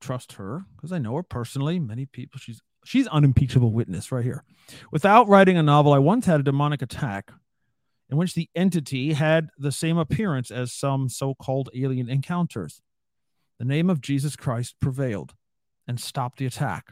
trust 0.00 0.32
her 0.34 0.64
because 0.76 0.92
I 0.92 0.98
know 0.98 1.14
her 1.16 1.22
personally. 1.22 1.78
Many 1.78 2.06
people, 2.06 2.38
she's 2.40 2.60
she's 2.84 3.06
unimpeachable 3.06 3.72
witness 3.72 4.10
right 4.10 4.24
here. 4.24 4.44
Without 4.90 5.28
writing 5.28 5.56
a 5.56 5.62
novel, 5.62 5.92
I 5.92 5.98
once 5.98 6.26
had 6.26 6.40
a 6.40 6.44
demonic 6.44 6.82
attack 6.82 7.30
in 8.10 8.16
which 8.16 8.34
the 8.34 8.50
entity 8.54 9.12
had 9.12 9.50
the 9.56 9.72
same 9.72 9.96
appearance 9.98 10.50
as 10.50 10.72
some 10.72 11.08
so 11.08 11.34
called 11.34 11.70
alien 11.74 12.08
encounters. 12.08 12.82
The 13.58 13.64
name 13.64 13.88
of 13.88 14.00
Jesus 14.00 14.34
Christ 14.36 14.74
prevailed 14.80 15.34
and 15.86 16.00
stopped 16.00 16.38
the 16.38 16.46
attack. 16.46 16.86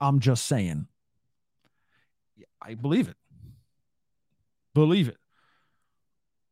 I'm 0.00 0.18
just 0.18 0.46
saying. 0.46 0.88
I 2.60 2.74
believe 2.74 3.08
it. 3.08 3.16
Believe 4.74 5.08
it. 5.08 5.16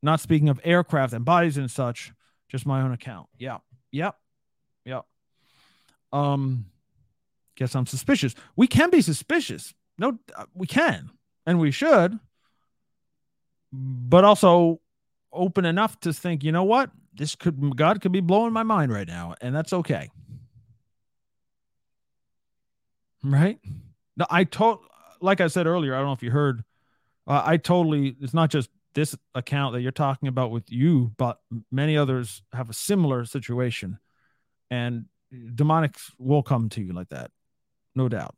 Not 0.02 0.20
speaking 0.20 0.48
of 0.48 0.60
aircraft 0.64 1.12
and 1.12 1.24
bodies 1.24 1.56
and 1.56 1.70
such, 1.70 2.12
just 2.48 2.66
my 2.66 2.82
own 2.82 2.92
account. 2.92 3.28
Yeah. 3.38 3.58
Yep. 3.90 4.16
Yep. 4.84 5.04
Um, 6.12 6.66
guess 7.56 7.74
I'm 7.74 7.86
suspicious. 7.86 8.34
We 8.56 8.66
can 8.66 8.90
be 8.90 9.02
suspicious. 9.02 9.74
No, 9.98 10.18
uh, 10.36 10.44
we 10.54 10.66
can, 10.66 11.10
and 11.46 11.58
we 11.58 11.70
should 11.70 12.18
but 13.72 14.24
also 14.24 14.80
open 15.32 15.64
enough 15.64 15.98
to 16.00 16.12
think, 16.12 16.42
you 16.42 16.52
know 16.52 16.64
what? 16.64 16.90
This 17.14 17.34
could 17.34 17.76
God 17.76 18.00
could 18.00 18.12
be 18.12 18.20
blowing 18.20 18.52
my 18.52 18.62
mind 18.62 18.92
right 18.92 19.06
now, 19.06 19.34
and 19.40 19.54
that's 19.54 19.72
okay. 19.72 20.10
Right? 23.22 23.58
No, 24.16 24.26
I 24.30 24.44
told 24.44 24.80
like 25.20 25.40
I 25.40 25.48
said 25.48 25.66
earlier, 25.66 25.94
I 25.94 25.98
don't 25.98 26.06
know 26.06 26.12
if 26.12 26.22
you 26.22 26.30
heard, 26.30 26.62
uh, 27.26 27.42
I 27.44 27.56
totally 27.56 28.16
it's 28.20 28.34
not 28.34 28.50
just 28.50 28.70
this 28.98 29.16
account 29.34 29.74
that 29.74 29.80
you're 29.80 29.92
talking 29.92 30.28
about 30.28 30.50
with 30.50 30.72
you, 30.72 31.12
but 31.16 31.38
many 31.70 31.96
others 31.96 32.42
have 32.52 32.68
a 32.68 32.72
similar 32.72 33.24
situation. 33.24 33.98
And 34.70 35.04
demonics 35.32 36.10
will 36.18 36.42
come 36.42 36.68
to 36.70 36.82
you 36.82 36.92
like 36.92 37.10
that, 37.10 37.30
no 37.94 38.08
doubt. 38.08 38.34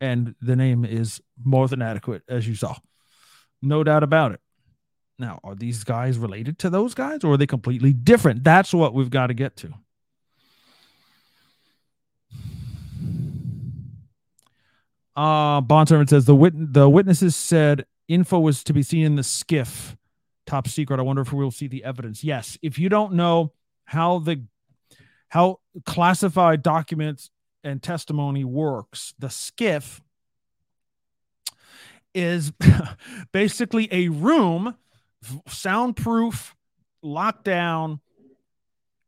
And 0.00 0.34
the 0.42 0.56
name 0.56 0.84
is 0.84 1.22
more 1.42 1.68
than 1.68 1.80
adequate, 1.80 2.22
as 2.28 2.48
you 2.48 2.56
saw. 2.56 2.74
No 3.62 3.84
doubt 3.84 4.02
about 4.02 4.32
it. 4.32 4.40
Now, 5.16 5.38
are 5.44 5.54
these 5.54 5.84
guys 5.84 6.18
related 6.18 6.58
to 6.60 6.70
those 6.70 6.94
guys 6.94 7.22
or 7.22 7.34
are 7.34 7.36
they 7.36 7.46
completely 7.46 7.92
different? 7.92 8.42
That's 8.42 8.74
what 8.74 8.94
we've 8.94 9.10
got 9.10 9.28
to 9.28 9.34
get 9.34 9.56
to. 9.58 9.72
Uh, 15.14 15.84
servant 15.84 16.10
says 16.10 16.24
the 16.24 16.34
wit- 16.34 16.72
the 16.72 16.88
witnesses 16.88 17.36
said 17.36 17.84
info 18.08 18.40
was 18.40 18.64
to 18.64 18.72
be 18.72 18.82
seen 18.82 19.04
in 19.04 19.16
the 19.16 19.22
SCIF. 19.22 19.96
top 20.46 20.68
secret. 20.68 20.98
I 20.98 21.02
wonder 21.02 21.22
if 21.22 21.32
we'll 21.32 21.50
see 21.50 21.68
the 21.68 21.84
evidence. 21.84 22.24
Yes, 22.24 22.58
if 22.62 22.78
you 22.78 22.88
don't 22.88 23.14
know 23.14 23.52
how 23.84 24.18
the 24.18 24.44
how 25.28 25.60
classified 25.86 26.62
documents 26.62 27.30
and 27.64 27.82
testimony 27.82 28.44
works, 28.44 29.14
the 29.18 29.28
SCIF 29.28 30.00
is 32.14 32.52
basically 33.32 33.88
a 33.90 34.08
room, 34.08 34.76
soundproof, 35.48 36.54
locked 37.02 37.44
down. 37.44 38.00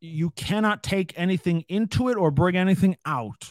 You 0.01 0.31
cannot 0.31 0.83
take 0.83 1.13
anything 1.17 1.65
into 1.69 2.09
it 2.09 2.17
or 2.17 2.31
bring 2.31 2.57
anything 2.57 2.97
out. 3.05 3.51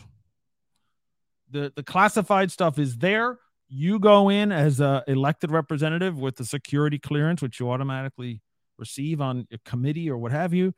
The, 1.52 1.72
the 1.76 1.84
classified 1.84 2.52
stuff 2.52 2.80
is 2.80 2.98
there. 2.98 3.38
You 3.76 3.98
go 3.98 4.30
in 4.30 4.52
as 4.52 4.80
a 4.80 5.04
elected 5.08 5.50
representative 5.50 6.20
with 6.20 6.36
the 6.36 6.46
security 6.46 7.00
clearance, 7.00 7.42
which 7.42 7.60
you 7.60 7.72
automatically 7.72 8.40
receive 8.78 9.20
on 9.20 9.48
a 9.52 9.58
committee 9.66 10.12
or 10.12 10.18
what 10.18 10.32
have 10.32 10.54
you, 10.54 10.76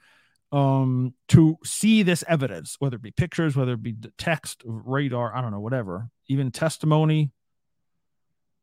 um, 0.54 1.14
to 1.28 1.58
see 1.66 2.04
this 2.04 2.24
evidence, 2.26 2.78
whether 2.80 2.96
it 2.96 3.02
be 3.02 3.12
pictures, 3.12 3.54
whether 3.54 3.74
it 3.74 3.84
be 3.84 3.96
text, 4.18 4.62
radar, 4.64 5.36
I 5.36 5.42
don't 5.42 5.52
know, 5.52 5.60
whatever, 5.60 6.10
even 6.28 6.52
testimony, 6.52 7.32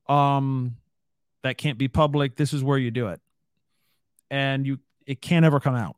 um 0.09 0.77
that 1.43 1.59
can't 1.59 1.79
be 1.79 1.89
public 1.89 2.37
this 2.37 2.53
is 2.53 2.63
where 2.63 2.79
you 2.79 2.91
do 2.91 3.09
it. 3.09 3.21
And 4.31 4.67
you 4.67 4.81
it 5.07 5.21
can't 5.21 5.45
ever 5.45 5.61
come 5.61 5.75
out. 5.75 5.97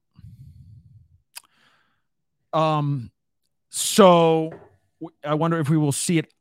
Um 2.53 3.11
so 3.71 4.53
i 5.25 5.35
wonder 5.35 5.59
if 5.59 5.69
we 5.69 5.77
will 5.77 5.93
see 5.93 6.19
it 6.19 6.33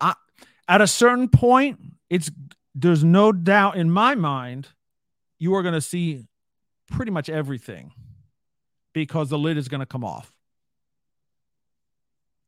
at 0.68 0.82
a 0.82 0.88
certain 0.88 1.28
point 1.28 1.80
it's 2.09 2.32
there's 2.76 3.03
no 3.03 3.32
doubt 3.32 3.78
in 3.78 3.89
my 3.89 4.16
mind 4.16 4.70
you 5.39 5.53
are 5.55 5.61
going 5.61 5.74
to 5.74 5.82
see 5.82 6.26
pretty 6.91 7.11
much 7.11 7.30
everything 7.30 7.91
because 8.93 9.30
the 9.30 9.38
lid 9.38 9.57
is 9.57 9.68
going 9.68 9.80
to 9.80 9.86
come 9.86 10.03
off 10.03 10.32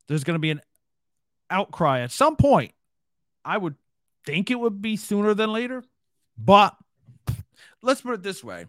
there's 0.08 0.24
going 0.24 0.36
to 0.36 0.40
be 0.40 0.52
an 0.52 0.62
outcry 1.50 2.02
at 2.02 2.12
some 2.12 2.36
point 2.36 2.72
i 3.44 3.58
would 3.58 3.76
think 4.26 4.52
it 4.52 4.60
would 4.60 4.82
be 4.82 4.98
sooner 4.98 5.34
than 5.34 5.52
later, 5.52 5.84
but 6.38 6.76
let's 7.82 8.02
put 8.02 8.16
it 8.16 8.24
this 8.24 8.44
way. 8.44 8.66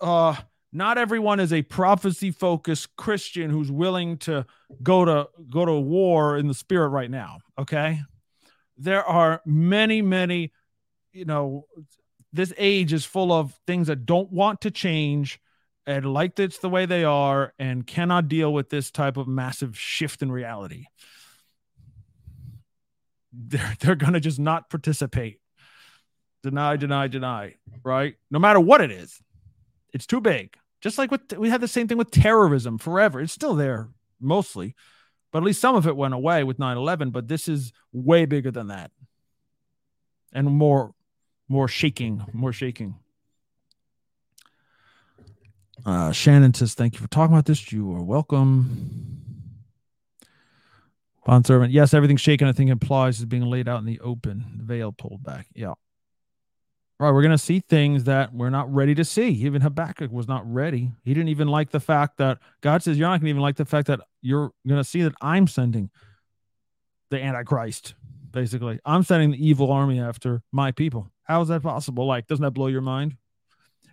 Uh 0.00 0.34
not 0.72 0.98
everyone 0.98 1.40
is 1.40 1.52
a 1.52 1.62
prophecy 1.62 2.30
focused 2.30 2.96
Christian 2.96 3.50
who's 3.50 3.70
willing 3.70 4.18
to 4.18 4.44
go 4.82 5.04
to 5.04 5.28
go 5.48 5.64
to 5.64 5.72
war 5.72 6.36
in 6.36 6.48
the 6.48 6.54
spirit 6.54 6.88
right 6.88 7.10
now, 7.10 7.38
okay? 7.58 8.00
There 8.76 9.04
are 9.04 9.40
many 9.44 10.02
many 10.02 10.52
you 11.12 11.24
know 11.24 11.66
this 12.32 12.52
age 12.58 12.92
is 12.92 13.04
full 13.04 13.32
of 13.32 13.54
things 13.66 13.86
that 13.86 14.04
don't 14.04 14.30
want 14.30 14.60
to 14.62 14.70
change 14.70 15.40
and 15.86 16.12
like 16.12 16.38
it's 16.38 16.58
the 16.58 16.68
way 16.68 16.84
they 16.84 17.04
are 17.04 17.54
and 17.58 17.86
cannot 17.86 18.28
deal 18.28 18.52
with 18.52 18.68
this 18.68 18.90
type 18.90 19.16
of 19.16 19.26
massive 19.26 19.78
shift 19.78 20.20
in 20.22 20.30
reality 20.30 20.86
they're 23.36 23.76
they're 23.80 23.94
gonna 23.94 24.20
just 24.20 24.38
not 24.38 24.70
participate. 24.70 25.40
Deny, 26.42 26.76
deny, 26.76 27.08
deny. 27.08 27.54
Right? 27.82 28.16
No 28.30 28.38
matter 28.38 28.60
what 28.60 28.80
it 28.80 28.90
is, 28.90 29.20
it's 29.92 30.06
too 30.06 30.20
big. 30.20 30.56
Just 30.80 30.98
like 30.98 31.10
with 31.10 31.32
we 31.36 31.50
had 31.50 31.60
the 31.60 31.68
same 31.68 31.88
thing 31.88 31.98
with 31.98 32.10
terrorism 32.10 32.78
forever. 32.78 33.20
It's 33.20 33.32
still 33.32 33.54
there 33.54 33.88
mostly, 34.20 34.74
but 35.32 35.38
at 35.38 35.44
least 35.44 35.60
some 35.60 35.76
of 35.76 35.86
it 35.86 35.96
went 35.96 36.14
away 36.14 36.44
with 36.44 36.58
9-11. 36.58 37.12
But 37.12 37.28
this 37.28 37.48
is 37.48 37.72
way 37.92 38.24
bigger 38.26 38.50
than 38.50 38.68
that, 38.68 38.90
and 40.32 40.46
more 40.46 40.94
more 41.48 41.68
shaking, 41.68 42.24
more 42.32 42.52
shaking. 42.52 42.96
Uh, 45.84 46.10
Shannon 46.10 46.54
says, 46.54 46.74
"Thank 46.74 46.94
you 46.94 47.00
for 47.00 47.08
talking 47.08 47.34
about 47.34 47.46
this. 47.46 47.70
You 47.72 47.92
are 47.92 48.02
welcome." 48.02 49.22
Bond 51.26 51.44
servant. 51.44 51.72
Yes, 51.72 51.92
everything's 51.92 52.20
shaken. 52.20 52.46
I 52.46 52.52
think 52.52 52.70
implies 52.70 53.18
is 53.18 53.24
being 53.24 53.42
laid 53.42 53.68
out 53.68 53.80
in 53.80 53.84
the 53.84 53.98
open. 54.00 54.44
The 54.58 54.64
veil 54.64 54.92
pulled 54.92 55.24
back. 55.24 55.48
Yeah. 55.54 55.74
Right, 56.98 57.10
we're 57.10 57.22
going 57.22 57.32
to 57.32 57.38
see 57.38 57.60
things 57.60 58.04
that 58.04 58.32
we're 58.32 58.48
not 58.48 58.72
ready 58.72 58.94
to 58.94 59.04
see. 59.04 59.28
Even 59.28 59.60
Habakkuk 59.60 60.10
was 60.10 60.26
not 60.26 60.50
ready. 60.50 60.92
He 61.04 61.12
didn't 61.12 61.28
even 61.28 61.46
like 61.46 61.70
the 61.70 61.80
fact 61.80 62.16
that 62.16 62.38
God 62.62 62.82
says, 62.82 62.98
You're 62.98 63.08
not 63.08 63.20
going 63.20 63.26
to 63.26 63.30
even 63.30 63.42
like 63.42 63.56
the 63.56 63.66
fact 63.66 63.88
that 63.88 64.00
you're 64.22 64.50
going 64.66 64.80
to 64.80 64.88
see 64.88 65.02
that 65.02 65.12
I'm 65.20 65.46
sending 65.46 65.90
the 67.10 67.22
Antichrist, 67.22 67.94
basically. 68.30 68.80
I'm 68.86 69.02
sending 69.02 69.32
the 69.32 69.46
evil 69.46 69.70
army 69.70 70.00
after 70.00 70.42
my 70.52 70.72
people. 70.72 71.10
How 71.24 71.42
is 71.42 71.48
that 71.48 71.62
possible? 71.62 72.06
Like, 72.06 72.28
doesn't 72.28 72.42
that 72.42 72.52
blow 72.52 72.68
your 72.68 72.80
mind? 72.80 73.16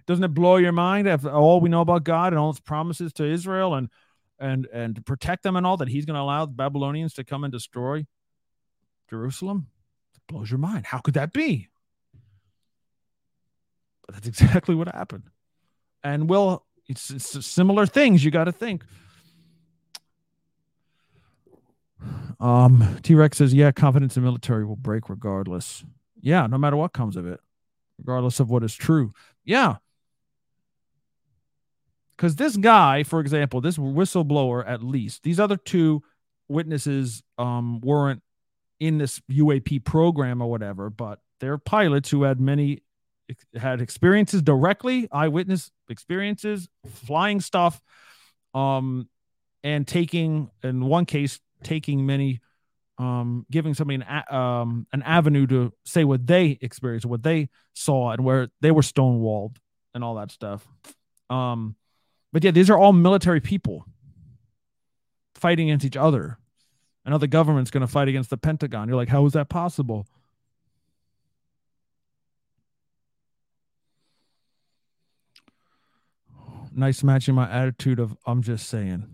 Doesn't 0.07 0.23
it 0.23 0.33
blow 0.33 0.55
your 0.55 0.71
mind 0.71 1.07
after 1.07 1.29
all 1.29 1.59
we 1.59 1.69
know 1.69 1.81
about 1.81 2.05
God 2.05 2.31
and 2.31 2.39
all 2.39 2.51
his 2.51 2.61
promises 2.61 3.11
to 3.13 3.25
Israel 3.25 3.73
and 3.75 3.89
and 4.39 4.67
and 4.73 4.95
to 4.95 5.01
protect 5.01 5.43
them 5.43 5.55
and 5.55 5.65
all 5.65 5.77
that 5.77 5.87
he's 5.87 6.05
going 6.05 6.15
to 6.15 6.21
allow 6.21 6.45
the 6.45 6.53
Babylonians 6.53 7.13
to 7.15 7.23
come 7.23 7.43
and 7.43 7.51
destroy 7.51 8.05
Jerusalem? 9.09 9.67
It 10.15 10.21
blows 10.27 10.51
your 10.51 10.57
mind. 10.57 10.85
How 10.85 10.99
could 10.99 11.13
that 11.15 11.33
be? 11.33 11.69
But 14.05 14.15
that's 14.15 14.27
exactly 14.27 14.75
what 14.75 14.87
happened. 14.87 15.23
And 16.03 16.29
well, 16.29 16.65
it's, 16.87 17.09
it's 17.09 17.45
similar 17.45 17.85
things 17.85 18.23
you 18.23 18.31
got 18.31 18.45
to 18.45 18.51
think. 18.51 18.83
Um, 22.39 22.97
T 23.03 23.15
Rex 23.15 23.37
says, 23.37 23.53
yeah, 23.53 23.71
confidence 23.71 24.17
in 24.17 24.23
military 24.23 24.65
will 24.65 24.75
break 24.75 25.09
regardless. 25.09 25.85
Yeah, 26.19 26.47
no 26.47 26.57
matter 26.57 26.75
what 26.75 26.91
comes 26.93 27.15
of 27.15 27.25
it, 27.25 27.39
regardless 27.97 28.39
of 28.39 28.49
what 28.49 28.63
is 28.63 28.75
true. 28.75 29.13
Yeah. 29.45 29.77
Because 32.15 32.35
this 32.35 32.57
guy, 32.57 33.03
for 33.03 33.19
example, 33.19 33.61
this 33.61 33.77
whistleblower, 33.77 34.63
at 34.67 34.83
least, 34.83 35.23
these 35.23 35.39
other 35.39 35.57
two 35.57 36.03
witnesses 36.47 37.23
um, 37.37 37.79
weren't 37.81 38.21
in 38.79 38.97
this 38.97 39.21
UAP 39.31 39.83
program 39.85 40.41
or 40.41 40.49
whatever, 40.49 40.89
but 40.89 41.19
they're 41.39 41.57
pilots 41.57 42.09
who 42.09 42.23
had 42.23 42.39
many 42.39 42.81
had 43.55 43.81
experiences 43.81 44.41
directly, 44.41 45.07
eyewitness 45.11 45.71
experiences, 45.89 46.67
flying 47.05 47.41
stuff, 47.41 47.81
um, 48.53 49.07
and 49.63 49.87
taking 49.87 50.49
in 50.61 50.85
one 50.85 51.05
case 51.05 51.39
taking 51.63 52.05
many, 52.05 52.41
um, 52.97 53.45
giving 53.49 53.73
somebody 53.73 54.03
an 54.05 54.35
um 54.35 54.87
an 54.93 55.01
avenue 55.03 55.47
to 55.47 55.73
say 55.85 56.03
what 56.03 56.27
they 56.27 56.57
experienced, 56.61 57.05
what 57.05 57.23
they 57.23 57.49
saw, 57.73 58.11
and 58.11 58.23
where 58.23 58.49
they 58.61 58.71
were 58.71 58.81
stonewalled 58.81 59.55
and 59.93 60.03
all 60.03 60.15
that 60.15 60.31
stuff. 60.31 60.67
Um, 61.29 61.75
but 62.31 62.43
yeah, 62.43 62.51
these 62.51 62.69
are 62.69 62.77
all 62.77 62.93
military 62.93 63.39
people 63.39 63.85
fighting 65.35 65.69
against 65.69 65.85
each 65.85 65.97
other. 65.97 66.37
And 67.05 67.19
the 67.21 67.27
government's 67.27 67.69
going 67.69 67.81
to 67.81 67.87
fight 67.87 68.07
against 68.07 68.29
the 68.29 68.37
Pentagon. 68.37 68.87
You're 68.87 68.97
like, 68.97 69.09
how 69.09 69.25
is 69.25 69.33
that 69.33 69.49
possible? 69.49 70.07
Nice 76.75 77.03
matching 77.03 77.35
my 77.35 77.49
attitude 77.49 77.99
of 77.99 78.17
I'm 78.25 78.41
just 78.41 78.67
saying. 78.67 79.07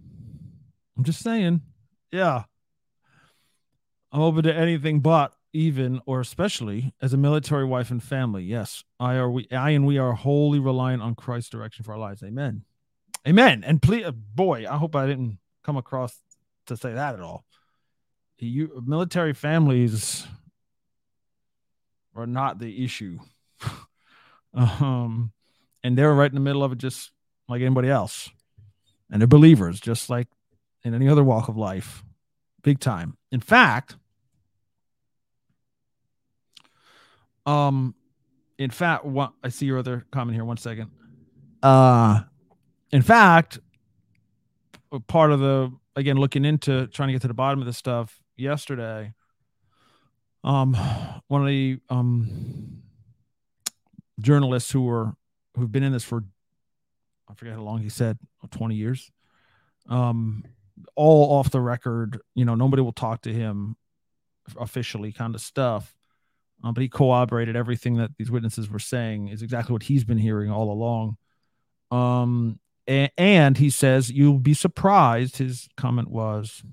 I'm 0.97 1.03
just 1.03 1.22
saying. 1.22 1.62
Yeah. 2.12 2.43
I'm 4.12 4.22
open 4.22 4.43
to 4.43 4.53
anything 4.53 5.01
but 5.01 5.34
even 5.53 6.01
or 6.05 6.20
especially 6.20 6.93
as 7.01 7.14
a 7.14 7.18
military 7.18 7.66
wife 7.66 7.91
and 7.91 8.01
family. 8.01 8.43
Yes, 8.43 8.84
I 8.99 9.16
are 9.16 9.30
we 9.30 9.47
I 9.51 9.72
and 9.72 9.86
we 9.86 9.97
are 9.97 10.14
wholly 10.14 10.60
reliant 10.60 11.01
on 11.01 11.16
Christ's 11.16 11.49
direction 11.49 11.84
for 11.86 11.93
our 11.93 11.99
lives. 11.99 12.24
Amen. 12.24 12.64
Amen. 13.28 13.64
And 13.64 13.82
please 13.82 14.05
uh, 14.05 14.12
boy, 14.12 14.66
I 14.70 14.78
hope 14.78 14.95
I 14.95 15.07
didn't 15.07 15.39
come 15.64 15.78
across 15.78 16.18
to 16.68 16.78
say 16.78 16.93
that 16.93 17.16
at 17.16 17.22
all. 17.22 17.45
You 18.38 18.82
military 18.86 19.34
families 19.34 20.26
are 22.16 22.28
not 22.28 22.60
the 22.60 22.84
issue. 22.84 23.20
um 24.53 25.32
and 25.84 25.97
they're 25.97 26.14
right 26.14 26.32
in 26.32 26.36
the 26.36 26.41
middle 26.41 26.64
of 26.64 26.72
it 26.72 26.78
just 26.78 27.12
like 27.50 27.62
anybody 27.62 27.89
else. 27.89 28.30
And 29.12 29.22
they're 29.22 29.28
believers, 29.28 29.80
just 29.80 30.10
like 30.10 30.28
in 30.84 30.93
any 30.93 31.10
other 31.10 31.24
walk 31.24 31.50
of 31.50 31.58
life, 31.58 32.04
big 32.62 32.80
time. 32.80 33.18
In 33.32 33.39
fact, 33.39 33.97
um, 37.45 37.95
in 38.58 38.70
fact, 38.70 39.06
what 39.06 39.34
I 39.43 39.50
see 39.50 39.66
your 39.66 39.80
other 39.80 40.06
comment 40.12 40.36
here. 40.36 40.45
One 40.45 40.58
second. 40.58 40.91
Uh, 41.64 42.22
in 42.91 43.02
fact, 43.02 43.60
part 45.08 45.32
of 45.32 45.39
the 45.39 45.72
again 45.95 46.18
looking 46.18 46.45
into 46.45 46.88
trying 46.88 47.10
to 47.10 47.14
get 47.14 47.22
to 47.24 47.28
the 47.28 47.34
bottom 47.34 47.60
of 47.60 47.66
this 47.66 47.78
stuff 47.78 48.20
yesterday. 48.38 49.14
Um, 50.43 50.74
one 51.28 51.41
of 51.41 51.47
the 51.47 51.80
um 51.89 52.84
journalists 54.20 54.72
who 54.72 54.84
were 54.84 55.14
who've 55.56 55.72
been 55.72 55.84
in 55.84 55.91
this 55.91 56.04
for 56.04 56.24
I 57.30 57.34
forget 57.36 57.53
how 57.53 57.61
long 57.61 57.80
he 57.80 57.89
said, 57.89 58.17
20 58.51 58.75
years. 58.75 59.11
Um, 59.88 60.43
all 60.95 61.38
off 61.38 61.51
the 61.51 61.61
record, 61.61 62.21
you 62.36 62.45
know, 62.45 62.55
nobody 62.55 62.82
will 62.82 62.93
talk 62.93 63.21
to 63.23 63.34
him 63.34 63.75
officially 64.59 65.11
kind 65.11 65.36
of 65.36 65.41
stuff. 65.41 65.95
Um, 66.63 66.73
but 66.73 66.82
he 66.82 66.89
corroborated 66.89 67.55
everything 67.55 67.95
that 67.97 68.11
these 68.17 68.32
witnesses 68.32 68.69
were 68.69 68.80
saying 68.80 69.30
is 69.30 69.41
exactly 69.41 69.73
what 69.73 69.84
he's 69.84 70.03
been 70.03 70.17
hearing 70.17 70.51
all 70.51 70.71
along. 70.71 71.17
Um, 71.91 72.59
and, 72.88 73.11
and 73.17 73.57
he 73.57 73.69
says, 73.69 74.11
you'll 74.11 74.39
be 74.39 74.53
surprised. 74.53 75.38
His 75.38 75.69
comment 75.77 76.09
was, 76.09 76.63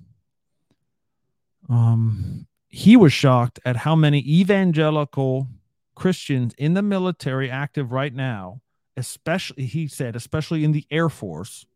um, 1.69 2.47
he 2.69 2.97
was 2.97 3.13
shocked 3.13 3.61
at 3.65 3.77
how 3.77 3.95
many 3.95 4.19
evangelical 4.21 5.49
Christians 5.95 6.55
in 6.59 6.75
the 6.75 6.83
military 6.83 7.51
active 7.51 7.93
right 7.93 8.15
now 8.15 8.61
especially 8.97 9.67
he 9.67 9.89
said, 9.89 10.17
especially 10.17 10.65
in 10.65 10.73
the 10.73 10.87
Air 10.91 11.09
Force, 11.09 11.67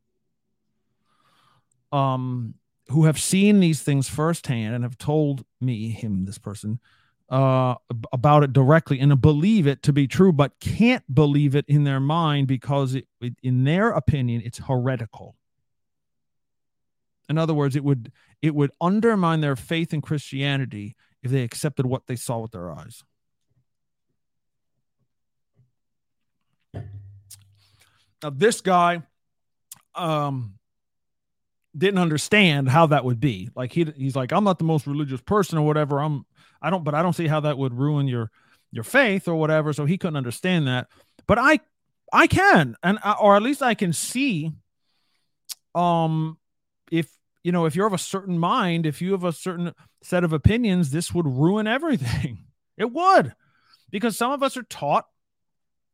um, 1.92 2.54
who 2.88 3.04
have 3.04 3.20
seen 3.20 3.60
these 3.60 3.82
things 3.82 4.08
firsthand 4.08 4.74
and 4.74 4.84
have 4.84 4.98
told 4.98 5.44
me, 5.60 5.90
him, 5.90 6.24
this 6.24 6.38
person, 6.38 6.80
uh, 7.28 7.76
about 8.12 8.42
it 8.42 8.52
directly 8.52 8.98
and 8.98 9.20
believe 9.20 9.66
it 9.66 9.82
to 9.84 9.92
be 9.92 10.08
true, 10.08 10.32
but 10.32 10.58
can't 10.60 11.14
believe 11.14 11.54
it 11.54 11.64
in 11.68 11.84
their 11.84 12.00
mind 12.00 12.48
because, 12.48 12.94
it, 12.94 13.06
it, 13.20 13.34
in 13.42 13.64
their 13.64 13.90
opinion, 13.90 14.42
it's 14.44 14.58
heretical. 14.58 15.36
In 17.28 17.38
other 17.38 17.54
words, 17.54 17.76
it 17.76 17.84
would 17.84 18.10
it 18.42 18.54
would 18.56 18.72
undermine 18.80 19.40
their 19.40 19.54
faith 19.54 19.94
in 19.94 20.00
Christianity 20.00 20.96
if 21.22 21.30
they 21.30 21.44
accepted 21.44 21.86
what 21.86 22.08
they 22.08 22.16
saw 22.16 22.38
with 22.38 22.50
their 22.50 22.72
eyes. 22.72 23.04
Now, 28.22 28.30
this 28.30 28.60
guy 28.60 29.02
um, 29.94 30.54
didn't 31.76 31.98
understand 31.98 32.68
how 32.68 32.86
that 32.86 33.04
would 33.04 33.20
be. 33.20 33.50
Like 33.54 33.72
he 33.72 33.84
he's 33.96 34.16
like, 34.16 34.32
I'm 34.32 34.44
not 34.44 34.58
the 34.58 34.64
most 34.64 34.86
religious 34.86 35.20
person 35.20 35.58
or 35.58 35.66
whatever. 35.66 36.00
I'm 36.00 36.24
I 36.60 36.70
don't, 36.70 36.84
but 36.84 36.94
I 36.94 37.02
don't 37.02 37.14
see 37.14 37.26
how 37.26 37.40
that 37.40 37.58
would 37.58 37.74
ruin 37.74 38.08
your 38.08 38.30
your 38.72 38.84
faith 38.84 39.28
or 39.28 39.34
whatever. 39.34 39.72
So 39.72 39.84
he 39.84 39.98
couldn't 39.98 40.16
understand 40.16 40.66
that. 40.68 40.88
But 41.26 41.38
I 41.38 41.60
I 42.12 42.26
can, 42.26 42.76
and 42.82 42.98
or 43.20 43.36
at 43.36 43.42
least 43.42 43.62
I 43.62 43.74
can 43.74 43.92
see. 43.92 44.52
Um, 45.74 46.38
if 46.90 47.08
you 47.44 47.52
know, 47.52 47.66
if 47.66 47.76
you're 47.76 47.86
of 47.86 47.92
a 47.92 47.98
certain 47.98 48.38
mind, 48.38 48.86
if 48.86 49.00
you 49.00 49.12
have 49.12 49.24
a 49.24 49.32
certain 49.32 49.72
set 50.02 50.24
of 50.24 50.32
opinions, 50.32 50.90
this 50.90 51.14
would 51.14 51.26
ruin 51.26 51.66
everything. 51.66 52.38
It 52.76 52.90
would, 52.94 53.34
because 53.90 54.16
some 54.16 54.32
of 54.32 54.42
us 54.42 54.56
are 54.56 54.62
taught 54.62 55.04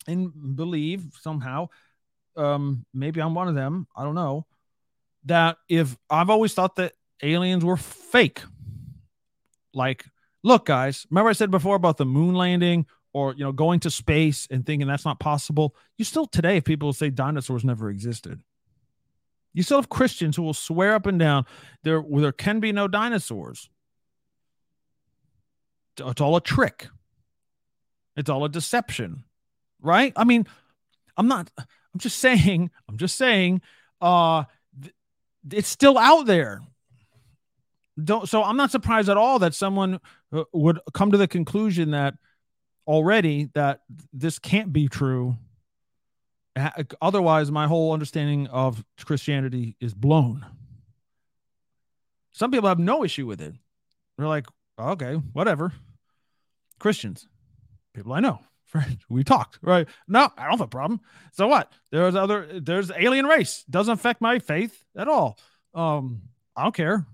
and 0.07 0.55
believe 0.55 1.05
somehow 1.21 1.67
um, 2.37 2.85
maybe 2.93 3.21
I'm 3.21 3.35
one 3.35 3.49
of 3.49 3.55
them. 3.55 3.87
I 3.97 4.05
don't 4.05 4.15
know. 4.15 4.47
That 5.25 5.59
if 5.69 5.97
I've 6.09 6.31
always 6.31 6.55
thought 6.55 6.77
that 6.77 6.93
aliens 7.23 7.65
were 7.65 7.77
fake. 7.77 8.41
Like, 9.75 10.05
look, 10.43 10.67
guys, 10.67 11.07
remember 11.11 11.31
I 11.31 11.35
said 11.35 11.51
before 11.51 11.77
about 11.77 11.97
the 11.97 12.07
moon 12.07 12.35
landing 12.35 12.87
or 13.13 13.35
you 13.35 13.45
know 13.45 13.53
going 13.53 13.81
to 13.81 13.91
space 13.91 14.47
and 14.51 14.65
thinking 14.65 14.87
that's 14.87 15.05
not 15.05 15.21
possible. 15.21 15.75
You 15.97 16.05
still 16.05 16.27
today, 16.27 16.59
if 16.59 16.65
people 16.65 16.93
say 16.93 17.11
dinosaurs 17.11 17.65
never 17.65 17.91
existed, 17.91 18.43
you 19.53 19.63
still 19.63 19.79
have 19.79 19.89
Christians 19.89 20.37
who 20.37 20.43
will 20.43 20.55
swear 20.55 20.95
up 20.95 21.07
and 21.07 21.19
down 21.19 21.47
there 21.83 22.05
there 22.09 22.33
can 22.33 22.61
be 22.61 22.73
no 22.73 22.89
dinosaurs. 22.89 23.69
It's 25.99 26.21
all 26.21 26.37
a 26.37 26.43
trick. 26.43 26.89
It's 28.17 28.29
all 28.29 28.45
a 28.45 28.49
deception, 28.49 29.25
right? 29.81 30.13
I 30.15 30.25
mean, 30.25 30.47
I'm 31.17 31.29
not 31.29 31.51
I'm 31.97 32.01
just 32.01 32.19
saying, 32.19 32.71
I'm 32.91 32.99
just 32.99 33.17
saying, 33.17 33.63
uh, 34.03 34.45
th- 34.83 34.95
it's 35.51 35.69
still 35.69 35.97
out 35.97 36.27
there. 36.27 36.61
Don't 38.03 38.29
so 38.29 38.43
I'm 38.43 38.59
not 38.59 38.71
surprised 38.71 39.09
at 39.09 39.17
all 39.17 39.39
that 39.39 39.55
someone 39.55 39.99
uh, 40.31 40.45
would 40.53 40.79
come 40.93 41.13
to 41.13 41.17
the 41.17 41.27
conclusion 41.27 41.93
that 41.93 42.13
already 42.87 43.49
that 43.55 43.81
this 44.13 44.39
can't 44.39 44.75
be 44.75 44.89
true. 44.89 45.39
Otherwise, 47.01 47.51
my 47.51 47.67
whole 47.67 47.93
understanding 47.95 48.47
of 48.49 48.85
Christianity 49.03 49.77
is 49.81 49.95
blown. 49.95 50.45
Some 52.33 52.51
people 52.51 52.69
have 52.69 52.79
no 52.79 53.05
issue 53.05 53.25
with 53.27 53.41
it. 53.41 53.55
They're 54.19 54.29
like, 54.29 54.47
okay, 54.79 55.15
whatever. 55.33 55.73
Christians, 56.79 57.27
people 57.95 58.13
I 58.13 58.21
know, 58.21 58.41
we 59.09 59.25
talked, 59.25 59.59
right? 59.63 59.89
No, 60.09 60.31
I 60.37 60.43
don't 60.43 60.53
have 60.53 60.61
a 60.61 60.67
problem. 60.67 61.01
So 61.33 61.47
what? 61.49 61.73
There's 61.91 62.15
other 62.15 62.61
there's 62.61 62.91
alien 62.91 63.27
race. 63.27 63.65
Doesn't 63.69 63.93
affect 63.93 64.21
my 64.21 64.39
faith 64.39 64.85
at 64.97 65.09
all. 65.09 65.39
Um, 65.75 66.23
I 66.57 66.65
don't 66.65 66.75
care. 66.75 67.07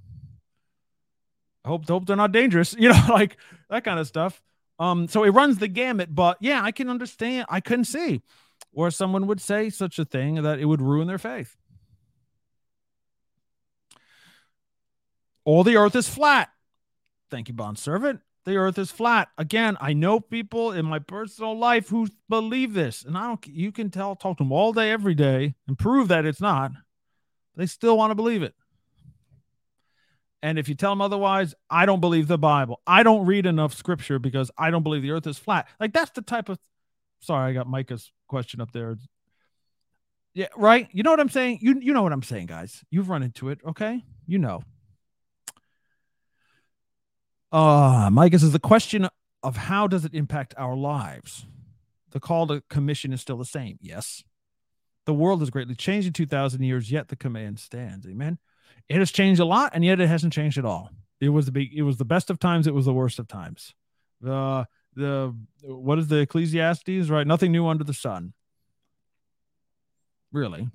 I 1.64 1.68
hope 1.68 1.88
hope 1.88 2.07
they're 2.07 2.16
not 2.16 2.32
dangerous, 2.32 2.74
you 2.78 2.88
know, 2.88 3.07
like 3.09 3.36
that 3.70 3.84
kind 3.84 3.98
of 3.98 4.07
stuff. 4.07 4.42
Um, 4.78 5.07
so 5.07 5.22
it 5.24 5.30
runs 5.30 5.59
the 5.59 5.68
gamut, 5.68 6.14
but 6.14 6.38
yeah, 6.40 6.62
I 6.62 6.72
can 6.72 6.88
understand. 6.88 7.46
I 7.48 7.61
couldn't 7.61 7.84
see 7.84 8.22
where 8.72 8.90
someone 8.90 9.26
would 9.26 9.40
say 9.40 9.70
such 9.70 9.98
a 9.98 10.05
thing 10.05 10.42
that 10.42 10.59
it 10.59 10.64
would 10.64 10.80
ruin 10.80 11.07
their 11.07 11.18
faith. 11.18 11.57
All 15.44 15.62
the 15.64 15.76
earth 15.76 15.94
is 15.94 16.09
flat. 16.09 16.50
Thank 17.30 17.48
you, 17.48 17.55
bond 17.55 17.78
servant. 17.78 18.20
The 18.45 18.57
earth 18.57 18.78
is 18.78 18.90
flat. 18.90 19.28
Again, 19.38 19.76
I 19.80 19.93
know 19.93 20.18
people 20.18 20.72
in 20.72 20.84
my 20.84 20.99
personal 20.99 21.57
life 21.57 21.88
who 21.88 22.09
believe 22.28 22.74
this, 22.74 23.05
and 23.05 23.16
I 23.16 23.26
don't 23.26 23.47
you 23.47 23.70
can 23.70 23.90
tell, 23.90 24.16
talk 24.16 24.38
to 24.38 24.45
them 24.45 24.53
all 24.53 24.72
day, 24.72 24.90
every 24.90 25.14
day, 25.14 25.55
and 25.68 25.78
prove 25.78 26.09
that 26.09 26.26
it's 26.26 26.40
not. 26.40 26.72
They 27.57 27.66
still 27.66 27.97
want 27.97 28.11
to 28.11 28.14
believe 28.16 28.43
it. 28.43 28.55
And 30.43 30.59
if 30.59 30.68
you 30.68 30.74
tell 30.74 30.90
them 30.90 31.01
otherwise, 31.01 31.55
I 31.70 31.86
don't 31.86 32.01
believe 32.01 32.26
the 32.26 32.38
Bible. 32.38 32.80
I 32.84 33.05
don't 33.05 33.26
read 33.26 33.47
enough 33.47 33.74
scripture 33.74 34.18
because 34.18 34.51
I 34.59 34.70
don't 34.70 34.82
believe 34.82 35.03
the 35.03 35.12
earth 35.12 35.26
is 35.28 35.38
flat. 35.38 35.68
Like 35.78 35.93
that's 35.93 36.11
the 36.11 36.22
type 36.22 36.49
of 36.49 36.59
sorry, 37.20 37.51
I 37.51 37.55
got 37.55 37.68
Micah's 37.68 38.11
question 38.26 38.61
up 38.61 38.72
there. 38.72 38.97
Yeah, 40.34 40.49
right. 40.57 40.88
You 40.93 41.05
know 41.05 41.11
what 41.11 41.20
I'm 41.20 41.28
saying? 41.28 41.59
You 41.62 41.78
you 41.80 41.93
know 41.93 42.03
what 42.03 42.12
I'm 42.12 42.22
saying, 42.22 42.47
guys. 42.47 42.82
You've 42.90 43.09
run 43.09 43.22
into 43.22 43.51
it, 43.51 43.61
okay? 43.64 44.03
You 44.26 44.38
know. 44.38 44.62
Uh 47.53 48.09
Micah 48.11 48.38
says 48.38 48.53
the 48.53 48.59
question 48.59 49.09
of 49.42 49.57
how 49.57 49.86
does 49.86 50.05
it 50.05 50.14
impact 50.14 50.55
our 50.57 50.74
lives? 50.74 51.46
The 52.11 52.20
call 52.20 52.46
to 52.46 52.62
commission 52.68 53.12
is 53.12 53.20
still 53.20 53.36
the 53.36 53.44
same. 53.44 53.78
Yes. 53.80 54.24
The 55.05 55.14
world 55.14 55.40
has 55.40 55.50
greatly 55.50 55.74
changed 55.74 56.07
in 56.07 56.12
2,000 56.12 56.62
years, 56.62 56.90
yet 56.90 57.09
the 57.09 57.16
command 57.16 57.59
stands. 57.59 58.07
Amen. 58.07 58.38
It 58.88 58.98
has 58.98 59.11
changed 59.11 59.40
a 59.40 59.44
lot, 59.44 59.72
and 59.74 59.84
yet 59.84 60.00
it 60.00 60.09
hasn't 60.09 60.32
changed 60.32 60.59
at 60.59 60.64
all. 60.64 60.90
It 61.20 61.30
was 61.30 61.46
the 61.46 61.53
big, 61.53 61.72
it 61.74 61.82
was 61.82 61.96
the 61.96 62.05
best 62.05 62.30
of 62.30 62.38
times. 62.38 62.66
It 62.66 62.74
was 62.74 62.84
the 62.84 62.92
worst 62.92 63.18
of 63.18 63.28
times. 63.28 63.74
The 64.20 64.66
the 64.94 65.34
what 65.62 65.98
is 65.98 66.09
the 66.09 66.18
Ecclesiastes? 66.18 67.09
Right, 67.09 67.26
nothing 67.26 67.53
new 67.53 67.66
under 67.66 67.84
the 67.84 67.94
sun. 67.94 68.32
Really, 70.32 70.68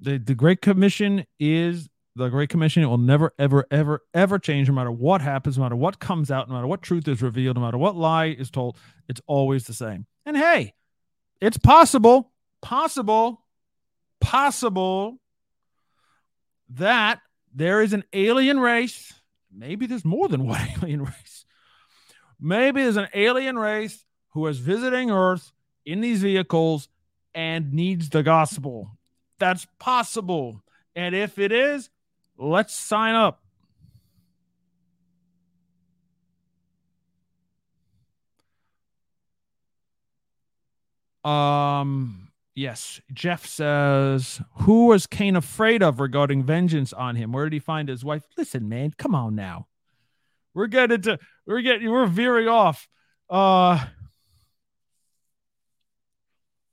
the 0.00 0.18
the 0.18 0.34
Great 0.34 0.60
Commission 0.60 1.24
is 1.38 1.88
the 2.18 2.28
Great 2.28 2.50
Commission. 2.50 2.82
It 2.82 2.86
will 2.86 2.98
never, 2.98 3.32
ever, 3.38 3.66
ever, 3.70 4.02
ever 4.12 4.38
change, 4.38 4.68
no 4.68 4.74
matter 4.74 4.90
what 4.90 5.20
happens, 5.20 5.56
no 5.56 5.62
matter 5.64 5.76
what 5.76 6.00
comes 6.00 6.30
out, 6.30 6.48
no 6.48 6.54
matter 6.54 6.66
what 6.66 6.82
truth 6.82 7.08
is 7.08 7.22
revealed, 7.22 7.56
no 7.56 7.62
matter 7.62 7.78
what 7.78 7.96
lie 7.96 8.26
is 8.26 8.50
told. 8.50 8.76
It's 9.08 9.20
always 9.26 9.64
the 9.64 9.72
same. 9.72 10.06
And 10.26 10.36
hey, 10.36 10.74
it's 11.40 11.56
possible, 11.56 12.32
possible, 12.60 13.44
possible 14.20 15.18
that 16.70 17.20
there 17.54 17.80
is 17.80 17.92
an 17.92 18.04
alien 18.12 18.60
race. 18.60 19.14
Maybe 19.50 19.86
there's 19.86 20.04
more 20.04 20.28
than 20.28 20.46
one 20.46 20.60
alien 20.82 21.04
race. 21.04 21.46
Maybe 22.40 22.82
there's 22.82 22.96
an 22.96 23.08
alien 23.14 23.58
race 23.58 24.04
who 24.30 24.46
is 24.46 24.58
visiting 24.58 25.10
Earth 25.10 25.52
in 25.86 26.00
these 26.00 26.22
vehicles 26.22 26.88
and 27.34 27.72
needs 27.72 28.10
the 28.10 28.22
gospel. 28.22 28.98
That's 29.38 29.66
possible. 29.78 30.62
And 30.94 31.14
if 31.14 31.38
it 31.38 31.52
is, 31.52 31.90
let's 32.38 32.74
sign 32.74 33.14
up. 33.14 33.42
Um 41.24 42.28
Yes. 42.58 43.00
Jeff 43.12 43.46
says, 43.46 44.40
Who 44.62 44.86
was 44.86 45.06
Cain 45.06 45.36
afraid 45.36 45.80
of 45.80 46.00
regarding 46.00 46.42
vengeance 46.42 46.92
on 46.92 47.14
him? 47.14 47.30
Where 47.30 47.44
did 47.44 47.52
he 47.52 47.60
find 47.60 47.88
his 47.88 48.04
wife? 48.04 48.24
Listen, 48.36 48.68
man, 48.68 48.94
come 48.98 49.14
on 49.14 49.36
now. 49.36 49.68
We're 50.54 50.66
getting 50.66 51.02
to 51.02 51.20
we're 51.46 51.60
getting 51.60 51.88
we're 51.88 52.06
veering 52.06 52.48
off. 52.48 52.88
Uh 53.30 53.86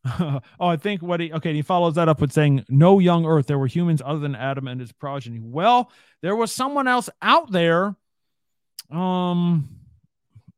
oh, 0.19 0.41
I 0.59 0.77
think 0.77 1.01
what 1.01 1.19
he 1.19 1.33
okay, 1.33 1.53
he 1.53 1.61
follows 1.61 1.95
that 1.95 2.07
up 2.07 2.21
with 2.21 2.31
saying, 2.31 2.65
No 2.69 2.99
young 2.99 3.25
earth, 3.25 3.47
there 3.47 3.57
were 3.57 3.67
humans 3.67 4.01
other 4.05 4.19
than 4.19 4.35
Adam 4.35 4.67
and 4.67 4.79
his 4.79 4.91
progeny. 4.91 5.39
Well, 5.41 5.91
there 6.21 6.35
was 6.35 6.51
someone 6.51 6.87
else 6.87 7.09
out 7.21 7.51
there. 7.51 7.95
Um 8.91 9.69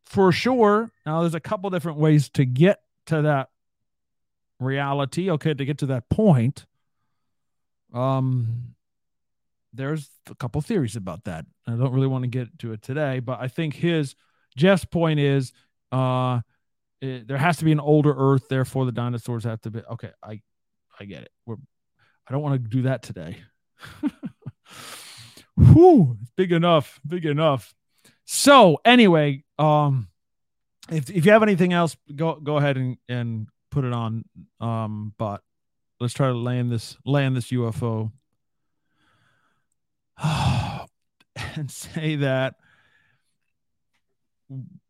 for 0.06 0.32
sure. 0.32 0.89
Now 1.06 1.22
there's 1.22 1.36
a 1.36 1.39
couple 1.39 1.70
different 1.70 1.98
ways 1.98 2.30
to 2.32 2.45
get 2.45 2.82
to 3.08 3.24
that 3.24 3.50
reality. 4.60 5.30
Okay, 5.32 5.54
to 5.54 5.66
get 5.66 5.80
to 5.80 5.86
that 5.88 6.10
point, 6.10 6.66
um, 7.93 8.76
there's 9.74 10.10
a 10.30 10.36
couple 10.36 10.62
theories 10.62 10.95
about 10.95 11.26
that. 11.26 11.45
I 11.68 11.72
don't 11.72 11.93
really 11.93 12.08
want 12.08 12.24
to 12.24 12.30
get 12.30 12.60
to 12.60 12.74
it 12.74 12.82
today, 12.82 13.20
but 13.20 13.39
I 13.39 13.48
think 13.48 13.76
his 13.76 14.16
Jeff's 14.56 14.86
point 14.86 15.20
is, 15.20 15.54
uh, 15.91 16.41
it, 17.02 17.28
there 17.28 17.38
has 17.38 17.58
to 17.58 17.66
be 17.66 17.72
an 17.72 17.80
older 17.80 18.14
Earth, 18.16 18.48
therefore 18.50 18.86
the 18.86 18.91
dinosaurs 18.91 19.43
have 19.43 19.62
to 19.62 19.72
be. 19.72 19.82
Okay, 19.91 20.12
I, 20.24 20.41
I 21.00 21.06
get 21.06 21.24
it. 21.24 21.32
We're, 21.45 21.58
I 22.28 22.32
don't 22.32 22.41
want 22.41 22.62
to 22.62 22.70
do 22.70 22.84
that 22.84 23.04
today. 23.04 23.38
Whew, 25.56 26.18
big 26.36 26.52
enough, 26.52 27.00
big 27.06 27.26
enough. 27.26 27.74
So 28.26 28.80
anyway, 28.84 29.43
um, 29.58 30.08
if 30.89 31.10
if 31.10 31.26
you 31.26 31.32
have 31.32 31.43
anything 31.43 31.74
else, 31.74 31.95
go 32.16 32.36
go 32.36 32.58
ahead 32.58 32.78
and 32.78 32.98
and 33.08 33.48
put 33.72 33.86
it 33.86 33.93
on. 33.93 34.26
Um, 34.60 35.14
but 35.18 35.41
let's 36.00 36.14
try 36.14 36.28
to 36.28 36.34
land 36.34 36.72
this 36.72 36.98
land 37.06 37.36
this 37.36 37.52
UFO 37.52 38.12
and 41.56 41.72
say 41.72 42.18
that 42.18 42.56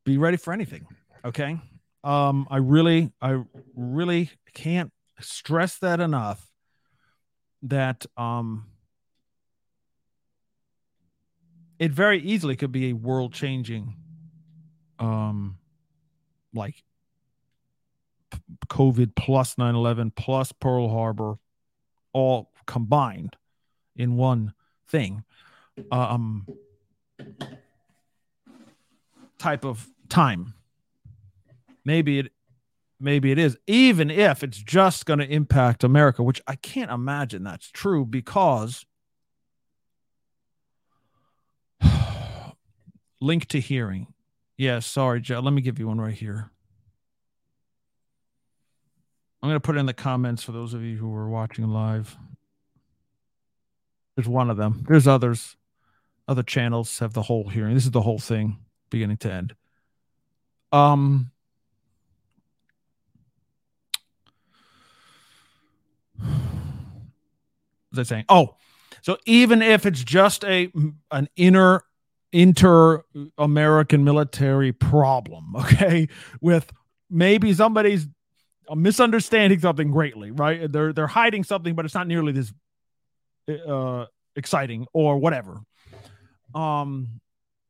be 0.06 0.18
ready 0.18 0.38
for 0.38 0.54
anything. 0.54 0.88
Okay. 1.24 1.60
Um, 2.04 2.48
I 2.50 2.58
really, 2.58 3.12
I 3.22 3.44
really 3.76 4.32
can't 4.54 4.92
stress 5.20 5.78
that 5.80 6.00
enough 6.00 6.52
that 7.64 8.06
um 8.16 8.68
it 11.80 11.92
very 11.92 12.20
easily 12.22 12.56
could 12.56 12.72
be 12.72 12.90
a 12.90 12.94
world 12.94 13.34
changing 13.34 13.96
um 15.00 15.58
like 16.54 16.84
COVID 18.68 19.16
plus 19.16 19.58
9 19.58 19.74
11 19.76 20.12
plus 20.12 20.52
Pearl 20.52 20.90
Harbor 20.90 21.40
all 22.14 22.52
combined 22.66 23.36
in 23.96 24.18
one 24.18 24.54
thing. 24.88 25.24
Um, 25.92 26.48
type 29.38 29.64
of 29.64 29.88
time. 30.10 30.54
Maybe 31.88 32.20
it 32.20 32.34
maybe 33.00 33.32
it 33.32 33.40
is 33.40 33.58
even 33.66 34.12
if 34.12 34.44
it's 34.44 34.58
just 34.58 35.06
going 35.06 35.20
to 35.20 35.26
impact 35.26 35.86
America, 35.86 36.22
which 36.22 36.42
I 36.46 36.56
can't 36.56 36.92
imagine 36.92 37.46
that's 37.46 37.72
true 37.72 38.04
because 38.04 38.86
link 43.22 43.48
to 43.48 43.62
hearing. 43.62 44.08
Yeah, 44.58 44.80
sorry, 44.80 45.22
Joe. 45.22 45.40
Let 45.40 45.54
me 45.54 45.62
give 45.62 45.80
you 45.80 45.88
one 45.88 46.02
right 46.02 46.14
here. 46.14 46.52
I'm 49.42 49.48
going 49.48 49.56
to 49.56 49.66
put 49.66 49.78
it 49.78 49.80
in 49.80 49.86
the 49.86 49.94
comments 49.94 50.44
for 50.44 50.52
those 50.52 50.74
of 50.74 50.82
you 50.82 50.98
who 50.98 51.16
are 51.16 51.30
watching 51.30 51.70
live. 51.70 52.18
There's 54.18 54.28
one 54.28 54.50
of 54.50 54.58
them. 54.58 54.84
There's 54.90 55.08
others. 55.08 55.56
Other 56.28 56.44
channels 56.44 57.00
have 57.00 57.14
the 57.14 57.22
whole 57.22 57.48
hearing. 57.48 57.76
This 57.76 57.86
is 57.86 57.92
the 57.92 58.02
whole 58.02 58.20
thing, 58.20 58.58
beginning 58.90 59.18
to 59.18 59.32
end. 59.32 59.56
Um, 60.74 61.32
they're 67.92 68.04
saying, 68.04 68.26
oh, 68.30 68.56
so 69.02 69.18
even 69.26 69.62
if 69.62 69.86
it's 69.86 70.04
just 70.04 70.44
a 70.44 70.72
an 71.12 71.30
inner 71.36 71.84
inter 72.32 73.04
American 73.38 74.04
military 74.04 74.74
problem, 74.74 75.56
okay, 75.60 76.08
with 76.42 76.72
maybe 77.10 77.54
somebody's 77.54 78.08
misunderstanding 78.76 79.60
something 79.60 79.92
greatly, 79.92 80.32
right? 80.32 80.72
They're 80.72 80.94
they're 80.94 81.08
hiding 81.08 81.44
something, 81.44 81.76
but 81.76 81.86
it's 81.86 81.96
not 81.96 82.08
nearly 82.08 82.34
this 82.34 82.54
uh, 83.68 84.06
exciting 84.36 84.88
or 84.94 85.18
whatever. 85.18 85.62
Um, 86.54 87.22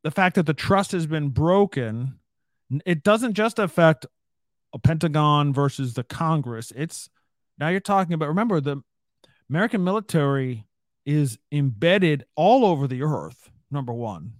the 0.03 0.11
fact 0.11 0.35
that 0.35 0.45
the 0.45 0.53
trust 0.53 0.91
has 0.91 1.05
been 1.05 1.29
broken, 1.29 2.19
it 2.85 3.03
doesn't 3.03 3.33
just 3.33 3.59
affect 3.59 4.05
a 4.73 4.79
Pentagon 4.79 5.53
versus 5.53 5.93
the 5.93 6.03
Congress. 6.03 6.71
It's 6.75 7.09
now 7.59 7.69
you're 7.69 7.79
talking 7.79 8.13
about. 8.13 8.29
Remember, 8.29 8.61
the 8.61 8.81
American 9.49 9.83
military 9.83 10.65
is 11.05 11.39
embedded 11.51 12.25
all 12.35 12.65
over 12.65 12.87
the 12.87 13.03
earth. 13.03 13.49
Number 13.69 13.93
one, 13.93 14.33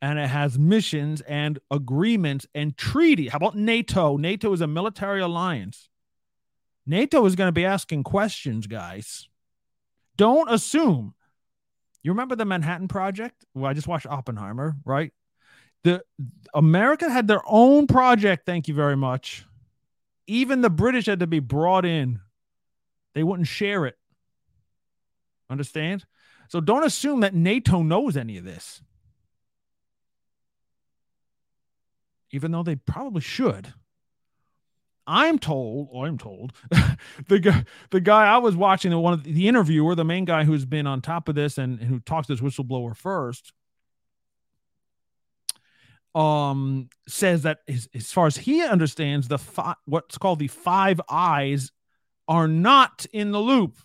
and 0.00 0.18
it 0.18 0.28
has 0.28 0.58
missions 0.58 1.20
and 1.22 1.58
agreements 1.70 2.46
and 2.54 2.76
treaty. 2.76 3.28
How 3.28 3.36
about 3.36 3.56
NATO? 3.56 4.16
NATO 4.16 4.52
is 4.52 4.60
a 4.60 4.66
military 4.66 5.20
alliance. 5.20 5.90
NATO 6.86 7.26
is 7.26 7.36
going 7.36 7.48
to 7.48 7.52
be 7.52 7.66
asking 7.66 8.04
questions, 8.04 8.66
guys. 8.66 9.28
Don't 10.16 10.50
assume. 10.50 11.14
You 12.02 12.12
remember 12.12 12.34
the 12.34 12.44
Manhattan 12.44 12.88
Project? 12.88 13.44
Well, 13.54 13.70
I 13.70 13.74
just 13.74 13.88
watched 13.88 14.06
Oppenheimer, 14.06 14.76
right? 14.86 15.12
The 15.84 16.02
America 16.54 17.10
had 17.10 17.28
their 17.28 17.42
own 17.46 17.86
project, 17.86 18.46
thank 18.46 18.68
you 18.68 18.74
very 18.74 18.96
much. 18.96 19.44
Even 20.28 20.60
the 20.60 20.70
British 20.70 21.06
had 21.06 21.20
to 21.20 21.26
be 21.26 21.40
brought 21.40 21.84
in. 21.84 22.20
They 23.14 23.24
wouldn't 23.24 23.48
share 23.48 23.86
it. 23.86 23.96
Understand? 25.50 26.04
So 26.48 26.60
don't 26.60 26.84
assume 26.84 27.20
that 27.20 27.34
NATO 27.34 27.82
knows 27.82 28.16
any 28.16 28.36
of 28.36 28.44
this. 28.44 28.82
Even 32.30 32.52
though 32.52 32.62
they 32.62 32.76
probably 32.76 33.22
should. 33.22 33.72
I'm 35.06 35.38
told, 35.38 35.88
or 35.90 36.06
I'm 36.06 36.18
told, 36.18 36.52
the 37.28 37.38
guy, 37.38 37.64
the 37.90 38.00
guy 38.00 38.26
I 38.26 38.36
was 38.36 38.54
watching, 38.54 38.90
the 38.90 38.98
one 38.98 39.22
the, 39.22 39.32
the 39.32 39.48
interviewer, 39.48 39.94
the 39.94 40.04
main 40.04 40.26
guy 40.26 40.44
who's 40.44 40.66
been 40.66 40.86
on 40.86 41.00
top 41.00 41.30
of 41.30 41.34
this 41.34 41.56
and, 41.56 41.80
and 41.80 41.88
who 41.88 42.00
talks 42.00 42.26
to 42.26 42.34
this 42.34 42.42
whistleblower 42.42 42.94
first, 42.94 43.54
um, 46.14 46.88
says 47.06 47.42
that 47.42 47.58
as, 47.68 47.88
as 47.94 48.12
far 48.12 48.26
as 48.26 48.36
he 48.36 48.62
understands, 48.62 49.28
the 49.28 49.38
what's 49.84 50.18
called 50.18 50.38
the 50.38 50.48
Five 50.48 51.00
Eyes 51.08 51.72
are 52.26 52.48
not 52.48 53.06
in 53.12 53.32
the 53.32 53.40
loop. 53.40 53.78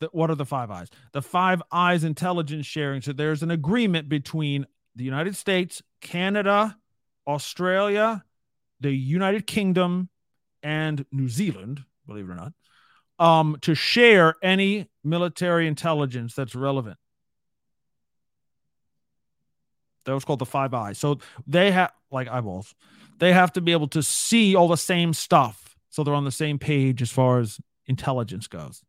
The, 0.00 0.08
what 0.12 0.30
are 0.30 0.36
the 0.36 0.46
Five 0.46 0.70
Eyes? 0.70 0.88
The 1.12 1.22
Five 1.22 1.62
Eyes 1.72 2.04
intelligence 2.04 2.66
sharing. 2.66 3.02
So 3.02 3.12
there's 3.12 3.42
an 3.42 3.50
agreement 3.50 4.08
between 4.08 4.66
the 4.94 5.04
United 5.04 5.36
States, 5.36 5.82
Canada, 6.00 6.76
Australia, 7.26 8.24
the 8.80 8.92
United 8.92 9.46
Kingdom 9.46 10.08
and 10.62 11.04
New 11.10 11.28
Zealand, 11.28 11.84
believe 12.06 12.28
it 12.28 12.32
or 12.32 12.36
not, 12.36 12.52
um, 13.18 13.56
to 13.62 13.74
share 13.74 14.34
any 14.42 14.88
military 15.02 15.66
intelligence 15.66 16.34
that's 16.34 16.54
relevant. 16.54 16.98
That 20.08 20.14
was 20.14 20.24
called 20.24 20.38
the 20.38 20.46
Five 20.46 20.72
Eyes. 20.74 20.98
So 20.98 21.18
they 21.46 21.70
have, 21.70 21.92
like 22.10 22.28
eyeballs, 22.28 22.74
they 23.18 23.32
have 23.32 23.52
to 23.52 23.60
be 23.60 23.72
able 23.72 23.88
to 23.88 24.02
see 24.02 24.56
all 24.56 24.68
the 24.68 24.76
same 24.76 25.12
stuff. 25.12 25.76
So 25.90 26.02
they're 26.02 26.14
on 26.14 26.24
the 26.24 26.30
same 26.30 26.58
page 26.58 27.02
as 27.02 27.10
far 27.10 27.40
as 27.40 27.60
intelligence 27.86 28.46
goes. 28.46 28.82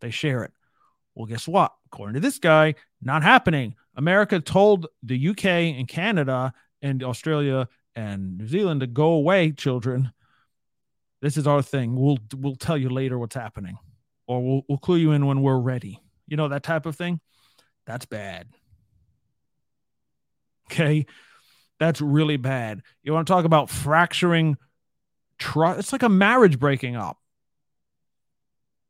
They 0.00 0.10
share 0.10 0.42
it. 0.44 0.52
Well, 1.14 1.26
guess 1.26 1.46
what? 1.46 1.72
According 1.86 2.14
to 2.14 2.20
this 2.20 2.38
guy, 2.38 2.74
not 3.00 3.22
happening. 3.22 3.76
America 3.94 4.40
told 4.40 4.88
the 5.02 5.28
UK 5.28 5.44
and 5.44 5.86
Canada 5.86 6.52
and 6.82 7.02
Australia 7.04 7.68
and 7.94 8.38
New 8.38 8.48
Zealand 8.48 8.80
to 8.80 8.86
go 8.86 9.12
away, 9.12 9.52
children. 9.52 10.12
This 11.22 11.36
is 11.36 11.46
our 11.46 11.62
thing. 11.62 11.94
We'll 11.94 12.18
we'll 12.36 12.56
tell 12.56 12.76
you 12.76 12.90
later 12.90 13.18
what's 13.18 13.36
happening, 13.36 13.78
or 14.26 14.42
we'll 14.42 14.62
we'll 14.68 14.78
clue 14.78 14.96
you 14.96 15.12
in 15.12 15.26
when 15.26 15.42
we're 15.42 15.58
ready. 15.58 16.00
You 16.26 16.36
know 16.36 16.48
that 16.48 16.64
type 16.64 16.86
of 16.86 16.96
thing. 16.96 17.20
That's 17.86 18.04
bad. 18.04 18.48
Okay, 20.70 21.06
that's 21.78 22.00
really 22.00 22.36
bad. 22.36 22.82
You 23.02 23.12
want 23.12 23.26
to 23.26 23.32
talk 23.32 23.44
about 23.44 23.70
fracturing 23.70 24.56
trust? 25.38 25.78
It's 25.78 25.92
like 25.92 26.02
a 26.02 26.08
marriage 26.08 26.58
breaking 26.58 26.96
up. 26.96 27.18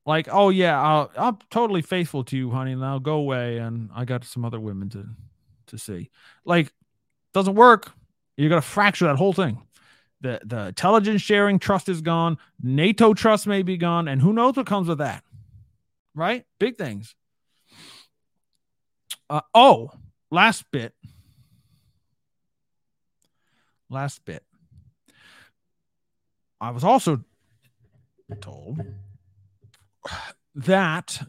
Like, 0.06 0.28
oh 0.30 0.50
yeah, 0.50 0.80
I'll, 0.80 1.10
I'm 1.16 1.38
totally 1.50 1.82
faithful 1.82 2.24
to 2.24 2.36
you, 2.36 2.50
honey, 2.50 2.72
and 2.72 2.84
I'll 2.84 3.00
go 3.00 3.14
away, 3.14 3.58
and 3.58 3.90
I 3.94 4.04
got 4.04 4.24
some 4.24 4.44
other 4.44 4.60
women 4.60 4.90
to 4.90 5.06
to 5.68 5.78
see. 5.78 6.10
Like, 6.44 6.72
doesn't 7.32 7.54
work. 7.54 7.92
You're 8.36 8.48
going 8.48 8.62
to 8.62 8.66
fracture 8.66 9.06
that 9.06 9.16
whole 9.16 9.32
thing. 9.32 9.62
The, 10.20 10.40
the 10.44 10.68
intelligence 10.68 11.20
sharing 11.20 11.58
trust 11.58 11.88
is 11.88 12.00
gone. 12.00 12.38
NATO 12.62 13.14
trust 13.14 13.46
may 13.46 13.62
be 13.62 13.76
gone. 13.76 14.08
And 14.08 14.22
who 14.22 14.32
knows 14.32 14.56
what 14.56 14.66
comes 14.66 14.88
with 14.88 14.98
that? 14.98 15.22
Right? 16.14 16.44
Big 16.58 16.78
things. 16.78 17.14
Uh, 19.28 19.42
oh, 19.54 19.90
last 20.30 20.64
bit. 20.70 20.94
Last 23.95 24.24
bit. 24.24 24.42
I 26.61 26.72
was 26.72 26.82
also 26.82 27.22
told 28.40 28.80
that 30.57 31.22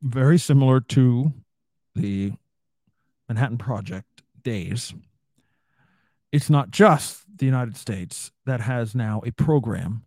very 0.00 0.38
similar 0.38 0.78
to 0.80 1.32
the 1.96 2.34
Manhattan 3.28 3.58
Project 3.58 4.22
days 4.44 4.94
it's 6.30 6.48
not 6.48 6.70
just 6.70 7.24
the 7.38 7.46
United 7.46 7.76
States 7.76 8.30
that 8.46 8.60
has 8.60 8.94
now 8.94 9.20
a 9.26 9.32
program 9.32 10.04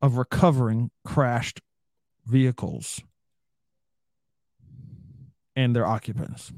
of 0.00 0.16
recovering 0.16 0.92
crashed 1.04 1.60
vehicles 2.24 3.02
and 5.56 5.74
their 5.74 5.86
occupants. 5.86 6.52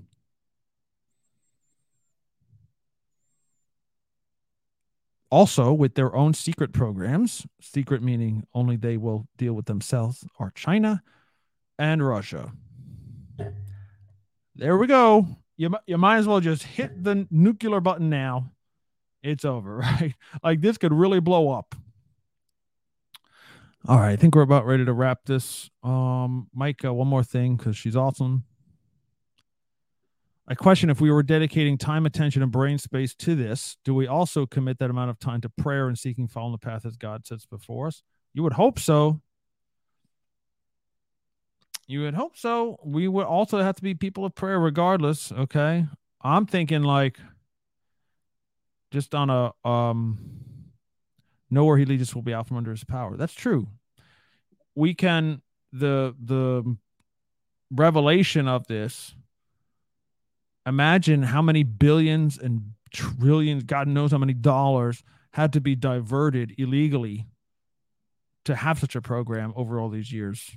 Also, 5.30 5.72
with 5.72 5.94
their 5.94 6.14
own 6.14 6.34
secret 6.34 6.72
programs, 6.72 7.46
secret 7.60 8.02
meaning 8.02 8.46
only 8.54 8.76
they 8.76 8.96
will 8.96 9.26
deal 9.36 9.54
with 9.54 9.66
themselves, 9.66 10.24
are 10.38 10.52
China 10.52 11.02
and 11.78 12.06
Russia. 12.06 12.52
There 14.54 14.78
we 14.78 14.86
go. 14.86 15.26
You, 15.56 15.74
you 15.86 15.98
might 15.98 16.18
as 16.18 16.26
well 16.26 16.40
just 16.40 16.62
hit 16.62 17.02
the 17.02 17.26
nuclear 17.30 17.80
button 17.80 18.08
now 18.08 18.52
it's 19.26 19.44
over, 19.44 19.76
right? 19.78 20.14
Like 20.42 20.60
this 20.60 20.78
could 20.78 20.92
really 20.92 21.20
blow 21.20 21.50
up. 21.50 21.74
All 23.88 23.98
right, 23.98 24.12
I 24.12 24.16
think 24.16 24.34
we're 24.34 24.42
about 24.42 24.66
ready 24.66 24.84
to 24.84 24.92
wrap 24.92 25.26
this. 25.26 25.70
Um, 25.82 26.48
Mike, 26.52 26.84
uh, 26.84 26.92
one 26.92 27.06
more 27.06 27.22
thing 27.22 27.56
because 27.56 27.76
she's 27.76 27.94
awesome. 27.94 28.44
I 30.48 30.54
question 30.54 30.90
if 30.90 31.00
we 31.00 31.10
were 31.10 31.24
dedicating 31.24 31.76
time, 31.76 32.06
attention, 32.06 32.42
and 32.42 32.52
brain 32.52 32.78
space 32.78 33.14
to 33.16 33.34
this, 33.34 33.76
do 33.84 33.92
we 33.94 34.06
also 34.06 34.46
commit 34.46 34.78
that 34.78 34.90
amount 34.90 35.10
of 35.10 35.18
time 35.18 35.40
to 35.40 35.48
prayer 35.48 35.88
and 35.88 35.98
seeking 35.98 36.28
following 36.28 36.52
the 36.52 36.58
path 36.58 36.86
as 36.86 36.96
God 36.96 37.26
sets 37.26 37.46
before 37.46 37.88
us? 37.88 38.02
You 38.32 38.44
would 38.44 38.52
hope 38.52 38.78
so. 38.78 39.20
You 41.88 42.02
would 42.02 42.14
hope 42.14 42.36
so. 42.36 42.78
We 42.84 43.08
would 43.08 43.26
also 43.26 43.60
have 43.60 43.76
to 43.76 43.82
be 43.82 43.94
people 43.94 44.24
of 44.24 44.34
prayer 44.34 44.60
regardless. 44.60 45.32
Okay. 45.32 45.86
I'm 46.20 46.46
thinking 46.46 46.82
like 46.82 47.18
just 48.90 49.14
on 49.14 49.30
a 49.30 49.52
um 49.68 50.18
nowhere 51.50 51.76
he 51.76 51.84
leads 51.84 52.02
us 52.02 52.14
will 52.14 52.22
be 52.22 52.34
out 52.34 52.46
from 52.46 52.56
under 52.56 52.70
his 52.70 52.84
power. 52.84 53.16
That's 53.16 53.34
true. 53.34 53.68
We 54.74 54.94
can 54.94 55.42
the 55.72 56.14
the 56.20 56.76
revelation 57.70 58.48
of 58.48 58.66
this 58.66 59.14
imagine 60.66 61.22
how 61.22 61.40
many 61.40 61.62
billions 61.62 62.38
and 62.38 62.72
trillions 62.92 63.62
god 63.64 63.88
knows 63.88 64.10
how 64.12 64.18
many 64.18 64.32
dollars 64.34 65.02
had 65.32 65.52
to 65.52 65.60
be 65.60 65.74
diverted 65.74 66.54
illegally 66.58 67.26
to 68.44 68.54
have 68.54 68.78
such 68.78 68.96
a 68.96 69.02
program 69.02 69.52
over 69.56 69.78
all 69.78 69.88
these 69.88 70.12
years 70.12 70.56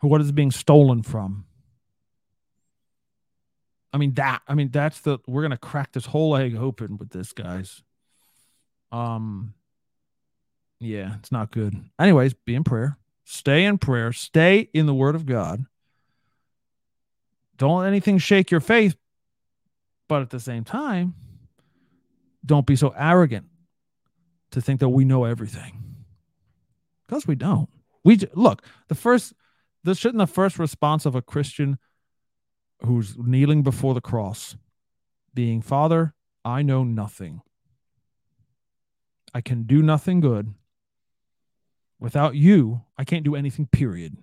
what 0.00 0.20
is 0.20 0.32
being 0.32 0.50
stolen 0.50 1.02
from 1.02 1.44
I 3.94 3.96
mean 3.96 4.14
that 4.14 4.42
I 4.48 4.54
mean 4.54 4.70
that's 4.72 5.00
the 5.02 5.18
we're 5.28 5.42
gonna 5.42 5.56
crack 5.56 5.92
this 5.92 6.06
whole 6.06 6.36
egg 6.36 6.56
open 6.56 6.96
with 6.96 7.10
this 7.10 7.32
guys. 7.32 7.80
Um 8.90 9.54
yeah, 10.80 11.14
it's 11.20 11.30
not 11.30 11.52
good. 11.52 11.76
Anyways, 11.98 12.34
be 12.34 12.56
in 12.56 12.64
prayer. 12.64 12.98
Stay 13.22 13.64
in 13.64 13.78
prayer. 13.78 14.12
Stay 14.12 14.68
in 14.74 14.86
the 14.86 14.94
word 14.94 15.14
of 15.14 15.26
God. 15.26 15.64
Don't 17.56 17.80
let 17.80 17.88
anything 17.88 18.18
shake 18.18 18.50
your 18.50 18.60
faith. 18.60 18.96
But 20.08 20.22
at 20.22 20.30
the 20.30 20.40
same 20.40 20.64
time, 20.64 21.14
don't 22.44 22.66
be 22.66 22.76
so 22.76 22.94
arrogant 22.96 23.46
to 24.50 24.60
think 24.60 24.80
that 24.80 24.90
we 24.90 25.04
know 25.04 25.24
everything. 25.24 25.82
Because 27.06 27.26
we 27.26 27.34
don't. 27.34 27.68
We 28.02 28.18
look, 28.34 28.62
the 28.88 28.94
first 28.94 29.32
this 29.82 29.98
shouldn't 29.98 30.18
the 30.18 30.26
first 30.26 30.58
response 30.58 31.04
of 31.04 31.14
a 31.14 31.22
Christian 31.22 31.78
who's 32.84 33.16
kneeling 33.18 33.62
before 33.62 33.94
the 33.94 34.00
cross, 34.00 34.56
being, 35.34 35.60
Father, 35.60 36.14
I 36.44 36.62
know 36.62 36.84
nothing. 36.84 37.42
I 39.34 39.40
can 39.40 39.64
do 39.64 39.82
nothing 39.82 40.20
good. 40.20 40.54
Without 41.98 42.34
you, 42.34 42.82
I 42.96 43.04
can't 43.04 43.24
do 43.24 43.34
anything, 43.34 43.66
period. 43.66 44.16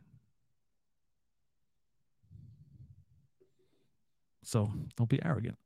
So 4.43 4.71
don't 4.97 5.09
be 5.09 5.23
arrogant, 5.23 5.57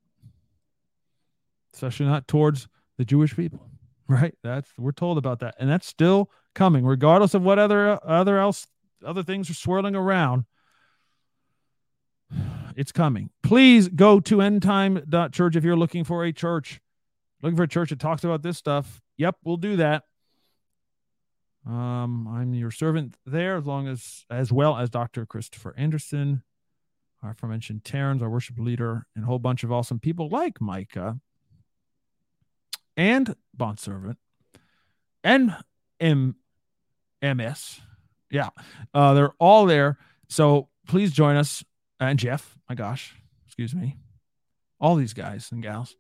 especially 1.74 2.08
not 2.08 2.28
towards 2.28 2.68
the 2.98 3.06
Jewish 3.06 3.36
people, 3.36 3.70
right? 4.08 4.36
That's 4.44 4.70
we're 4.78 4.92
told 4.92 5.18
about 5.18 5.40
that, 5.40 5.56
and 5.60 5.70
that's 5.70 5.88
still 5.88 6.30
coming, 6.54 6.86
regardless 6.86 7.34
of 7.34 7.42
what 7.42 7.60
other 7.60 8.00
other 8.06 8.38
else 8.38 8.68
other 9.06 9.24
things 9.24 9.50
are 9.50 9.56
swirling 9.56 9.96
around 9.96 10.46
it's 12.76 12.92
coming. 12.92 13.30
Please 13.44 13.88
go 13.88 14.20
to 14.22 14.38
endtime.church 14.38 15.56
if 15.56 15.64
you're 15.64 15.76
looking 15.76 16.04
for 16.04 16.24
a 16.24 16.34
church. 16.34 16.82
Looking 17.42 17.58
for 17.58 17.64
a 17.64 17.68
church 17.68 17.90
that 17.90 18.00
talks 18.00 18.24
about 18.24 18.42
this 18.42 18.58
stuff. 18.58 19.02
Yep, 19.18 19.38
we'll 19.44 19.58
do 19.58 19.76
that. 19.78 20.04
Um, 21.68 22.28
I'm 22.28 22.54
your 22.54 22.72
servant 22.72 23.16
there, 23.26 23.58
as 23.58 23.66
long 23.66 23.88
as 23.88 24.26
as 24.30 24.52
well 24.52 24.78
as 24.78 24.90
Dr. 24.90 25.26
Christopher 25.26 25.74
Anderson, 25.78 26.44
our 27.26 27.32
aforementioned 27.32 27.84
Terrence, 27.84 28.22
our 28.22 28.30
worship 28.30 28.58
leader, 28.58 29.08
and 29.16 29.24
a 29.24 29.28
whole 29.28 29.40
bunch 29.40 29.64
of 29.64 29.72
awesome 29.72 30.00
people 30.00 30.30
like 30.30 30.62
Micah 30.62 31.20
and 32.96 33.36
bondservant 33.54 34.18
and 35.24 35.56
M 36.00 36.36
MS. 37.22 37.82
Yeah, 38.32 38.50
uh, 38.94 39.14
they're 39.14 39.34
all 39.40 39.66
there. 39.66 39.98
So 40.30 40.70
please 40.88 41.12
join 41.12 41.36
us 41.36 41.64
and 42.00 42.20
Jeff. 42.20 42.58
My 42.70 42.76
gosh, 42.76 43.16
excuse 43.46 43.76
me, 43.76 43.98
all 44.80 44.96
these 44.96 45.14
guys 45.14 45.52
and 45.52 45.62
gals. 45.62 45.96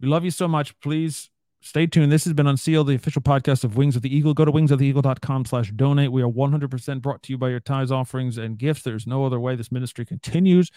We 0.00 0.08
love 0.08 0.24
you 0.24 0.30
so 0.30 0.48
much. 0.48 0.78
Please 0.80 1.30
stay 1.68 1.86
tuned. 1.86 2.10
This 2.10 2.24
has 2.24 2.32
been 2.32 2.46
Unsealed, 2.46 2.86
the 2.86 2.94
official 2.94 3.20
podcast 3.20 3.62
of 3.62 3.76
Wings 3.76 3.94
of 3.94 4.00
the 4.00 4.14
Eagle. 4.14 4.32
Go 4.32 4.46
to 4.46 4.50
wingsoftheeagle.com 4.50 5.44
slash 5.44 5.70
donate. 5.72 6.10
We 6.10 6.22
are 6.22 6.28
100% 6.28 7.02
brought 7.02 7.22
to 7.24 7.32
you 7.32 7.36
by 7.36 7.50
your 7.50 7.60
tithes, 7.60 7.92
offerings, 7.92 8.38
and 8.38 8.56
gifts. 8.56 8.82
There's 8.82 9.06
no 9.06 9.26
other 9.26 9.38
way 9.38 9.54
this 9.54 9.70
ministry 9.70 10.06
continues. 10.06 10.70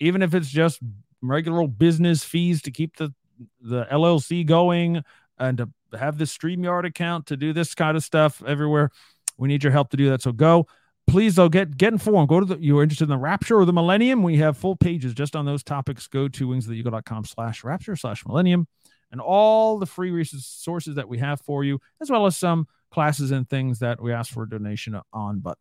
Even 0.00 0.20
if 0.22 0.34
it's 0.34 0.48
just 0.48 0.80
regular 1.22 1.60
old 1.60 1.78
business 1.78 2.24
fees 2.24 2.62
to 2.62 2.72
keep 2.72 2.96
the, 2.96 3.14
the 3.60 3.84
LLC 3.84 4.44
going 4.44 5.04
and 5.38 5.58
to 5.58 5.68
have 5.96 6.18
this 6.18 6.36
StreamYard 6.36 6.84
account 6.84 7.26
to 7.26 7.36
do 7.36 7.52
this 7.52 7.76
kind 7.76 7.96
of 7.96 8.02
stuff 8.02 8.42
everywhere. 8.44 8.90
We 9.36 9.46
need 9.46 9.62
your 9.62 9.72
help 9.72 9.90
to 9.90 9.96
do 9.96 10.10
that. 10.10 10.22
So 10.22 10.32
go. 10.32 10.66
Please, 11.06 11.36
though, 11.36 11.48
get 11.48 11.78
get 11.78 11.94
informed. 11.94 12.28
Go 12.28 12.40
to 12.40 12.44
the 12.44 12.58
you're 12.58 12.82
interested 12.82 13.04
in 13.04 13.10
the 13.10 13.16
rapture 13.16 13.56
or 13.56 13.64
the 13.64 13.72
millennium. 13.72 14.22
We 14.22 14.36
have 14.38 14.58
full 14.58 14.76
pages 14.76 15.14
just 15.14 15.34
on 15.34 15.46
those 15.46 15.62
topics. 15.62 16.06
Go 16.06 16.28
to 16.28 16.48
wingsoftheeagle.com 16.48 17.24
slash 17.24 17.64
rapture 17.64 17.96
slash 17.96 18.26
millennium 18.26 18.66
and 19.10 19.20
all 19.20 19.78
the 19.78 19.86
free 19.86 20.10
resources 20.10 20.96
that 20.96 21.08
we 21.08 21.18
have 21.18 21.40
for 21.40 21.64
you, 21.64 21.80
as 22.00 22.10
well 22.10 22.26
as 22.26 22.36
some 22.36 22.66
classes 22.90 23.30
and 23.30 23.48
things 23.48 23.78
that 23.80 24.00
we 24.00 24.12
ask 24.12 24.32
for 24.32 24.42
a 24.42 24.48
donation 24.48 24.98
on. 25.12 25.40
But 25.40 25.58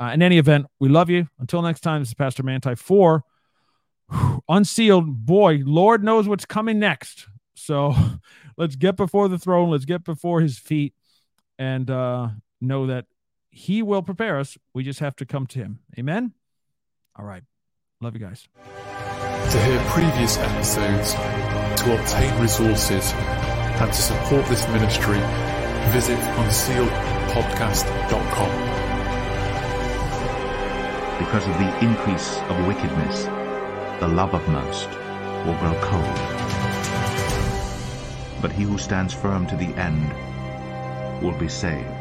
uh, 0.00 0.10
in 0.14 0.22
any 0.22 0.38
event, 0.38 0.66
we 0.78 0.88
love 0.88 1.10
you. 1.10 1.28
Until 1.38 1.62
next 1.62 1.80
time, 1.80 2.02
this 2.02 2.08
is 2.08 2.14
Pastor 2.14 2.42
Manti 2.42 2.74
for 2.74 3.24
Unsealed. 4.48 5.26
Boy, 5.26 5.62
Lord 5.64 6.02
knows 6.02 6.28
what's 6.28 6.46
coming 6.46 6.78
next. 6.78 7.26
So 7.54 7.94
let's 8.56 8.76
get 8.76 8.96
before 8.96 9.28
the 9.28 9.38
throne. 9.38 9.70
Let's 9.70 9.84
get 9.84 10.04
before 10.04 10.40
his 10.40 10.58
feet 10.58 10.94
and 11.58 11.90
uh, 11.90 12.28
know 12.60 12.86
that 12.86 13.06
he 13.50 13.82
will 13.82 14.02
prepare 14.02 14.38
us. 14.38 14.56
We 14.72 14.84
just 14.84 15.00
have 15.00 15.16
to 15.16 15.26
come 15.26 15.46
to 15.48 15.58
him. 15.58 15.80
Amen. 15.98 16.32
All 17.16 17.24
right. 17.24 17.42
Love 18.00 18.14
you 18.14 18.20
guys. 18.20 18.46
To 19.50 19.58
hear 19.62 19.80
previous 19.86 20.36
episodes, 20.36 21.14
to 21.14 21.94
obtain 21.98 22.38
resources, 22.38 23.14
and 23.14 23.90
to 23.90 24.02
support 24.02 24.46
this 24.46 24.68
ministry, 24.68 25.20
visit 25.90 26.18
unsealedpodcast.com. 26.18 28.50
Because 31.18 31.48
of 31.48 31.56
the 31.56 31.78
increase 31.82 32.36
of 32.50 32.66
wickedness, 32.66 33.24
the 34.00 34.08
love 34.08 34.34
of 34.34 34.46
most 34.48 34.90
will 35.46 35.56
grow 35.60 35.74
cold. 35.80 36.18
But 38.42 38.52
he 38.52 38.64
who 38.64 38.76
stands 38.76 39.14
firm 39.14 39.46
to 39.46 39.56
the 39.56 39.74
end 39.80 40.12
will 41.22 41.38
be 41.38 41.48
saved. 41.48 41.97